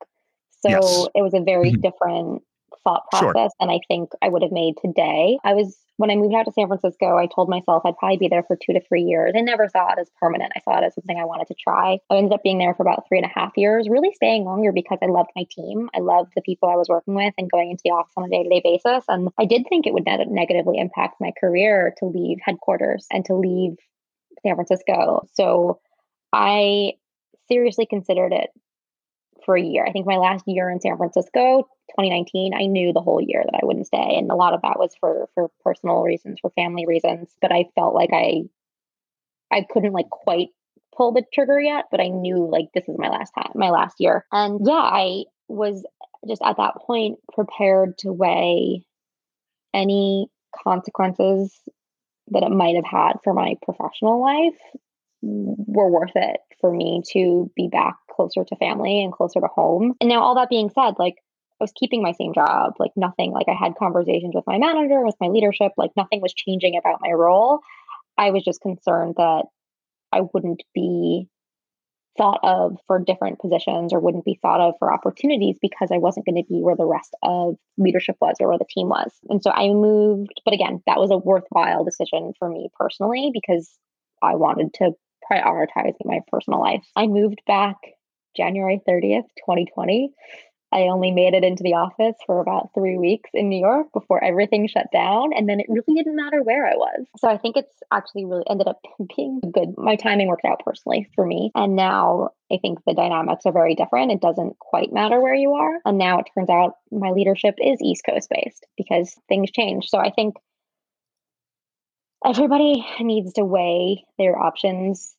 so 0.61 0.71
yes. 0.71 1.07
it 1.15 1.23
was 1.23 1.35
a 1.35 1.41
very 1.41 1.71
mm-hmm. 1.71 1.83
different 1.83 2.43
thought 2.87 3.11
process 3.11 3.35
sure. 3.35 3.49
than 3.59 3.71
I 3.71 3.81
think 3.89 4.11
I 4.23 4.29
would 4.29 4.43
have 4.43 4.53
made 4.53 4.75
today. 4.81 5.39
I 5.45 5.55
was 5.55 5.77
when 5.97 6.11
I 6.11 6.17
moved 6.17 6.35
out 6.35 6.45
to 6.45 6.53
San 6.53 6.69
Francisco, 6.69 7.17
I 7.17 7.27
told 7.27 7.49
myself 7.49 7.83
I'd 7.85 7.97
probably 7.97 8.19
be 8.19 8.29
there 8.29 8.43
for 8.43 8.57
two 8.57 8.75
to 8.75 8.81
three 8.87 9.03
years. 9.03 9.33
I 9.35 9.41
never 9.41 9.67
saw 9.69 9.93
it 9.93 9.99
as 9.99 10.11
permanent. 10.21 10.53
I 10.55 10.61
saw 10.61 10.79
it 10.79 10.85
as 10.85 10.95
something 10.95 11.19
I 11.19 11.25
wanted 11.25 11.47
to 11.49 11.55
try. 11.55 11.99
I 12.11 12.17
ended 12.17 12.35
up 12.35 12.43
being 12.43 12.59
there 12.59 12.75
for 12.75 12.83
about 12.83 13.05
three 13.09 13.19
and 13.19 13.25
a 13.25 13.33
half 13.35 13.53
years, 13.57 13.89
really 13.89 14.13
staying 14.13 14.45
longer 14.45 14.73
because 14.73 14.99
I 15.03 15.07
loved 15.07 15.31
my 15.35 15.47
team. 15.51 15.89
I 15.97 16.01
loved 16.01 16.33
the 16.37 16.43
people 16.43 16.69
I 16.69 16.77
was 16.77 16.89
working 16.89 17.15
with 17.15 17.33
and 17.39 17.51
going 17.51 17.71
into 17.71 17.83
the 17.85 17.93
office 17.93 18.13
on 18.17 18.25
a 18.25 18.29
day 18.29 18.43
to 18.43 18.49
day 18.49 18.61
basis. 18.63 19.05
And 19.09 19.31
I 19.39 19.47
did 19.47 19.65
think 19.69 19.87
it 19.87 19.95
would 19.95 20.05
ne- 20.05 20.27
negatively 20.29 20.79
impact 20.79 21.17
my 21.19 21.33
career 21.41 21.95
to 21.99 22.07
leave 22.07 22.39
headquarters 22.43 23.07
and 23.11 23.25
to 23.25 23.35
leave 23.35 23.77
San 24.43 24.55
Francisco. 24.55 25.27
So 25.33 25.81
I 26.33 26.93
seriously 27.49 27.87
considered 27.87 28.33
it 28.33 28.51
for 29.47 29.57
a 29.57 29.63
year. 29.63 29.87
I 29.87 29.93
think 29.93 30.07
my 30.07 30.17
last 30.17 30.45
year 30.47 30.69
in 30.69 30.81
San 30.81 30.99
Francisco, 30.99 31.69
2019, 31.91 32.55
I 32.55 32.67
knew 32.67 32.93
the 32.93 33.01
whole 33.01 33.21
year 33.21 33.43
that 33.45 33.59
I 33.61 33.65
wouldn't 33.65 33.87
stay, 33.87 34.17
and 34.17 34.31
a 34.31 34.35
lot 34.35 34.55
of 34.55 34.63
that 34.63 34.79
was 34.79 34.95
for 35.01 35.29
for 35.35 35.51
personal 35.65 36.03
reasons, 36.03 36.39
for 36.41 36.51
family 36.51 36.87
reasons. 36.87 37.35
But 37.41 37.53
I 37.53 37.67
felt 37.75 37.95
like 37.95 38.11
I 38.13 38.43
I 39.51 39.65
couldn't 39.71 39.93
like 39.93 40.11
quite 40.11 40.49
pull 40.97 41.13
the 41.13 41.23
trigger 41.33 41.61
yet, 41.61 41.87
but 41.91 42.01
I 42.01 42.09
knew 42.09 42.49
like 42.51 42.69
this 42.75 42.89
is 42.89 42.97
my 42.99 43.09
last 43.09 43.33
time, 43.33 43.53
my 43.55 43.71
last 43.71 43.97
year. 43.99 44.25
And 44.33 44.61
yeah, 44.65 44.75
I 44.75 45.25
was 45.49 45.85
just 46.29 46.43
at 46.43 46.57
that 46.57 46.75
point 46.87 47.19
prepared 47.33 47.99
to 47.99 48.13
weigh 48.13 48.85
any 49.75 50.29
consequences 50.65 51.55
that 52.29 52.43
it 52.43 52.51
might 52.51 52.77
have 52.77 52.85
had 52.85 53.15
for 53.23 53.33
my 53.33 53.55
professional 53.63 54.21
life 54.21 54.59
were 55.23 55.91
worth 55.91 56.13
it 56.15 56.41
for 56.61 56.73
me 56.73 57.03
to 57.13 57.51
be 57.57 57.69
back 57.69 57.97
closer 58.11 58.45
to 58.45 58.57
family 58.57 59.03
and 59.03 59.13
closer 59.13 59.41
to 59.41 59.47
home. 59.47 59.95
And 60.01 60.09
now, 60.09 60.23
all 60.23 60.35
that 60.37 60.49
being 60.49 60.71
said, 60.71 60.95
like 60.99 61.17
I 61.61 61.65
was 61.65 61.73
keeping 61.75 62.03
my 62.03 62.13
same 62.13 62.35
job, 62.35 62.75
like 62.79 62.93
nothing, 62.97 63.33
like 63.33 63.49
I 63.49 63.55
had 63.55 63.77
conversations 63.79 64.35
with 64.35 64.47
my 64.47 64.59
manager, 64.59 65.05
with 65.05 65.17
my 65.21 65.29
leadership, 65.29 65.73
like 65.77 65.91
nothing 65.97 66.21
was 66.21 66.35
changing 66.35 66.77
about 66.77 67.01
my 67.01 67.13
role. 67.13 67.61
I 68.19 68.31
was 68.31 68.45
just 68.45 68.61
concerned 68.61 69.15
that 69.17 69.45
I 70.13 70.23
wouldn't 70.33 70.63
be 70.75 71.29
thought 72.17 72.41
of 72.43 72.79
for 72.87 72.99
different 72.99 73.39
positions 73.41 73.93
or 73.93 74.01
wouldn't 74.01 74.25
be 74.25 74.39
thought 74.41 74.61
of 74.61 74.75
for 74.79 74.93
opportunities 74.93 75.57
because 75.61 75.91
I 75.93 75.99
wasn't 75.99 76.27
going 76.27 76.43
to 76.43 76.49
be 76.49 76.63
where 76.63 76.77
the 76.77 76.87
rest 76.87 77.15
of 77.23 77.57
leadership 77.77 78.17
was 78.21 78.37
or 78.41 78.49
where 78.49 78.59
the 78.59 78.65
team 78.69 78.89
was. 78.89 79.13
And 79.29 79.43
so 79.43 79.51
I 79.51 79.69
moved, 79.69 80.41
but 80.45 80.55
again, 80.55 80.83
that 80.87 80.99
was 80.99 81.11
a 81.11 81.19
worthwhile 81.19 81.85
decision 81.85 82.33
for 82.39 82.49
me 82.49 82.69
personally 82.79 83.31
because 83.33 83.71
I 84.23 84.37
wanted 84.37 84.73
to 84.75 84.93
prioritize 85.31 85.95
my 86.05 86.21
personal 86.29 86.61
life. 86.61 86.85
I 86.95 87.07
moved 87.07 87.43
back 87.47 87.77
January 88.37 88.81
30th, 88.89 89.27
2020. 89.45 90.11
I 90.73 90.89
only 90.89 91.13
made 91.13 91.35
it 91.35 91.45
into 91.45 91.63
the 91.63 91.75
office 91.75 92.17
for 92.27 92.41
about 92.41 92.71
three 92.75 92.99
weeks 92.99 93.31
in 93.33 93.49
New 93.49 93.59
York 93.59 93.87
before 93.93 94.23
everything 94.23 94.67
shut 94.67 94.87
down. 94.93 95.33
And 95.33 95.49
then 95.49 95.61
it 95.61 95.67
really 95.69 95.95
didn't 95.97 96.17
matter 96.17 96.43
where 96.43 96.67
I 96.67 96.75
was. 96.75 97.07
So 97.19 97.29
I 97.29 97.39
think 97.39 97.57
it's 97.57 97.75
actually 97.93 98.25
really 98.25 98.45
ended 98.49 98.67
up 98.67 98.81
being 99.17 99.41
good. 99.53 99.75
My 99.77 99.97
timing 99.97 100.29
worked 100.29 100.45
out 100.45 100.63
personally 100.65 101.09
for 101.15 101.25
me. 101.25 101.51
And 101.55 101.77
now 101.77 102.31
I 102.53 102.59
think 102.61 102.81
the 102.85 102.95
dynamics 102.95 103.47
are 103.47 103.53
very 103.53 103.75
different. 103.75 104.13
It 104.13 104.21
doesn't 104.21 104.59
quite 104.59 104.93
matter 104.93 105.21
where 105.21 105.35
you 105.35 105.53
are. 105.53 105.79
And 105.85 105.99
now 105.99 106.19
it 106.19 106.27
turns 106.35 106.51
out 106.51 106.75
my 106.91 107.11
leadership 107.11 107.55
is 107.59 107.81
East 107.83 108.03
Coast 108.09 108.29
based 108.31 108.67
because 108.77 109.15
things 109.29 109.51
change. 109.51 109.89
So 109.89 109.99
I 109.99 110.11
think 110.11 110.37
everybody 112.25 112.87
needs 113.01 113.35
to 113.35 113.45
weigh 113.45 114.05
their 114.19 114.39
options 114.39 115.16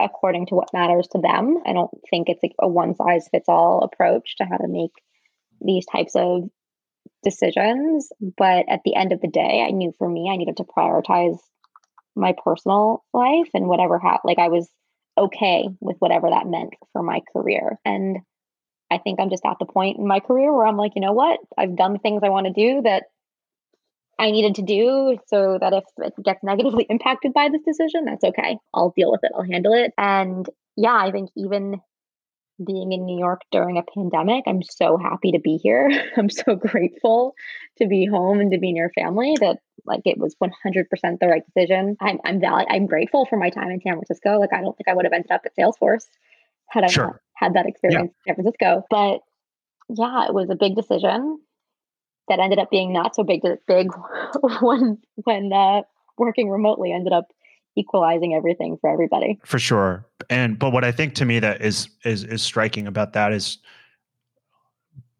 according 0.00 0.46
to 0.46 0.54
what 0.54 0.72
matters 0.72 1.08
to 1.12 1.18
them. 1.18 1.58
I 1.66 1.72
don't 1.72 1.90
think 2.10 2.28
it's 2.28 2.42
a 2.60 2.68
one 2.68 2.94
size 2.94 3.28
fits 3.30 3.48
all 3.48 3.82
approach 3.82 4.36
to 4.36 4.44
how 4.44 4.56
to 4.56 4.68
make 4.68 4.92
these 5.60 5.86
types 5.86 6.14
of 6.14 6.48
decisions. 7.22 8.08
But 8.36 8.66
at 8.68 8.80
the 8.84 8.94
end 8.94 9.12
of 9.12 9.20
the 9.20 9.28
day, 9.28 9.64
I 9.66 9.70
knew 9.70 9.92
for 9.98 10.08
me, 10.08 10.30
I 10.30 10.36
needed 10.36 10.56
to 10.58 10.64
prioritize 10.64 11.38
my 12.14 12.34
personal 12.44 13.04
life 13.12 13.48
and 13.54 13.68
whatever 13.68 13.98
happened. 13.98 14.20
Like 14.24 14.38
I 14.38 14.48
was 14.48 14.68
okay 15.16 15.68
with 15.80 15.96
whatever 15.98 16.30
that 16.30 16.46
meant 16.46 16.74
for 16.92 17.02
my 17.02 17.20
career. 17.32 17.78
And 17.84 18.18
I 18.90 18.98
think 18.98 19.20
I'm 19.20 19.30
just 19.30 19.44
at 19.44 19.56
the 19.58 19.66
point 19.66 19.98
in 19.98 20.06
my 20.06 20.20
career 20.20 20.52
where 20.52 20.66
I'm 20.66 20.76
like, 20.76 20.92
you 20.94 21.02
know 21.02 21.12
what? 21.12 21.40
I've 21.56 21.76
done 21.76 21.92
the 21.92 21.98
things 21.98 22.22
I 22.24 22.30
want 22.30 22.46
to 22.46 22.52
do 22.52 22.82
that 22.82 23.04
I 24.18 24.30
needed 24.30 24.56
to 24.56 24.62
do 24.62 25.18
so 25.26 25.58
that 25.60 25.72
if 25.72 25.84
it 25.98 26.12
gets 26.24 26.42
negatively 26.42 26.86
impacted 26.90 27.32
by 27.32 27.48
this 27.48 27.62
decision, 27.62 28.04
that's 28.04 28.24
okay. 28.24 28.58
I'll 28.74 28.92
deal 28.96 29.10
with 29.10 29.22
it. 29.22 29.32
I'll 29.34 29.44
handle 29.44 29.72
it. 29.72 29.92
And 29.96 30.48
yeah, 30.76 30.96
I 30.96 31.10
think 31.10 31.30
even 31.36 31.80
being 32.64 32.92
in 32.92 33.06
New 33.06 33.18
York 33.18 33.42
during 33.52 33.78
a 33.78 33.84
pandemic, 33.94 34.44
I'm 34.46 34.62
so 34.62 34.96
happy 34.96 35.32
to 35.32 35.38
be 35.38 35.56
here. 35.56 35.90
I'm 36.16 36.30
so 36.30 36.56
grateful 36.56 37.34
to 37.78 37.86
be 37.86 38.04
home 38.04 38.40
and 38.40 38.50
to 38.50 38.58
be 38.58 38.72
near 38.72 38.90
family 38.94 39.36
that 39.40 39.58
like 39.86 40.02
it 40.04 40.18
was 40.18 40.34
100% 40.42 40.50
the 41.20 41.28
right 41.28 41.42
decision. 41.46 41.96
I'm 42.00 42.18
I'm 42.24 42.40
val- 42.40 42.66
I'm 42.68 42.86
grateful 42.86 43.26
for 43.26 43.36
my 43.36 43.50
time 43.50 43.70
in 43.70 43.80
San 43.80 43.94
Francisco. 43.94 44.38
Like 44.38 44.52
I 44.52 44.60
don't 44.60 44.76
think 44.76 44.88
I 44.88 44.94
would 44.94 45.04
have 45.04 45.12
ended 45.12 45.30
up 45.30 45.42
at 45.44 45.56
Salesforce 45.56 46.06
had 46.66 46.84
I 46.84 46.88
sure. 46.88 47.04
not 47.04 47.16
had 47.34 47.54
that 47.54 47.66
experience 47.66 48.12
yeah. 48.26 48.32
in 48.32 48.36
San 48.36 48.42
Francisco. 48.42 48.84
But 48.90 49.20
yeah, 49.88 50.26
it 50.26 50.34
was 50.34 50.50
a 50.50 50.56
big 50.56 50.74
decision 50.74 51.40
that 52.28 52.40
ended 52.40 52.58
up 52.58 52.70
being 52.70 52.92
not 52.92 53.14
so 53.14 53.22
big 53.22 53.42
big 53.66 53.88
when 54.62 54.98
when 55.24 55.52
uh, 55.52 55.82
working 56.16 56.48
remotely 56.48 56.92
ended 56.92 57.12
up 57.12 57.26
equalizing 57.76 58.34
everything 58.34 58.76
for 58.80 58.90
everybody. 58.90 59.38
For 59.44 59.58
sure. 59.58 60.04
And 60.30 60.58
but 60.58 60.72
what 60.72 60.84
I 60.84 60.92
think 60.92 61.14
to 61.16 61.24
me 61.24 61.38
that 61.40 61.62
is 61.62 61.88
is 62.04 62.24
is 62.24 62.42
striking 62.42 62.86
about 62.86 63.12
that 63.12 63.32
is 63.32 63.58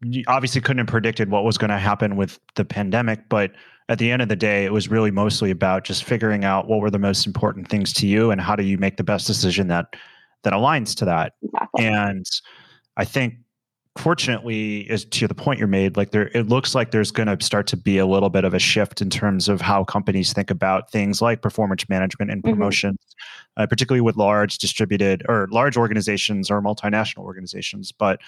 you 0.01 0.23
obviously 0.27 0.61
couldn't 0.61 0.79
have 0.79 0.87
predicted 0.87 1.29
what 1.29 1.43
was 1.43 1.57
going 1.57 1.71
to 1.71 1.77
happen 1.77 2.15
with 2.15 2.39
the 2.55 2.63
pandemic, 2.63 3.27
but 3.27 3.51
at 3.89 3.97
the 3.97 4.11
end 4.11 4.21
of 4.21 4.29
the 4.29 4.35
day, 4.35 4.65
it 4.65 4.71
was 4.71 4.87
really 4.87 5.11
mostly 5.11 5.51
about 5.51 5.83
just 5.83 6.03
figuring 6.03 6.45
out 6.45 6.67
what 6.67 6.79
were 6.79 6.91
the 6.91 6.99
most 6.99 7.25
important 7.25 7.67
things 7.67 7.91
to 7.93 8.07
you 8.07 8.31
and 8.31 8.39
how 8.39 8.55
do 8.55 8.63
you 8.63 8.77
make 8.77 8.97
the 8.97 9.03
best 9.03 9.27
decision 9.27 9.67
that 9.67 9.95
that 10.43 10.53
aligns 10.53 10.95
to 10.95 11.05
that. 11.05 11.33
Exactly. 11.43 11.85
And 11.85 12.25
I 12.95 13.03
think 13.03 13.35
fortunately 13.97 14.89
is 14.89 15.03
to 15.05 15.27
the 15.27 15.33
point 15.33 15.59
you're 15.59 15.67
made 15.67 15.97
like 15.97 16.11
there 16.11 16.29
it 16.29 16.47
looks 16.47 16.75
like 16.75 16.91
there's 16.91 17.11
going 17.11 17.27
to 17.27 17.43
start 17.43 17.67
to 17.67 17.75
be 17.75 17.97
a 17.97 18.05
little 18.05 18.29
bit 18.29 18.43
of 18.43 18.53
a 18.53 18.59
shift 18.59 19.01
in 19.01 19.09
terms 19.09 19.49
of 19.49 19.59
how 19.59 19.83
companies 19.83 20.31
think 20.31 20.49
about 20.49 20.91
things 20.91 21.21
like 21.21 21.41
performance 21.41 21.87
management 21.89 22.31
and 22.31 22.43
promotions 22.43 22.97
mm-hmm. 22.97 23.63
uh, 23.63 23.67
particularly 23.67 24.01
with 24.01 24.15
large 24.15 24.57
distributed 24.57 25.23
or 25.27 25.47
large 25.51 25.75
organizations 25.75 26.51
or 26.51 26.61
multinational 26.61 27.23
organizations 27.23 27.91
but 27.91 28.21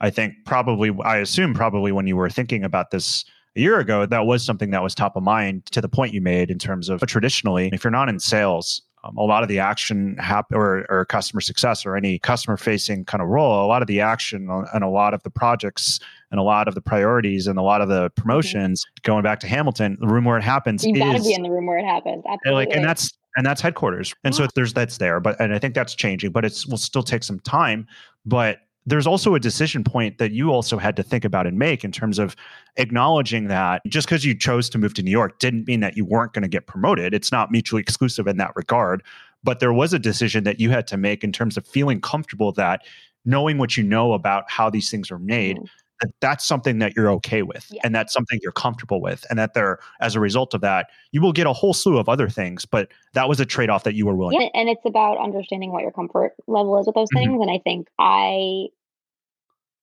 i 0.00 0.08
think 0.08 0.34
probably 0.46 0.90
i 1.04 1.18
assume 1.18 1.54
probably 1.54 1.92
when 1.92 2.06
you 2.06 2.16
were 2.16 2.30
thinking 2.30 2.64
about 2.64 2.90
this 2.90 3.24
a 3.56 3.60
year 3.60 3.78
ago 3.78 4.06
that 4.06 4.26
was 4.26 4.42
something 4.42 4.70
that 4.70 4.82
was 4.82 4.94
top 4.94 5.16
of 5.16 5.22
mind 5.22 5.64
to 5.66 5.80
the 5.80 5.88
point 5.88 6.14
you 6.14 6.20
made 6.20 6.50
in 6.50 6.58
terms 6.58 6.88
of 6.88 7.00
traditionally 7.02 7.68
if 7.72 7.84
you're 7.84 7.90
not 7.90 8.08
in 8.08 8.18
sales 8.18 8.82
um, 9.04 9.16
a 9.16 9.22
lot 9.22 9.42
of 9.42 9.48
the 9.48 9.58
action 9.58 10.16
happen 10.18 10.56
or, 10.56 10.86
or 10.88 11.04
customer 11.04 11.40
success 11.40 11.84
or 11.84 11.96
any 11.96 12.18
customer 12.18 12.56
facing 12.56 13.04
kind 13.04 13.22
of 13.22 13.28
role 13.28 13.64
a 13.64 13.68
lot 13.68 13.82
of 13.82 13.88
the 13.88 14.00
action 14.00 14.48
and 14.72 14.84
a 14.84 14.88
lot 14.88 15.14
of 15.14 15.22
the 15.22 15.30
projects 15.30 16.00
and 16.30 16.40
a 16.40 16.42
lot 16.42 16.68
of 16.68 16.74
the 16.74 16.80
priorities 16.80 17.46
and 17.46 17.58
a 17.58 17.62
lot 17.62 17.80
of 17.80 17.88
the 17.88 18.06
mm-hmm. 18.06 18.20
promotions 18.20 18.84
mm-hmm. 18.84 19.10
going 19.10 19.22
back 19.22 19.40
to 19.40 19.46
hamilton 19.46 19.96
the 20.00 20.06
room 20.06 20.24
where 20.24 20.38
it 20.38 20.44
happens 20.44 20.84
you 20.84 20.94
got 20.98 21.16
to 21.16 21.22
be 21.22 21.34
in 21.34 21.42
the 21.42 21.50
room 21.50 21.66
where 21.66 21.78
it 21.78 21.84
happens 21.84 22.24
absolutely 22.28 22.48
and 22.48 22.54
like 22.54 22.76
and 22.76 22.84
that's 22.84 23.12
and 23.36 23.44
that's 23.44 23.60
headquarters 23.60 24.14
and 24.24 24.34
so 24.34 24.46
there's 24.54 24.72
that's 24.72 24.98
there 24.98 25.20
but 25.20 25.38
and 25.40 25.54
i 25.54 25.58
think 25.58 25.74
that's 25.74 25.94
changing 25.94 26.30
but 26.30 26.44
it's 26.44 26.66
will 26.66 26.78
still 26.78 27.02
take 27.02 27.22
some 27.22 27.40
time 27.40 27.86
but 28.24 28.58
there's 28.86 29.06
also 29.06 29.34
a 29.34 29.40
decision 29.40 29.82
point 29.82 30.18
that 30.18 30.32
you 30.32 30.52
also 30.52 30.76
had 30.76 30.96
to 30.96 31.02
think 31.02 31.24
about 31.24 31.46
and 31.46 31.58
make 31.58 31.84
in 31.84 31.92
terms 31.92 32.18
of 32.18 32.36
acknowledging 32.76 33.48
that 33.48 33.82
just 33.86 34.06
because 34.06 34.24
you 34.24 34.34
chose 34.34 34.68
to 34.70 34.78
move 34.78 34.94
to 34.94 35.02
New 35.02 35.10
York 35.10 35.38
didn't 35.38 35.66
mean 35.66 35.80
that 35.80 35.96
you 35.96 36.04
weren't 36.04 36.32
going 36.32 36.42
to 36.42 36.48
get 36.48 36.66
promoted. 36.66 37.14
It's 37.14 37.32
not 37.32 37.50
mutually 37.50 37.80
exclusive 37.80 38.26
in 38.26 38.36
that 38.36 38.54
regard. 38.56 39.02
But 39.42 39.60
there 39.60 39.72
was 39.72 39.92
a 39.92 39.98
decision 39.98 40.44
that 40.44 40.60
you 40.60 40.70
had 40.70 40.86
to 40.88 40.96
make 40.96 41.22
in 41.22 41.32
terms 41.32 41.56
of 41.56 41.66
feeling 41.66 42.00
comfortable 42.00 42.52
that 42.52 42.82
knowing 43.24 43.58
what 43.58 43.76
you 43.76 43.82
know 43.82 44.12
about 44.12 44.44
how 44.50 44.70
these 44.70 44.90
things 44.90 45.10
are 45.10 45.18
made, 45.18 45.58
mm 45.58 45.68
that 46.00 46.10
that's 46.20 46.44
something 46.44 46.78
that 46.78 46.94
you're 46.96 47.10
okay 47.10 47.42
with 47.42 47.66
yeah. 47.70 47.80
and 47.84 47.94
that's 47.94 48.12
something 48.12 48.38
you're 48.42 48.52
comfortable 48.52 49.00
with 49.00 49.24
and 49.30 49.38
that 49.38 49.54
there 49.54 49.78
as 50.00 50.14
a 50.14 50.20
result 50.20 50.54
of 50.54 50.60
that 50.60 50.88
you 51.12 51.20
will 51.20 51.32
get 51.32 51.46
a 51.46 51.52
whole 51.52 51.74
slew 51.74 51.98
of 51.98 52.08
other 52.08 52.28
things 52.28 52.64
but 52.64 52.88
that 53.12 53.28
was 53.28 53.40
a 53.40 53.46
trade-off 53.46 53.84
that 53.84 53.94
you 53.94 54.06
were 54.06 54.14
willing 54.14 54.40
yeah 54.40 54.48
and 54.54 54.68
it's 54.68 54.84
about 54.84 55.18
understanding 55.18 55.72
what 55.72 55.82
your 55.82 55.92
comfort 55.92 56.32
level 56.46 56.78
is 56.78 56.86
with 56.86 56.94
those 56.94 57.08
mm-hmm. 57.14 57.30
things 57.30 57.42
and 57.42 57.50
i 57.50 57.58
think 57.58 57.88
i 57.98 58.66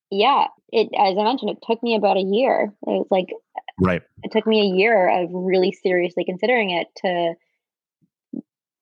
yeah 0.10 0.48
it 0.72 0.90
as 0.98 1.18
i 1.18 1.24
mentioned 1.24 1.50
it 1.50 1.58
took 1.66 1.82
me 1.82 1.96
about 1.96 2.18
a 2.18 2.22
year 2.22 2.74
it 2.88 2.90
was 2.90 3.08
like 3.10 3.30
right 3.80 4.02
it 4.24 4.32
took 4.32 4.46
me 4.46 4.62
a 4.62 4.76
year 4.76 5.10
of 5.10 5.30
really 5.32 5.72
seriously 5.72 6.26
considering 6.26 6.72
it 6.72 6.88
to 6.96 7.34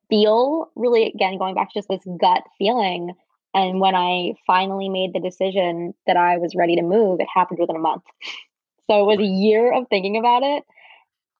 feel 0.09 0.71
really 0.75 1.11
again 1.13 1.37
going 1.37 1.53
back 1.53 1.71
to 1.71 1.79
just 1.79 1.87
this 1.87 2.01
gut 2.19 2.43
feeling 2.57 3.13
and 3.53 3.79
when 3.79 3.95
I 3.95 4.33
finally 4.45 4.89
made 4.89 5.13
the 5.13 5.19
decision 5.19 5.93
that 6.05 6.17
I 6.17 6.37
was 6.37 6.55
ready 6.55 6.75
to 6.75 6.81
move, 6.81 7.19
it 7.19 7.27
happened 7.33 7.59
within 7.59 7.75
a 7.75 7.79
month. 7.79 8.03
So 8.89 9.01
it 9.01 9.17
was 9.17 9.19
a 9.19 9.31
year 9.31 9.71
of 9.71 9.85
thinking 9.87 10.17
about 10.17 10.41
it. 10.41 10.63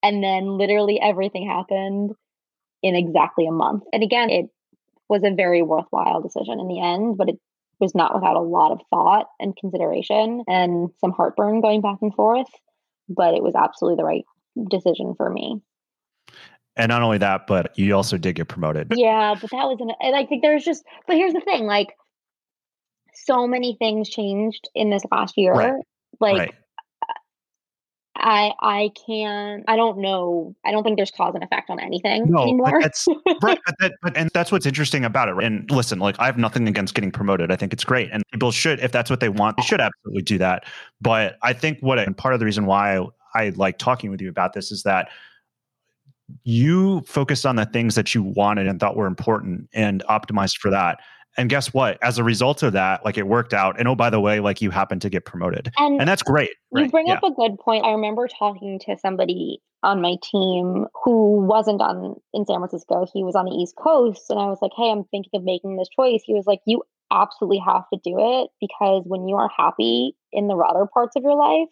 And 0.04 0.24
then 0.24 0.60
literally 0.60 1.02
everything 1.02 1.48
happened 1.48 2.12
in 2.84 2.96
exactly 2.96 3.48
a 3.48 3.52
month. 3.52 3.86
And 3.92 4.04
again, 4.04 4.30
it 4.30 4.52
was 5.10 5.24
a 5.24 5.34
very 5.34 5.64
worthwhile 5.64 6.22
decision 6.22 6.60
in 6.60 6.68
the 6.68 6.80
end, 6.80 7.18
but 7.18 7.28
it 7.28 7.40
was 7.80 7.96
not 7.96 8.14
without 8.14 8.36
a 8.36 8.42
lot 8.42 8.72
of 8.72 8.82
thought 8.92 9.26
and 9.40 9.58
consideration 9.58 10.44
and 10.48 10.90
some 11.02 11.12
heartburn 11.12 11.62
going 11.62 11.82
back 11.82 11.98
and 12.04 12.14
forth. 12.14 12.50
But 13.10 13.34
it 13.34 13.42
was 13.42 13.56
absolutely 13.56 13.98
the 13.98 14.06
right 14.06 14.26
decision 14.70 15.16
for 15.18 15.30
me. 15.30 15.60
And 16.76 16.90
not 16.90 17.02
only 17.02 17.18
that, 17.18 17.48
but 17.48 17.78
you 17.78 17.96
also 17.96 18.18
did 18.18 18.36
get 18.36 18.48
promoted. 18.48 18.94
Yeah, 18.96 19.34
but 19.34 19.50
that 19.50 19.66
was 19.66 19.80
an. 19.82 19.92
And 20.00 20.16
I 20.16 20.26
think 20.26 20.44
there's 20.44 20.64
just. 20.64 20.84
But 21.08 21.18
here's 21.18 21.34
the 21.34 21.42
thing: 21.42 21.66
like, 21.66 21.90
so 23.30 23.48
many 23.48 23.76
things 23.76 24.10
changed 24.10 24.70
in 24.74 24.90
this 24.90 25.04
last 25.12 25.38
year. 25.38 25.54
Right. 25.54 25.84
Like, 26.20 26.38
right. 26.38 26.54
I 28.22 28.52
I 28.60 28.92
can 29.06 29.64
I 29.68 29.78
don't 29.78 30.00
know 30.00 30.54
I 30.66 30.72
don't 30.72 30.84
think 30.84 30.98
there's 30.98 31.12
cause 31.12 31.36
and 31.36 31.44
effect 31.44 31.70
on 31.70 31.80
anything 31.80 32.30
no, 32.30 32.42
anymore. 32.42 32.82
That's 32.82 33.08
right, 33.42 33.58
but, 33.66 33.76
that, 33.80 33.94
but 34.02 34.18
and 34.18 34.30
that's 34.34 34.52
what's 34.52 34.66
interesting 34.66 35.06
about 35.06 35.30
it. 35.30 35.42
And 35.42 35.70
listen, 35.72 36.00
like 36.00 36.18
I 36.20 36.26
have 36.26 36.38
nothing 36.38 36.68
against 36.68 36.96
getting 36.96 37.12
promoted. 37.12 37.50
I 37.50 37.56
think 37.56 37.72
it's 37.72 37.86
great, 37.86 38.10
and 38.12 38.24
people 38.34 38.52
should, 38.52 38.82
if 38.82 38.92
that's 38.92 39.10
what 39.10 39.22
they 39.22 39.30
want, 39.30 39.56
they 39.56 39.64
should 39.64 39.80
absolutely 39.80 40.24
do 40.24 40.38
that. 40.40 40.66
But 41.00 41.38
I 41.44 41.54
think 41.54 41.80
what 41.80 41.98
and 41.98 42.18
part 42.18 42.34
of 42.34 42.42
the 42.42 42.46
reason 42.46 42.66
why 42.66 42.98
I, 42.98 43.06
I 43.36 43.50
like 43.56 43.78
talking 43.78 44.12
with 44.12 44.20
you 44.20 44.30
about 44.30 44.52
this 44.52 44.70
is 44.70 44.84
that 44.84 45.10
you 46.44 47.02
focused 47.02 47.46
on 47.46 47.56
the 47.56 47.66
things 47.66 47.96
that 47.96 48.14
you 48.14 48.22
wanted 48.22 48.68
and 48.68 48.80
thought 48.80 48.98
were 48.98 49.08
important 49.08 49.70
and 49.74 50.04
optimized 50.10 50.58
for 50.58 50.70
that 50.70 51.00
and 51.40 51.50
guess 51.50 51.74
what? 51.74 51.98
As 52.04 52.18
a 52.18 52.24
result 52.24 52.64
of 52.64 52.74
that 52.74 53.06
like 53.06 53.18
it 53.18 53.26
worked 53.26 53.54
out. 53.54 53.80
And 53.80 53.88
oh 53.88 53.96
by 53.96 54.10
the 54.10 54.20
way 54.20 54.42
like 54.42 54.62
you 54.62 54.72
happened 54.72 55.02
to 55.04 55.10
get 55.10 55.24
promoted. 55.24 55.72
And, 55.78 56.02
and 56.02 56.08
that's 56.08 56.22
great. 56.22 56.50
you 56.74 56.82
right? 56.82 56.92
bring 56.92 57.08
yeah. 57.08 57.14
up 57.14 57.24
a 57.24 57.32
good 57.32 57.58
point. 57.60 57.86
I 57.86 57.92
remember 57.92 58.28
talking 58.28 58.80
to 58.86 58.98
somebody 58.98 59.62
on 59.82 60.02
my 60.02 60.16
team 60.22 60.86
who 61.06 61.40
wasn't 61.40 61.82
on 61.82 62.16
in 62.34 62.46
san 62.46 62.58
francisco. 62.58 63.06
He 63.14 63.24
was 63.24 63.36
on 63.36 63.46
the 63.46 63.52
east 63.52 63.76
coast. 63.78 64.30
And 64.30 64.38
i 64.38 64.48
was 64.48 64.60
like 64.62 64.72
hey 64.76 64.92
i'm 64.92 65.06
thinking 65.06 65.32
of 65.34 65.44
making 65.44 65.78
this 65.78 65.88
choice. 65.90 66.22
He 66.26 66.34
was 66.34 66.46
like 66.46 66.60
you 66.66 66.84
absolutely 67.12 67.60
have 67.66 67.86
to 67.94 68.00
do 68.04 68.16
it 68.20 68.50
because 68.60 69.04
when 69.06 69.28
you 69.28 69.36
are 69.36 69.50
happy 69.56 70.16
in 70.32 70.48
the 70.48 70.56
other 70.56 70.86
parts 70.94 71.16
of 71.16 71.24
your 71.24 71.36
life 71.36 71.68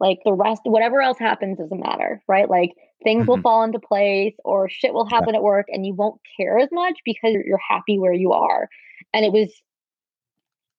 like 0.00 0.18
the 0.26 0.32
rest 0.32 0.60
whatever 0.64 1.00
else 1.00 1.18
happens 1.18 1.56
doesn't 1.56 1.80
matter 1.80 2.22
right? 2.28 2.50
Like 2.50 2.72
things 3.04 3.22
mm-hmm. 3.22 3.30
will 3.30 3.40
fall 3.40 3.62
into 3.62 3.78
place 3.78 4.34
or 4.44 4.68
shit 4.68 4.92
will 4.92 5.08
happen 5.08 5.30
yeah. 5.30 5.36
at 5.36 5.42
work 5.42 5.66
and 5.68 5.86
you 5.86 5.94
won't 5.94 6.20
care 6.36 6.58
as 6.58 6.68
much 6.72 6.98
because 7.04 7.34
you're 7.44 7.60
happy 7.68 7.98
where 7.98 8.12
you 8.12 8.32
are 8.32 8.68
and 9.12 9.24
it 9.24 9.32
was 9.32 9.52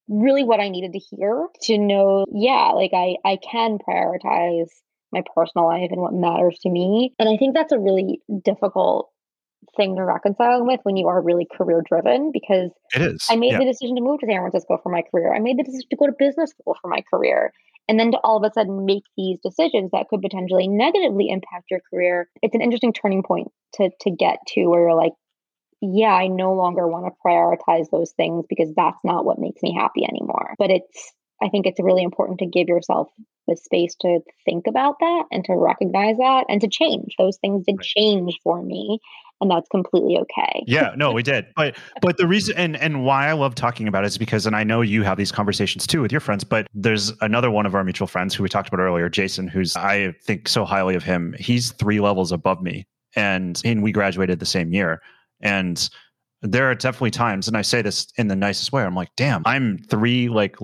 really 0.08 0.44
what 0.44 0.60
i 0.60 0.70
needed 0.70 0.94
to 0.94 1.00
hear 1.00 1.48
to 1.62 1.78
know 1.78 2.26
yeah 2.34 2.72
like 2.74 2.92
i 2.94 3.16
i 3.26 3.38
can 3.38 3.78
prioritize 3.78 4.70
my 5.12 5.24
personal 5.36 5.68
life 5.68 5.90
and 5.92 6.02
what 6.02 6.14
matters 6.14 6.58
to 6.62 6.70
me 6.70 7.14
and 7.20 7.30
i 7.30 7.38
think 7.38 7.54
that's 7.54 7.72
a 7.72 7.80
really 7.80 8.22
difficult 8.44 9.10
thing 9.78 9.96
to 9.96 10.04
reconcile 10.04 10.66
with 10.66 10.80
when 10.84 10.98
you 10.98 11.08
are 11.08 11.22
really 11.22 11.46
career 11.56 11.84
driven 11.88 12.32
because 12.34 12.72
it 12.96 13.02
is. 13.02 13.28
I 13.30 13.36
made 13.36 13.52
yeah. 13.52 13.60
the 13.60 13.66
decision 13.66 13.96
to 13.98 14.02
move 14.02 14.20
to 14.22 14.26
San 14.26 14.40
Francisco 14.40 14.80
for 14.82 14.90
my 14.90 15.04
career. 15.12 15.34
I 15.34 15.40
made 15.40 15.60
the 15.60 15.64
decision 15.64 15.88
to 15.90 15.96
go 15.96 16.06
to 16.08 16.14
business 16.18 16.52
school 16.52 16.76
for 16.82 16.88
my 16.88 17.04
career 17.14 17.52
and 17.90 18.00
then 18.00 18.12
to 18.12 18.20
all 18.24 18.38
of 18.38 18.50
a 18.50 18.54
sudden 18.54 18.86
make 18.86 19.04
these 19.18 19.40
decisions 19.44 19.90
that 19.92 20.08
could 20.10 20.22
potentially 20.22 20.68
negatively 20.68 21.28
impact 21.30 21.66
your 21.70 21.82
career 21.92 22.30
it's 22.42 22.56
an 22.56 22.62
interesting 22.62 22.94
turning 22.94 23.24
point 23.24 23.48
to 23.74 23.90
to 24.02 24.12
get 24.12 24.38
to 24.48 24.68
where 24.68 24.82
you're 24.82 24.96
like 24.96 25.14
yeah 25.82 26.14
i 26.14 26.28
no 26.28 26.54
longer 26.54 26.88
want 26.88 27.06
to 27.06 27.12
prioritize 27.26 27.90
those 27.92 28.12
things 28.12 28.46
because 28.50 28.74
that's 28.76 29.00
not 29.04 29.26
what 29.26 29.40
makes 29.40 29.62
me 29.62 29.74
happy 29.74 30.04
anymore 30.04 30.56
but 30.58 30.70
it's 30.70 31.14
i 31.42 31.50
think 31.50 31.66
it's 31.66 31.80
really 31.80 32.04
important 32.04 32.40
to 32.40 32.46
give 32.46 32.68
yourself 32.68 33.08
the 33.48 33.56
space 33.56 33.96
to 34.00 34.20
think 34.46 34.68
about 34.68 34.96
that 35.00 35.24
and 35.32 35.44
to 35.44 35.54
recognize 35.56 36.18
that 36.18 36.46
and 36.50 36.62
to 36.62 36.68
change 36.68 37.16
those 37.18 37.38
things 37.38 37.66
did 37.66 37.78
right. 37.78 37.86
change 37.86 38.38
for 38.44 38.62
me 38.62 39.00
and 39.42 39.50
that's 39.50 39.70
completely 39.70 40.18
okay. 40.18 40.64
yeah, 40.68 40.94
no, 40.98 41.12
we 41.12 41.24
did. 41.24 41.48
But 41.56 41.78
but 42.02 42.18
the 42.18 42.28
reason 42.28 42.56
and 42.58 42.76
and 42.78 43.06
why 43.06 43.28
I 43.28 43.34
love 43.34 43.56
talking 43.56 43.88
about 43.88 44.04
it 44.04 44.08
is 44.08 44.18
because 44.18 44.46
and 44.46 44.56
I 44.56 44.64
know 44.64 44.82
you 44.82 45.04
have 45.04 45.18
these 45.18 45.32
conversations 45.32 45.88
too 45.88 46.02
with 46.02 46.12
your 46.12 46.22
friends, 46.22 46.44
but 46.44 46.68
there's 46.74 47.14
another 47.22 47.50
one 47.50 47.66
of 47.66 47.76
our 47.76 47.84
mutual 47.84 48.08
friends 48.08 48.36
who 48.36 48.44
we 48.44 48.50
talked 48.50 48.68
about 48.68 48.82
earlier, 48.82 49.10
Jason, 49.10 49.48
who's 49.48 49.76
I 49.76 50.14
think 50.24 50.48
so 50.48 50.66
highly 50.66 50.96
of 50.96 51.04
him. 51.04 51.36
He's 51.40 51.72
3 51.72 52.00
levels 52.00 52.32
above 52.32 52.62
me 52.62 52.86
and 53.16 53.62
and 53.64 53.82
we 53.82 53.92
graduated 53.92 54.40
the 54.40 54.46
same 54.46 54.74
year. 54.74 55.02
And 55.42 55.90
there 56.42 56.70
are 56.70 56.76
definitely 56.76 57.12
times 57.12 57.48
and 57.48 57.58
I 57.58 57.62
say 57.62 57.82
this 57.82 58.08
in 58.18 58.28
the 58.28 58.36
nicest 58.36 58.72
way. 58.72 58.84
I'm 58.84 58.96
like, 58.96 59.10
"Damn, 59.18 59.44
I'm 59.46 59.78
3 59.90 60.30
like 60.30 60.56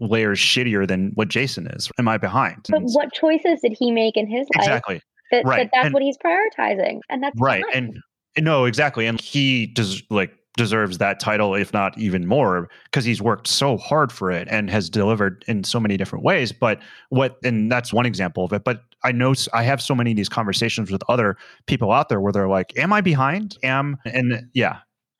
layers 0.00 0.38
shittier 0.38 0.86
than 0.86 1.12
what 1.14 1.28
Jason 1.28 1.66
is. 1.68 1.90
Am 1.98 2.08
I 2.08 2.18
behind?" 2.18 2.66
But 2.68 2.82
what 2.82 3.12
choices 3.12 3.60
did 3.62 3.74
he 3.78 3.90
make 3.90 4.16
in 4.16 4.26
his 4.26 4.46
life? 4.56 4.66
Exactly. 4.66 5.00
That, 5.30 5.44
right. 5.44 5.58
That 5.58 5.70
that's 5.72 5.86
and, 5.86 5.94
what 5.94 6.02
he's 6.02 6.18
prioritizing. 6.18 7.00
And 7.08 7.22
that's 7.22 7.38
right. 7.40 7.64
Fine. 7.72 8.00
And 8.36 8.44
no, 8.44 8.64
exactly. 8.66 9.06
And 9.06 9.20
he 9.20 9.66
does 9.66 10.02
like 10.10 10.32
deserves 10.56 10.98
that 10.98 11.18
title, 11.18 11.54
if 11.54 11.72
not 11.72 11.96
even 11.98 12.26
more, 12.26 12.68
because 12.84 13.04
he's 13.04 13.22
worked 13.22 13.46
so 13.46 13.78
hard 13.78 14.12
for 14.12 14.30
it 14.30 14.48
and 14.50 14.68
has 14.68 14.90
delivered 14.90 15.44
in 15.48 15.64
so 15.64 15.80
many 15.80 15.96
different 15.96 16.24
ways. 16.24 16.52
But 16.52 16.80
what, 17.08 17.38
and 17.42 17.72
that's 17.72 17.92
one 17.92 18.04
example 18.04 18.44
of 18.44 18.52
it. 18.52 18.64
But 18.64 18.82
I 19.04 19.12
know 19.12 19.34
I 19.52 19.62
have 19.64 19.80
so 19.82 19.94
many 19.94 20.10
of 20.12 20.16
these 20.16 20.28
conversations 20.28 20.90
with 20.90 21.02
other 21.08 21.36
people 21.66 21.92
out 21.92 22.08
there 22.08 22.20
where 22.20 22.32
they're 22.32 22.48
like, 22.48 22.76
Am 22.78 22.92
I 22.92 23.00
behind? 23.00 23.56
Am, 23.62 23.96
and 24.04 24.48
yeah. 24.54 24.78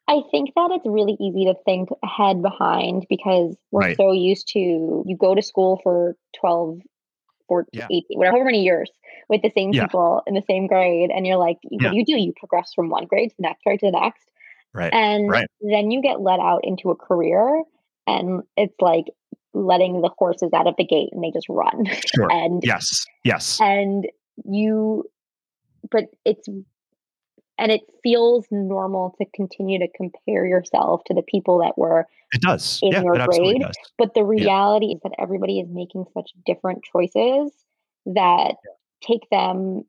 I 0.08 0.20
think 0.30 0.50
that 0.56 0.70
it's 0.72 0.86
really 0.86 1.16
easy 1.20 1.44
to 1.46 1.54
think 1.64 1.88
ahead 2.02 2.42
behind 2.42 3.06
because 3.08 3.56
we're 3.70 3.80
Right. 3.80 3.96
so 3.96 4.12
used 4.12 4.48
to 4.48 4.58
you 5.06 5.16
go 5.18 5.34
to 5.34 5.42
school 5.42 5.80
for 5.82 6.16
12, 6.40 6.78
14, 7.48 7.68
Yeah. 7.72 7.86
18, 7.90 8.18
whatever 8.18 8.36
however 8.36 8.46
many 8.46 8.62
years 8.62 8.90
with 9.28 9.42
the 9.42 9.50
same 9.50 9.72
Yeah. 9.72 9.84
people 9.86 10.22
in 10.26 10.34
the 10.34 10.42
same 10.42 10.66
grade. 10.66 11.10
And 11.10 11.26
you're 11.26 11.36
like, 11.36 11.58
what 11.62 11.82
Yeah. 11.82 11.90
do 11.90 11.96
you 11.96 12.04
do? 12.04 12.20
You 12.20 12.32
progress 12.36 12.72
from 12.74 12.90
one 12.90 13.06
grade 13.06 13.30
to 13.30 13.36
the 13.38 13.42
next 13.42 13.62
grade 13.64 13.80
to 13.80 13.86
the 13.86 13.92
next. 13.92 14.30
Right. 14.74 14.92
And 14.92 15.28
Right. 15.30 15.46
then 15.60 15.90
you 15.90 16.02
get 16.02 16.20
let 16.20 16.40
out 16.40 16.64
into 16.64 16.90
a 16.90 16.96
career 16.96 17.62
and 18.06 18.42
it's 18.56 18.74
like 18.80 19.06
letting 19.54 20.00
the 20.00 20.10
horses 20.18 20.50
out 20.54 20.66
of 20.66 20.74
the 20.78 20.84
gate 20.84 21.10
and 21.12 21.22
they 21.22 21.30
just 21.30 21.48
run. 21.48 21.84
Sure. 22.14 22.28
and 22.30 22.62
Yes. 22.64 23.04
Yes. 23.24 23.58
and 23.60 24.06
you 24.44 25.04
but 25.90 26.04
it's 26.24 26.48
and 27.58 27.70
it 27.70 27.82
feels 28.02 28.46
normal 28.50 29.14
to 29.18 29.26
continue 29.34 29.78
to 29.78 29.88
compare 29.94 30.46
yourself 30.46 31.02
to 31.06 31.14
the 31.14 31.22
people 31.22 31.58
that 31.58 31.76
were 31.76 32.06
It 32.32 32.40
does. 32.40 32.78
in 32.82 32.92
yeah, 32.92 33.02
your 33.02 33.14
grade. 33.26 33.60
does. 33.60 33.76
but 33.98 34.14
the 34.14 34.24
reality 34.24 34.86
is 34.86 35.00
that 35.02 35.12
everybody 35.18 35.60
is 35.60 35.68
making 35.70 36.06
such 36.14 36.30
different 36.46 36.82
choices 36.82 37.52
that 38.06 38.54
take 39.02 39.28
them 39.30 39.84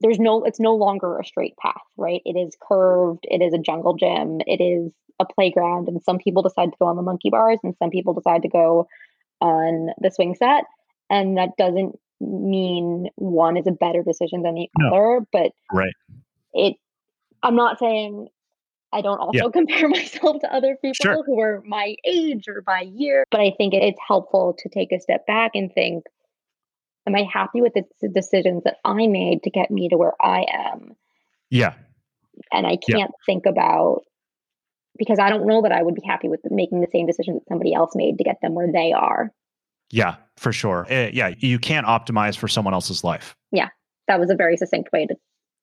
there's 0.00 0.18
no 0.18 0.44
it's 0.44 0.60
no 0.60 0.74
longer 0.74 1.18
a 1.18 1.24
straight 1.24 1.56
path 1.56 1.82
right 1.96 2.22
it 2.24 2.36
is 2.38 2.56
curved 2.66 3.24
it 3.24 3.42
is 3.42 3.52
a 3.54 3.58
jungle 3.58 3.94
gym 3.94 4.40
it 4.46 4.60
is 4.62 4.92
a 5.20 5.24
playground 5.24 5.88
and 5.88 6.02
some 6.02 6.18
people 6.18 6.42
decide 6.42 6.70
to 6.72 6.76
go 6.80 6.86
on 6.86 6.96
the 6.96 7.02
monkey 7.02 7.30
bars 7.30 7.58
and 7.62 7.76
some 7.78 7.90
people 7.90 8.14
decide 8.14 8.42
to 8.42 8.48
go 8.48 8.86
on 9.40 9.88
the 10.00 10.10
swing 10.10 10.34
set 10.34 10.64
and 11.10 11.36
that 11.36 11.50
doesn't 11.58 11.98
mean 12.20 13.08
one 13.16 13.56
is 13.56 13.66
a 13.66 13.72
better 13.72 14.02
decision 14.02 14.42
than 14.42 14.54
the 14.54 14.68
No. 14.78 14.88
other 14.88 15.26
but 15.32 15.52
Right. 15.72 15.92
it 16.54 16.76
i'm 17.42 17.56
not 17.56 17.78
saying 17.78 18.28
i 18.92 19.00
don't 19.02 19.18
also 19.18 19.38
Yeah. 19.44 19.48
compare 19.52 19.88
myself 19.88 20.40
to 20.40 20.52
other 20.54 20.76
people 20.82 20.94
Sure. 21.02 21.22
who 21.24 21.40
are 21.40 21.62
my 21.66 21.96
age 22.04 22.48
or 22.48 22.62
my 22.66 22.82
year 22.82 23.24
but 23.30 23.40
i 23.40 23.52
think 23.56 23.72
it's 23.74 24.00
helpful 24.06 24.54
to 24.58 24.68
take 24.68 24.92
a 24.92 25.00
step 25.00 25.26
back 25.26 25.52
and 25.54 25.72
think 25.72 26.04
am 27.10 27.16
i 27.16 27.26
happy 27.32 27.60
with 27.60 27.72
the 27.74 28.08
decisions 28.08 28.62
that 28.64 28.76
i 28.84 29.06
made 29.06 29.42
to 29.42 29.50
get 29.50 29.70
me 29.70 29.88
to 29.88 29.96
where 29.96 30.14
i 30.20 30.44
am 30.52 30.94
Yeah. 31.50 31.74
and 32.52 32.66
i 32.66 32.76
can't 32.76 33.12
think 33.26 33.46
about 33.46 34.02
because 34.98 35.18
i 35.18 35.28
don't 35.28 35.46
know 35.46 35.62
that 35.62 35.72
i 35.72 35.82
would 35.82 35.94
be 35.94 36.02
happy 36.06 36.28
with 36.28 36.40
making 36.50 36.80
the 36.80 36.88
same 36.92 37.06
decisions 37.06 37.40
that 37.40 37.48
somebody 37.48 37.74
else 37.74 37.92
made 37.94 38.18
to 38.18 38.24
get 38.24 38.36
them 38.42 38.54
where 38.54 38.70
they 38.72 38.92
are 38.92 39.30
Yeah. 39.92 40.16
For 40.36 40.52
sure. 40.52 40.86
Eh, 40.88 41.10
yeah. 41.12 41.34
You 41.38 41.58
can't 41.58 41.86
optimize 41.86 42.36
for 42.36 42.48
someone 42.48 42.72
else's 42.72 43.02
life. 43.04 43.34
Yeah, 43.52 43.68
that 44.08 44.18
was 44.20 44.30
a 44.30 44.34
very 44.36 44.56
succinct 44.56 44.90
way 44.92 45.04
to 45.06 45.14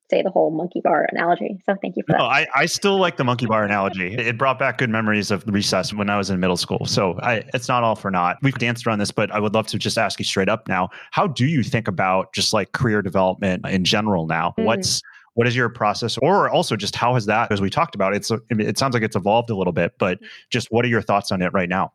say 0.10 0.22
the 0.22 0.30
whole 0.30 0.52
monkey 0.52 0.82
bar 0.84 1.06
analogy 1.12 1.60
so 1.66 1.76
thank 1.82 1.96
you 1.98 2.04
for 2.06 2.14
that 2.14 2.20
No, 2.20 2.26
I, 2.26 2.48
I 2.56 2.66
still 2.66 2.98
like 2.98 3.18
the 3.18 3.24
monkey 3.24 3.46
bar 3.46 3.64
analogy. 3.64 4.16
It 4.16 4.38
brought 4.38 4.60
back 4.60 4.78
good 4.78 4.90
memories 4.90 5.32
of 5.32 5.44
recess 5.48 5.94
when 5.94 6.10
I 6.10 6.18
was 6.18 6.30
in 6.30 6.40
middle 6.40 6.58
school. 6.58 6.86
So 6.86 7.20
I, 7.22 7.44
it's 7.54 7.68
not 7.68 7.84
all 7.84 7.96
for 7.96 8.10
naught. 8.12 8.38
We've 8.42 8.58
danced 8.58 8.88
around 8.88 9.00
this, 9.00 9.12
but 9.12 9.32
I 9.32 9.40
would 9.40 9.54
love 9.54 9.68
to 9.68 9.78
just 9.78 9.98
ask 9.98 10.20
you 10.20 10.26
straight 10.26 10.50
up 10.50 10.68
now. 10.68 10.90
How 11.12 11.28
do 11.28 11.46
you 11.46 11.64
think 11.64 11.88
about 11.88 12.34
just 12.34 12.54
like 12.54 12.72
career 12.72 13.02
development 13.02 13.66
in 13.68 13.84
general 13.84 14.28
now? 14.28 14.54
Mm. 14.58 14.66
What's 14.66 15.02
what 15.34 15.46
is 15.46 15.56
your 15.56 15.70
process, 15.70 16.18
or 16.18 16.50
also 16.50 16.76
just 16.76 16.96
how 16.96 17.14
has 17.14 17.28
that? 17.28 17.52
As 17.52 17.62
we 17.62 17.70
talked 17.70 17.94
about, 17.94 18.16
it's 18.16 18.32
it 18.50 18.78
sounds 18.80 18.96
like 18.96 19.04
it's 19.04 19.16
evolved 19.16 19.52
a 19.52 19.56
little 19.56 19.74
bit, 19.74 19.94
but 20.00 20.20
just 20.50 20.70
what 20.72 20.84
are 20.84 20.88
your 20.88 21.04
thoughts 21.04 21.32
on 21.32 21.44
it 21.44 21.54
right 21.54 21.70
now? 21.70 21.94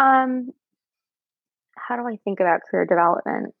Um, 0.00 0.50
how 1.76 1.94
do 1.94 2.08
I 2.08 2.16
think 2.24 2.40
about 2.40 2.62
career 2.68 2.86
development? 2.86 3.54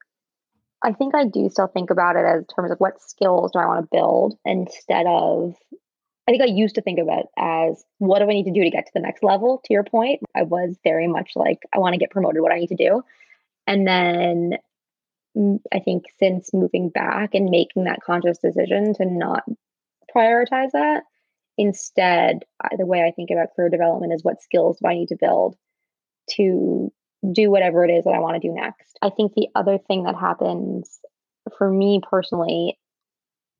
I 0.84 0.92
think 0.92 1.14
I 1.14 1.24
do 1.24 1.48
still 1.48 1.66
think 1.66 1.90
about 1.90 2.16
it 2.16 2.24
as 2.24 2.44
terms 2.54 2.70
of 2.70 2.78
what 2.78 3.00
skills 3.00 3.52
do 3.52 3.58
I 3.58 3.66
want 3.66 3.84
to 3.84 3.88
build 3.90 4.38
instead 4.44 5.06
of. 5.06 5.54
I 6.26 6.30
think 6.30 6.42
I 6.42 6.46
used 6.46 6.76
to 6.76 6.82
think 6.82 6.98
of 6.98 7.08
it 7.10 7.26
as 7.36 7.84
what 7.98 8.20
do 8.20 8.24
I 8.24 8.32
need 8.32 8.44
to 8.44 8.52
do 8.52 8.64
to 8.64 8.70
get 8.70 8.86
to 8.86 8.92
the 8.94 9.00
next 9.00 9.22
level. 9.22 9.60
To 9.64 9.72
your 9.72 9.84
point, 9.84 10.20
I 10.34 10.42
was 10.42 10.76
very 10.82 11.06
much 11.06 11.32
like 11.36 11.58
I 11.74 11.78
want 11.78 11.94
to 11.94 11.98
get 11.98 12.10
promoted. 12.10 12.42
What 12.42 12.52
I 12.52 12.58
need 12.58 12.68
to 12.68 12.76
do, 12.76 13.02
and 13.66 13.86
then 13.86 14.54
mm, 15.36 15.58
I 15.72 15.80
think 15.80 16.04
since 16.18 16.52
moving 16.54 16.90
back 16.90 17.34
and 17.34 17.50
making 17.50 17.84
that 17.84 18.02
conscious 18.04 18.38
decision 18.38 18.94
to 18.94 19.04
not 19.04 19.44
prioritize 20.14 20.70
that, 20.72 21.04
instead, 21.58 22.44
the 22.76 22.86
way 22.86 23.02
I 23.02 23.10
think 23.10 23.30
about 23.30 23.54
career 23.54 23.68
development 23.68 24.12
is 24.12 24.24
what 24.24 24.42
skills 24.42 24.78
do 24.80 24.88
I 24.88 24.94
need 24.94 25.08
to 25.08 25.16
build 25.20 25.56
to 26.36 26.92
do 27.32 27.50
whatever 27.50 27.84
it 27.84 27.90
is 27.90 28.04
that 28.04 28.14
I 28.14 28.20
want 28.20 28.40
to 28.40 28.46
do 28.46 28.54
next. 28.54 28.98
I 29.02 29.10
think 29.10 29.34
the 29.34 29.48
other 29.54 29.78
thing 29.78 30.04
that 30.04 30.16
happens 30.16 30.98
for 31.58 31.70
me 31.70 32.00
personally 32.08 32.78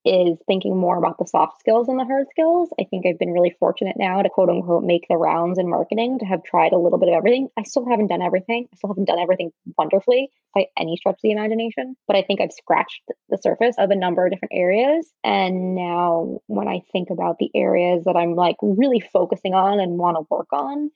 is 0.05 0.39
thinking 0.47 0.77
more 0.77 0.99
about 0.99 1.19
the 1.19 1.27
soft 1.27 1.61
skills 1.61 1.89
and 1.89 1.99
the 1.99 2.05
hard 2.05 2.27
skills. 2.31 2.69
I 2.79 2.85
think 2.85 3.07
I've 3.07 3.19
been 3.19 3.33
really 3.33 3.57
fortunate 3.59 3.97
now 3.99 4.21
to 4.21 4.29
quote 4.29 4.51
unquote 4.51 4.85
make 4.85 5.07
the 5.09 5.17
rounds 5.17 5.59
in 5.59 5.69
marketing 5.69 6.19
to 6.19 6.27
have 6.27 6.45
tried 6.45 6.73
a 6.73 6.79
little 6.79 6.99
bit 6.99 7.09
of 7.09 7.15
everything. 7.15 7.49
I 7.59 7.63
still 7.63 7.89
haven't 7.89 8.09
done 8.09 8.21
everything. 8.21 8.69
I 8.73 8.77
still 8.77 8.91
haven't 8.91 9.07
done 9.07 9.19
everything 9.19 9.51
wonderfully 9.79 10.29
by 10.55 10.67
any 10.79 10.97
stretch 10.97 11.15
of 11.15 11.21
the 11.23 11.31
imagination, 11.31 11.97
but 12.07 12.17
I 12.17 12.23
think 12.23 12.41
I've 12.41 12.53
scratched 12.53 13.01
the 13.31 13.39
surface 13.39 13.77
of 13.79 13.91
a 13.91 13.97
number 13.97 14.27
of 14.27 14.33
different 14.33 14.53
areas. 14.55 15.11
And 15.25 15.75
now 15.75 16.41
when 16.49 16.69
I 16.69 16.83
think 16.93 17.09
about 17.11 17.39
the 17.39 17.51
areas 17.55 18.05
that 18.05 18.17
I'm 18.17 18.35
like 18.35 18.57
really 18.61 19.01
focusing 19.01 19.55
on 19.55 19.81
and 19.81 19.99
want 19.99 20.19
to 20.19 20.27
work 20.29 20.53
on, 20.53 20.91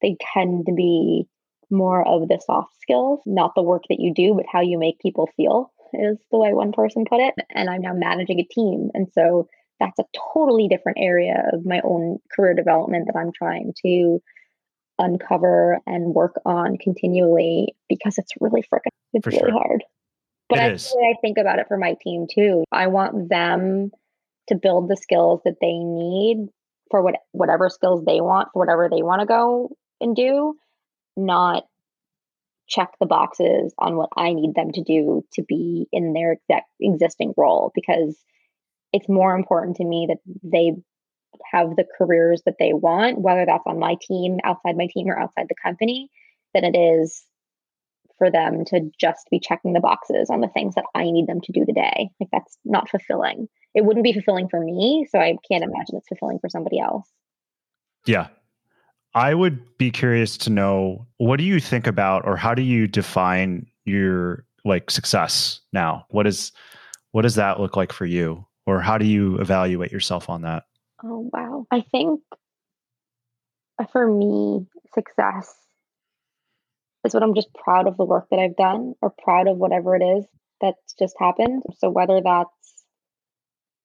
they 0.00 0.16
tend 0.32 0.66
to 0.66 0.72
be 0.72 1.26
more 1.70 2.06
of 2.06 2.28
the 2.28 2.40
soft 2.44 2.80
skills, 2.80 3.20
not 3.26 3.54
the 3.54 3.62
work 3.62 3.84
that 3.88 4.00
you 4.00 4.12
do, 4.14 4.34
but 4.34 4.46
how 4.50 4.60
you 4.60 4.78
make 4.78 4.98
people 5.00 5.28
feel, 5.36 5.72
is 5.92 6.18
the 6.30 6.38
way 6.38 6.52
one 6.52 6.72
person 6.72 7.04
put 7.08 7.20
it. 7.20 7.34
And 7.50 7.68
I'm 7.68 7.82
now 7.82 7.94
managing 7.94 8.40
a 8.40 8.44
team. 8.44 8.90
And 8.94 9.08
so 9.12 9.48
that's 9.80 9.98
a 9.98 10.04
totally 10.34 10.68
different 10.68 10.98
area 11.00 11.50
of 11.52 11.66
my 11.66 11.80
own 11.84 12.18
career 12.34 12.54
development 12.54 13.06
that 13.06 13.18
I'm 13.18 13.32
trying 13.32 13.74
to 13.84 14.20
uncover 14.98 15.80
and 15.86 16.14
work 16.14 16.40
on 16.44 16.78
continually 16.78 17.74
because 17.88 18.16
it's 18.18 18.32
really 18.40 18.62
freaking 18.62 18.90
it's 19.12 19.24
For 19.24 19.30
really 19.30 19.50
sure. 19.50 19.52
hard. 19.52 19.84
But 20.48 20.58
I. 20.58 20.66
I 20.72 21.14
think 21.20 21.38
about 21.38 21.58
it 21.58 21.68
for 21.68 21.76
my 21.76 21.96
team 22.00 22.26
too. 22.32 22.64
I 22.70 22.88
want 22.88 23.28
them 23.28 23.90
to 24.48 24.54
build 24.54 24.88
the 24.88 24.96
skills 24.96 25.40
that 25.44 25.56
they 25.60 25.72
need 25.78 26.48
for 26.90 27.02
what 27.02 27.16
whatever 27.32 27.70
skills 27.70 28.04
they 28.04 28.20
want 28.20 28.48
for 28.52 28.60
whatever 28.60 28.88
they 28.90 29.02
want 29.02 29.20
to 29.20 29.26
go 29.26 29.70
and 30.00 30.14
do, 30.14 30.54
not 31.16 31.64
check 32.66 32.90
the 32.98 33.06
boxes 33.06 33.74
on 33.78 33.96
what 33.96 34.10
I 34.16 34.32
need 34.32 34.54
them 34.54 34.72
to 34.72 34.82
do 34.82 35.24
to 35.34 35.42
be 35.42 35.86
in 35.92 36.12
their 36.12 36.32
exact 36.32 36.70
existing 36.80 37.34
role 37.36 37.72
because 37.74 38.16
it's 38.92 39.08
more 39.08 39.34
important 39.34 39.76
to 39.76 39.84
me 39.84 40.06
that 40.08 40.18
they 40.42 40.72
have 41.52 41.76
the 41.76 41.84
careers 41.98 42.42
that 42.46 42.56
they 42.58 42.72
want, 42.72 43.20
whether 43.20 43.44
that's 43.44 43.66
on 43.66 43.78
my 43.78 43.96
team, 44.00 44.38
outside 44.44 44.76
my 44.76 44.88
team, 44.92 45.08
or 45.08 45.18
outside 45.18 45.46
the 45.48 45.54
company, 45.62 46.10
than 46.54 46.64
it 46.64 46.76
is 46.76 47.24
for 48.18 48.30
them 48.30 48.64
to 48.66 48.90
just 48.98 49.26
be 49.30 49.40
checking 49.40 49.72
the 49.72 49.80
boxes 49.80 50.30
on 50.30 50.40
the 50.40 50.48
things 50.48 50.76
that 50.76 50.84
I 50.94 51.10
need 51.10 51.26
them 51.26 51.40
to 51.40 51.52
do 51.52 51.64
today. 51.64 52.10
Like 52.20 52.28
that's 52.32 52.56
not 52.64 52.88
fulfilling. 52.88 53.48
It 53.74 53.84
wouldn't 53.84 54.04
be 54.04 54.12
fulfilling 54.12 54.48
for 54.48 54.60
me, 54.60 55.06
so 55.10 55.18
I 55.18 55.36
can't 55.50 55.64
imagine 55.64 55.96
it's 55.96 56.08
fulfilling 56.08 56.38
for 56.38 56.48
somebody 56.48 56.78
else. 56.78 57.08
Yeah. 58.06 58.28
I 59.14 59.34
would 59.34 59.78
be 59.78 59.90
curious 59.90 60.36
to 60.38 60.50
know 60.50 61.06
what 61.18 61.36
do 61.36 61.44
you 61.44 61.60
think 61.60 61.86
about 61.86 62.26
or 62.26 62.36
how 62.36 62.54
do 62.54 62.62
you 62.62 62.88
define 62.88 63.66
your 63.84 64.44
like 64.64 64.90
success 64.90 65.60
now? 65.72 66.06
What 66.10 66.26
is 66.26 66.52
what 67.12 67.22
does 67.22 67.36
that 67.36 67.60
look 67.60 67.76
like 67.76 67.92
for 67.92 68.06
you? 68.06 68.44
Or 68.66 68.80
how 68.80 68.98
do 68.98 69.04
you 69.04 69.38
evaluate 69.38 69.92
yourself 69.92 70.28
on 70.28 70.42
that? 70.42 70.64
Oh, 71.04 71.30
wow. 71.32 71.66
I 71.70 71.82
think 71.82 72.20
uh, 73.78 73.84
for 73.92 74.06
me, 74.10 74.66
success 74.94 75.54
is 77.04 77.12
what 77.12 77.22
I'm 77.22 77.34
just 77.34 77.52
proud 77.54 77.86
of 77.86 77.96
the 77.96 78.04
work 78.04 78.28
that 78.30 78.38
I've 78.38 78.56
done 78.56 78.94
or 79.02 79.10
proud 79.10 79.48
of 79.48 79.58
whatever 79.58 79.94
it 79.94 80.02
is 80.02 80.24
that's 80.60 80.94
just 80.98 81.14
happened. 81.18 81.62
So, 81.78 81.90
whether 81.90 82.20
that's 82.22 82.63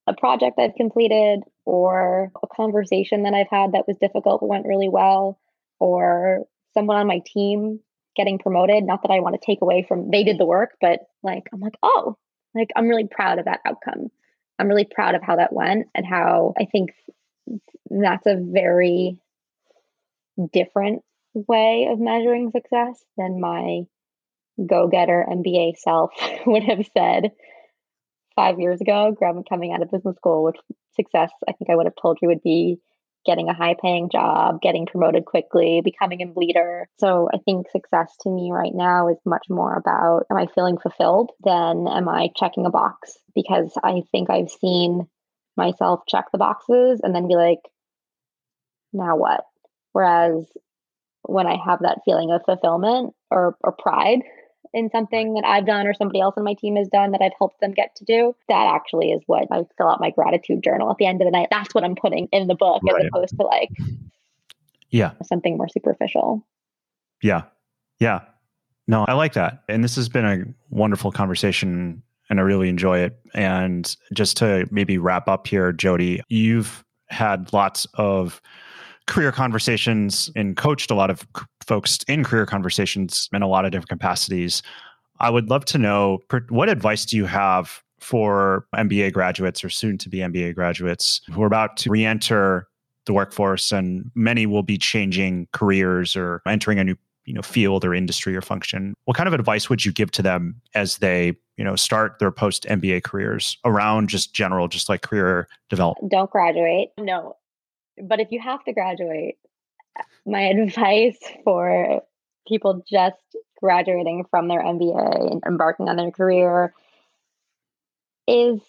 a 0.08 0.14
project 0.14 0.60
I've 0.60 0.76
completed 0.76 1.42
or 1.66 2.32
a 2.42 2.48
conversation 2.48 3.24
that 3.24 3.34
I've 3.34 3.50
had 3.50 3.74
that 3.74 3.88
was 3.88 3.98
difficult 4.02 4.42
but 4.42 4.50
went 4.50 4.68
really 4.68 4.90
well, 4.90 5.40
or 5.80 6.46
someone 6.74 6.98
on 6.98 7.08
my 7.08 7.22
team 7.26 7.80
getting 8.16 8.40
promoted. 8.40 8.84
Not 8.84 9.04
that 9.04 9.12
I 9.12 9.20
want 9.20 9.40
to 9.40 9.46
take 9.46 9.62
away 9.62 9.86
from 9.88 10.10
they 10.10 10.24
did 10.24 10.38
the 10.38 10.46
work, 10.46 10.72
but 10.82 11.02
like, 11.24 11.44
I'm 11.54 11.60
like, 11.60 11.76
oh, 11.84 12.18
like 12.56 12.70
I'm 12.76 12.88
really 12.88 13.08
proud 13.08 13.40
of 13.40 13.46
that 13.46 13.62
outcome. 13.66 14.08
I'm 14.58 14.68
really 14.68 14.86
proud 14.86 15.16
of 15.16 15.22
how 15.22 15.38
that 15.38 15.54
went 15.54 15.88
and 15.96 16.06
how 16.06 16.54
I 16.60 16.66
think 16.66 16.92
that's 17.90 18.26
a 18.26 18.36
very 18.36 19.20
different 20.52 21.04
way 21.34 21.88
of 21.92 22.00
measuring 22.00 22.52
success 22.52 23.04
than 23.18 23.40
my 23.40 23.82
go 24.66 24.88
getter 24.88 25.26
MBA 25.30 25.78
self 25.78 26.12
would 26.46 26.64
have 26.64 26.86
said 26.98 27.32
five 28.40 28.58
years 28.58 28.80
ago, 28.80 29.14
coming 29.50 29.74
out 29.74 29.82
of 29.82 29.92
business 29.92 30.16
school, 30.16 30.46
which 30.46 30.56
success 30.96 31.30
I 31.46 31.52
think 31.52 31.70
I 31.70 31.76
would 31.76 31.88
have 31.88 32.02
told 32.02 32.20
you 32.22 32.30
would 32.30 32.42
be 32.42 32.80
getting 33.26 33.50
a 33.50 33.54
high 33.54 33.76
paying 33.82 34.10
job, 34.10 34.62
getting 34.62 34.86
promoted 34.86 35.26
quickly, 35.26 35.82
becoming 35.84 36.22
a 36.22 36.40
leader. 36.40 36.88
So 37.00 37.28
I 37.34 37.40
think 37.40 37.70
success 37.70 38.16
to 38.22 38.30
me 38.30 38.52
right 38.54 38.74
now 38.74 39.10
is 39.10 39.18
much 39.26 39.48
more 39.50 39.76
about 39.76 40.26
am 40.32 40.38
I 40.38 40.48
feeling 40.56 40.78
fulfilled 40.78 41.32
than 41.44 41.86
am 41.90 42.08
I 42.08 42.30
checking 42.34 42.66
a 42.66 42.70
box? 42.70 43.18
Because 43.36 43.74
I 43.84 44.04
think 44.14 44.30
I've 44.30 44.50
seen 44.50 45.06
myself 45.58 46.04
check 46.08 46.26
the 46.32 46.38
boxes 46.38 47.02
and 47.04 47.14
then 47.14 47.28
be 47.28 47.36
like, 47.36 47.60
now 48.94 49.18
what? 49.18 49.44
Whereas 49.92 50.48
when 51.24 51.46
I 51.46 51.58
have 51.66 51.80
that 51.82 52.00
feeling 52.06 52.32
of 52.32 52.44
fulfillment 52.46 53.14
or, 53.30 53.58
or 53.60 53.74
pride 53.74 54.22
in 54.74 54.90
something 54.90 55.34
that 55.34 55.46
I've 55.46 55.66
done 55.66 55.88
or 55.88 55.94
somebody 55.94 56.22
else 56.22 56.36
on 56.38 56.44
my 56.44 56.54
team 56.54 56.76
has 56.76 56.88
done 56.88 57.12
that 57.12 57.22
I've 57.22 57.34
helped 57.38 57.60
them 57.60 57.72
get 57.72 57.96
to 57.98 58.06
do, 58.06 58.36
that 58.48 58.68
actually 58.74 59.12
is 59.12 59.22
what 59.26 59.48
I 59.52 59.64
fill 59.78 59.90
out 59.90 60.00
my 60.00 60.12
gratitude 60.12 60.64
journal 60.64 60.92
at 60.92 60.98
the 60.98 61.06
end 61.06 61.22
of 61.22 61.26
the 61.26 61.32
night. 61.32 61.48
That's 61.50 61.74
what 61.74 61.84
I'm 61.84 61.96
putting 61.96 62.28
in 62.32 62.48
the 62.48 62.56
book 62.56 62.82
right. 62.84 63.02
as 63.02 63.08
opposed 63.08 63.38
to 63.38 63.44
like 63.46 63.70
yeah 64.92 65.12
something 65.24 65.58
more 65.58 65.68
superficial. 65.68 66.46
Yeah. 67.22 67.44
Yeah. 68.00 68.22
No, 68.88 69.06
I 69.08 69.14
like 69.14 69.34
that. 69.34 69.64
And 69.68 69.84
this 69.84 69.96
has 69.98 70.10
been 70.10 70.26
a 70.26 70.44
wonderful 70.70 71.12
conversation 71.12 72.02
and 72.30 72.40
I 72.40 72.44
really 72.44 72.70
enjoy 72.70 73.00
it. 73.00 73.20
And 73.34 73.96
just 74.14 74.38
to 74.38 74.68
maybe 74.72 74.98
wrap 74.98 75.28
up 75.28 75.48
here, 75.48 75.72
Jodi, 75.72 76.22
you've 76.30 76.84
had 77.10 77.52
lots 77.54 77.86
of 77.96 78.42
career 79.10 79.32
conversations 79.32 80.32
and 80.36 80.56
coached 80.56 80.92
a 80.92 80.96
lot 80.96 81.10
of 81.10 81.28
folks 81.66 82.00
in 82.08 82.24
career 82.24 82.46
conversations 82.46 83.28
in 83.34 83.42
a 83.42 83.48
lot 83.48 83.66
of 83.66 83.72
different 83.72 83.90
capacities. 83.90 84.62
I 85.20 85.32
would 85.32 85.50
love 85.50 85.66
to 85.66 85.80
know 85.80 86.20
what 86.50 86.70
advice 86.70 87.06
do 87.06 87.18
you 87.18 87.26
have 87.26 87.82
for 88.00 88.68
MBA 88.76 89.12
graduates 89.12 89.64
or 89.64 89.70
soon 89.70 89.98
to 89.98 90.10
be 90.10 90.20
MBA 90.20 90.54
graduates 90.54 91.22
who 91.34 91.42
are 91.42 91.48
about 91.48 91.76
to 91.78 91.90
re 91.90 92.06
enter 92.06 92.68
the 93.06 93.14
workforce 93.14 93.72
and 93.72 94.12
many 94.14 94.46
will 94.46 94.64
be 94.64 94.78
changing 94.78 95.48
careers 95.54 96.16
or 96.16 96.44
entering 96.48 96.78
a 96.78 96.84
new 96.84 96.96
you 97.26 97.34
know 97.34 97.42
field 97.42 97.84
or 97.84 97.96
industry 97.96 98.36
or 98.36 98.42
function? 98.42 98.94
What 99.06 99.18
kind 99.18 99.28
of 99.28 99.34
advice 99.34 99.70
would 99.70 99.84
you 99.84 99.92
give 99.92 100.12
to 100.12 100.22
them 100.22 100.62
as 100.76 101.00
they 101.00 101.36
you 101.58 101.64
know 101.64 101.76
start 101.76 102.20
their 102.20 102.32
post 102.32 102.66
mba 102.70 103.04
careers 103.04 103.58
around 103.66 104.08
just 104.08 104.34
general 104.34 104.68
just 104.68 104.88
like 104.88 105.02
career 105.02 105.48
development 105.70 106.12
don't 106.12 106.30
graduate. 106.30 106.90
No 107.00 107.36
but 108.02 108.20
if 108.20 108.32
you 108.32 108.40
have 108.40 108.64
to 108.64 108.74
graduate 108.74 109.36
uh, 109.98 110.04
my 110.26 110.42
advice 110.50 111.18
for 111.44 112.02
people 112.48 112.84
just 112.90 113.18
graduating 113.60 114.26
from 114.30 114.48
their 114.48 114.62
mba 114.62 115.32
and 115.32 115.44
embarking 115.46 115.90
on 115.90 115.98
their 115.98 116.12
career 116.12 116.74
is 118.28 118.60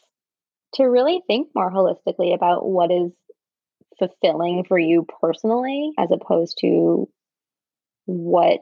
to 0.75 0.85
really 0.85 1.23
think 1.27 1.49
more 1.55 1.71
holistically 1.71 2.35
about 2.35 2.67
what 2.67 2.91
is 2.91 3.13
fulfilling 3.99 4.65
for 4.67 4.79
you 4.79 5.07
personally 5.21 5.93
as 5.99 6.11
opposed 6.11 6.59
to 6.61 7.09
what 8.07 8.61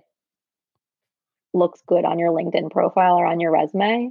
looks 1.54 1.82
good 1.86 2.04
on 2.04 2.18
your 2.18 2.30
LinkedIn 2.30 2.70
profile 2.70 3.14
or 3.14 3.26
on 3.26 3.40
your 3.40 3.52
resume. 3.52 4.10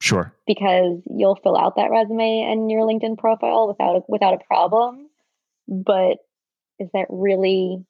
Sure. 0.00 0.34
Because 0.46 1.00
you'll 1.06 1.36
fill 1.36 1.56
out 1.56 1.76
that 1.76 1.90
resume 1.90 2.42
and 2.50 2.70
your 2.70 2.82
LinkedIn 2.82 3.16
profile 3.18 3.68
without 3.68 3.96
a, 3.96 4.00
without 4.08 4.34
a 4.34 4.44
problem, 4.44 5.08
but 5.68 6.18
is 6.78 6.88
that 6.94 7.06
really 7.08 7.84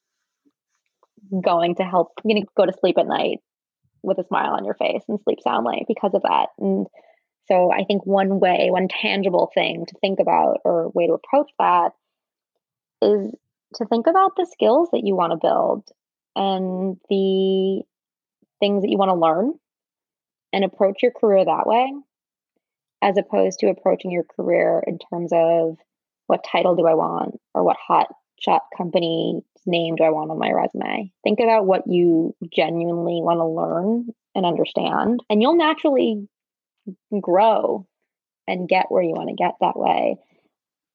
going 1.45 1.77
to 1.77 1.85
help 1.85 2.09
you 2.25 2.35
know, 2.35 2.43
go 2.57 2.67
to 2.67 2.73
sleep 2.81 2.99
at 2.99 3.07
night 3.07 3.39
with 4.03 4.19
a 4.19 4.25
smile 4.25 4.53
on 4.53 4.65
your 4.65 4.75
face 4.75 5.03
and 5.09 5.21
sleep 5.25 5.39
soundly 5.43 5.85
because 5.89 6.13
of 6.15 6.23
that? 6.23 6.49
And 6.59 6.87
so 7.49 7.73
I 7.73 7.85
think 7.85 8.07
one 8.07 8.41
way, 8.41 8.69
one 8.71 8.89
tangible 8.89 9.51
thing 9.55 9.87
to 9.87 9.95
think 10.01 10.21
about 10.21 10.59
or 10.65 10.91
way 10.91 11.07
to 11.07 11.15
approach 11.15 11.51
that 11.59 11.93
is 13.01 13.33
to 13.75 13.85
think 13.87 14.07
about 14.07 14.33
the 14.37 14.47
skills 14.51 14.89
that 14.93 15.03
you 15.05 15.17
want 15.17 15.33
to 15.33 15.39
build 15.47 15.89
and 16.37 16.97
the 17.09 17.83
things 18.61 18.83
that 18.83 18.91
you 18.91 18.99
want 18.99 19.11
to 19.11 19.15
learn 19.15 19.53
and 20.53 20.65
approach 20.65 21.03
your 21.03 21.13
career 21.13 21.45
that 21.45 21.67
way 21.67 21.93
as 23.03 23.17
opposed 23.17 23.59
to 23.59 23.69
approaching 23.69 24.13
your 24.13 24.25
career 24.25 24.83
in 24.87 24.99
terms 25.11 25.33
of 25.35 25.77
what 26.27 26.45
title 26.51 26.77
do 26.77 26.87
I 26.87 26.95
want 26.95 27.41
or 27.55 27.65
what 27.65 27.77
hot 27.77 28.09
shot 28.41 28.63
company 28.77 29.43
name 29.67 29.97
do 29.97 30.05
I 30.05 30.11
want 30.11 30.31
on 30.31 30.39
my 30.39 30.51
resume. 30.51 31.13
Think 31.23 31.39
about 31.41 31.67
what 31.67 31.87
you 31.87 32.35
genuinely 32.53 33.21
want 33.23 33.39
to 33.39 33.47
learn 33.47 34.09
and 34.35 34.47
understand, 34.47 35.21
and 35.31 35.41
you'll 35.41 35.57
naturally 35.57 36.29
grow 37.21 37.87
and 38.49 38.69
get 38.69 38.91
where 38.91 39.03
you 39.03 39.13
want 39.13 39.29
to 39.29 39.37
get 39.37 39.55
that 39.61 39.79
way. 39.79 40.17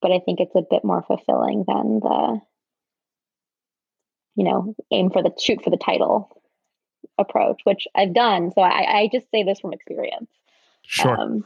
But 0.02 0.12
I 0.12 0.20
think 0.20 0.40
it's 0.40 0.56
a 0.56 0.66
bit 0.70 0.84
more 0.84 1.04
fulfilling 1.08 1.64
than 1.68 2.00
the 2.02 2.42
you 4.38 4.44
know, 4.44 4.76
aim 4.92 5.10
for 5.10 5.22
the 5.22 5.34
shoot 5.38 5.62
for 5.64 5.72
the 5.72 5.78
title 5.78 6.30
approach, 7.18 7.62
which 7.64 7.88
I've 7.96 8.14
done. 8.14 8.52
So 8.54 8.62
I, 8.62 9.00
I 9.00 9.10
just 9.12 9.30
say 9.32 9.44
this 9.44 9.60
from 9.60 9.74
experience. 9.74 10.30
Sure. 10.84 11.20
Um, 11.20 11.44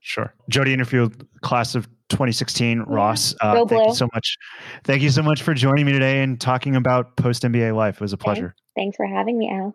sure. 0.00 0.32
Jodi 0.48 0.74
Innerfield 0.74 1.26
class 1.40 1.74
of 1.74 1.88
2016. 2.10 2.78
Yeah. 2.78 2.84
Ross, 2.86 3.34
uh, 3.40 3.64
thank 3.66 3.88
you 3.88 3.94
so 3.94 4.08
much. 4.14 4.36
Thank 4.84 5.02
you 5.02 5.10
so 5.10 5.22
much 5.22 5.42
for 5.42 5.54
joining 5.54 5.86
me 5.86 5.92
today 5.92 6.22
and 6.22 6.40
talking 6.40 6.76
about 6.76 7.16
post 7.16 7.42
MBA 7.42 7.74
life. 7.74 7.96
It 7.96 8.00
was 8.00 8.12
a 8.12 8.16
pleasure. 8.18 8.54
Thanks. 8.76 8.96
Thanks 8.96 8.96
for 8.96 9.06
having 9.06 9.38
me, 9.38 9.50
Al. 9.50 9.74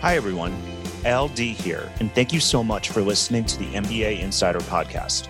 Hi, 0.00 0.16
everyone. 0.16 0.56
Al 1.04 1.28
Dea 1.28 1.52
here, 1.52 1.90
and 2.00 2.12
thank 2.14 2.32
you 2.32 2.40
so 2.40 2.62
much 2.62 2.90
for 2.90 3.00
listening 3.00 3.44
to 3.44 3.58
the 3.58 3.66
MBA 3.66 4.20
Insider 4.20 4.60
podcast. 4.60 5.28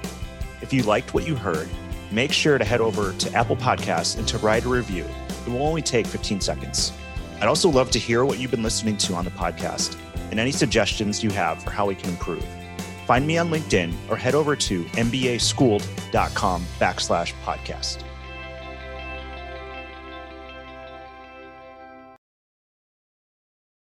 If 0.63 0.73
you 0.73 0.83
liked 0.83 1.15
what 1.15 1.27
you 1.27 1.37
heard, 1.37 1.69
make 2.11 2.33
sure 2.33 2.59
to 2.59 2.65
head 2.65 2.81
over 2.81 3.13
to 3.13 3.35
Apple 3.35 3.57
Podcasts 3.57 4.19
and 4.19 4.27
to 4.29 4.39
write 4.39 4.65
a 4.65 4.69
review. 4.69 5.05
It 5.47 5.49
will 5.49 5.63
only 5.63 5.83
take 5.83 6.07
15 6.07 6.41
seconds. 6.41 6.93
I'd 7.41 7.49
also 7.49 7.69
love 7.69 7.91
to 7.93 7.99
hear 7.99 8.25
what 8.25 8.39
you've 8.39 8.51
been 8.51 8.63
listening 8.63 8.97
to 8.99 9.15
on 9.15 9.25
the 9.25 9.31
podcast 9.31 9.97
and 10.31 10.39
any 10.39 10.53
suggestions 10.53 11.23
you 11.23 11.31
have 11.31 11.63
for 11.63 11.71
how 11.71 11.87
we 11.87 11.95
can 11.95 12.11
improve. 12.11 12.45
Find 13.11 13.27
me 13.27 13.39
on 13.39 13.51
LinkedIn 13.51 13.93
or 14.09 14.17
head 14.17 14.37
over 14.37 14.55
to 14.55 14.85
mbaschooled.com 14.85 16.63
backslash 16.79 17.33
podcast. 17.45 18.05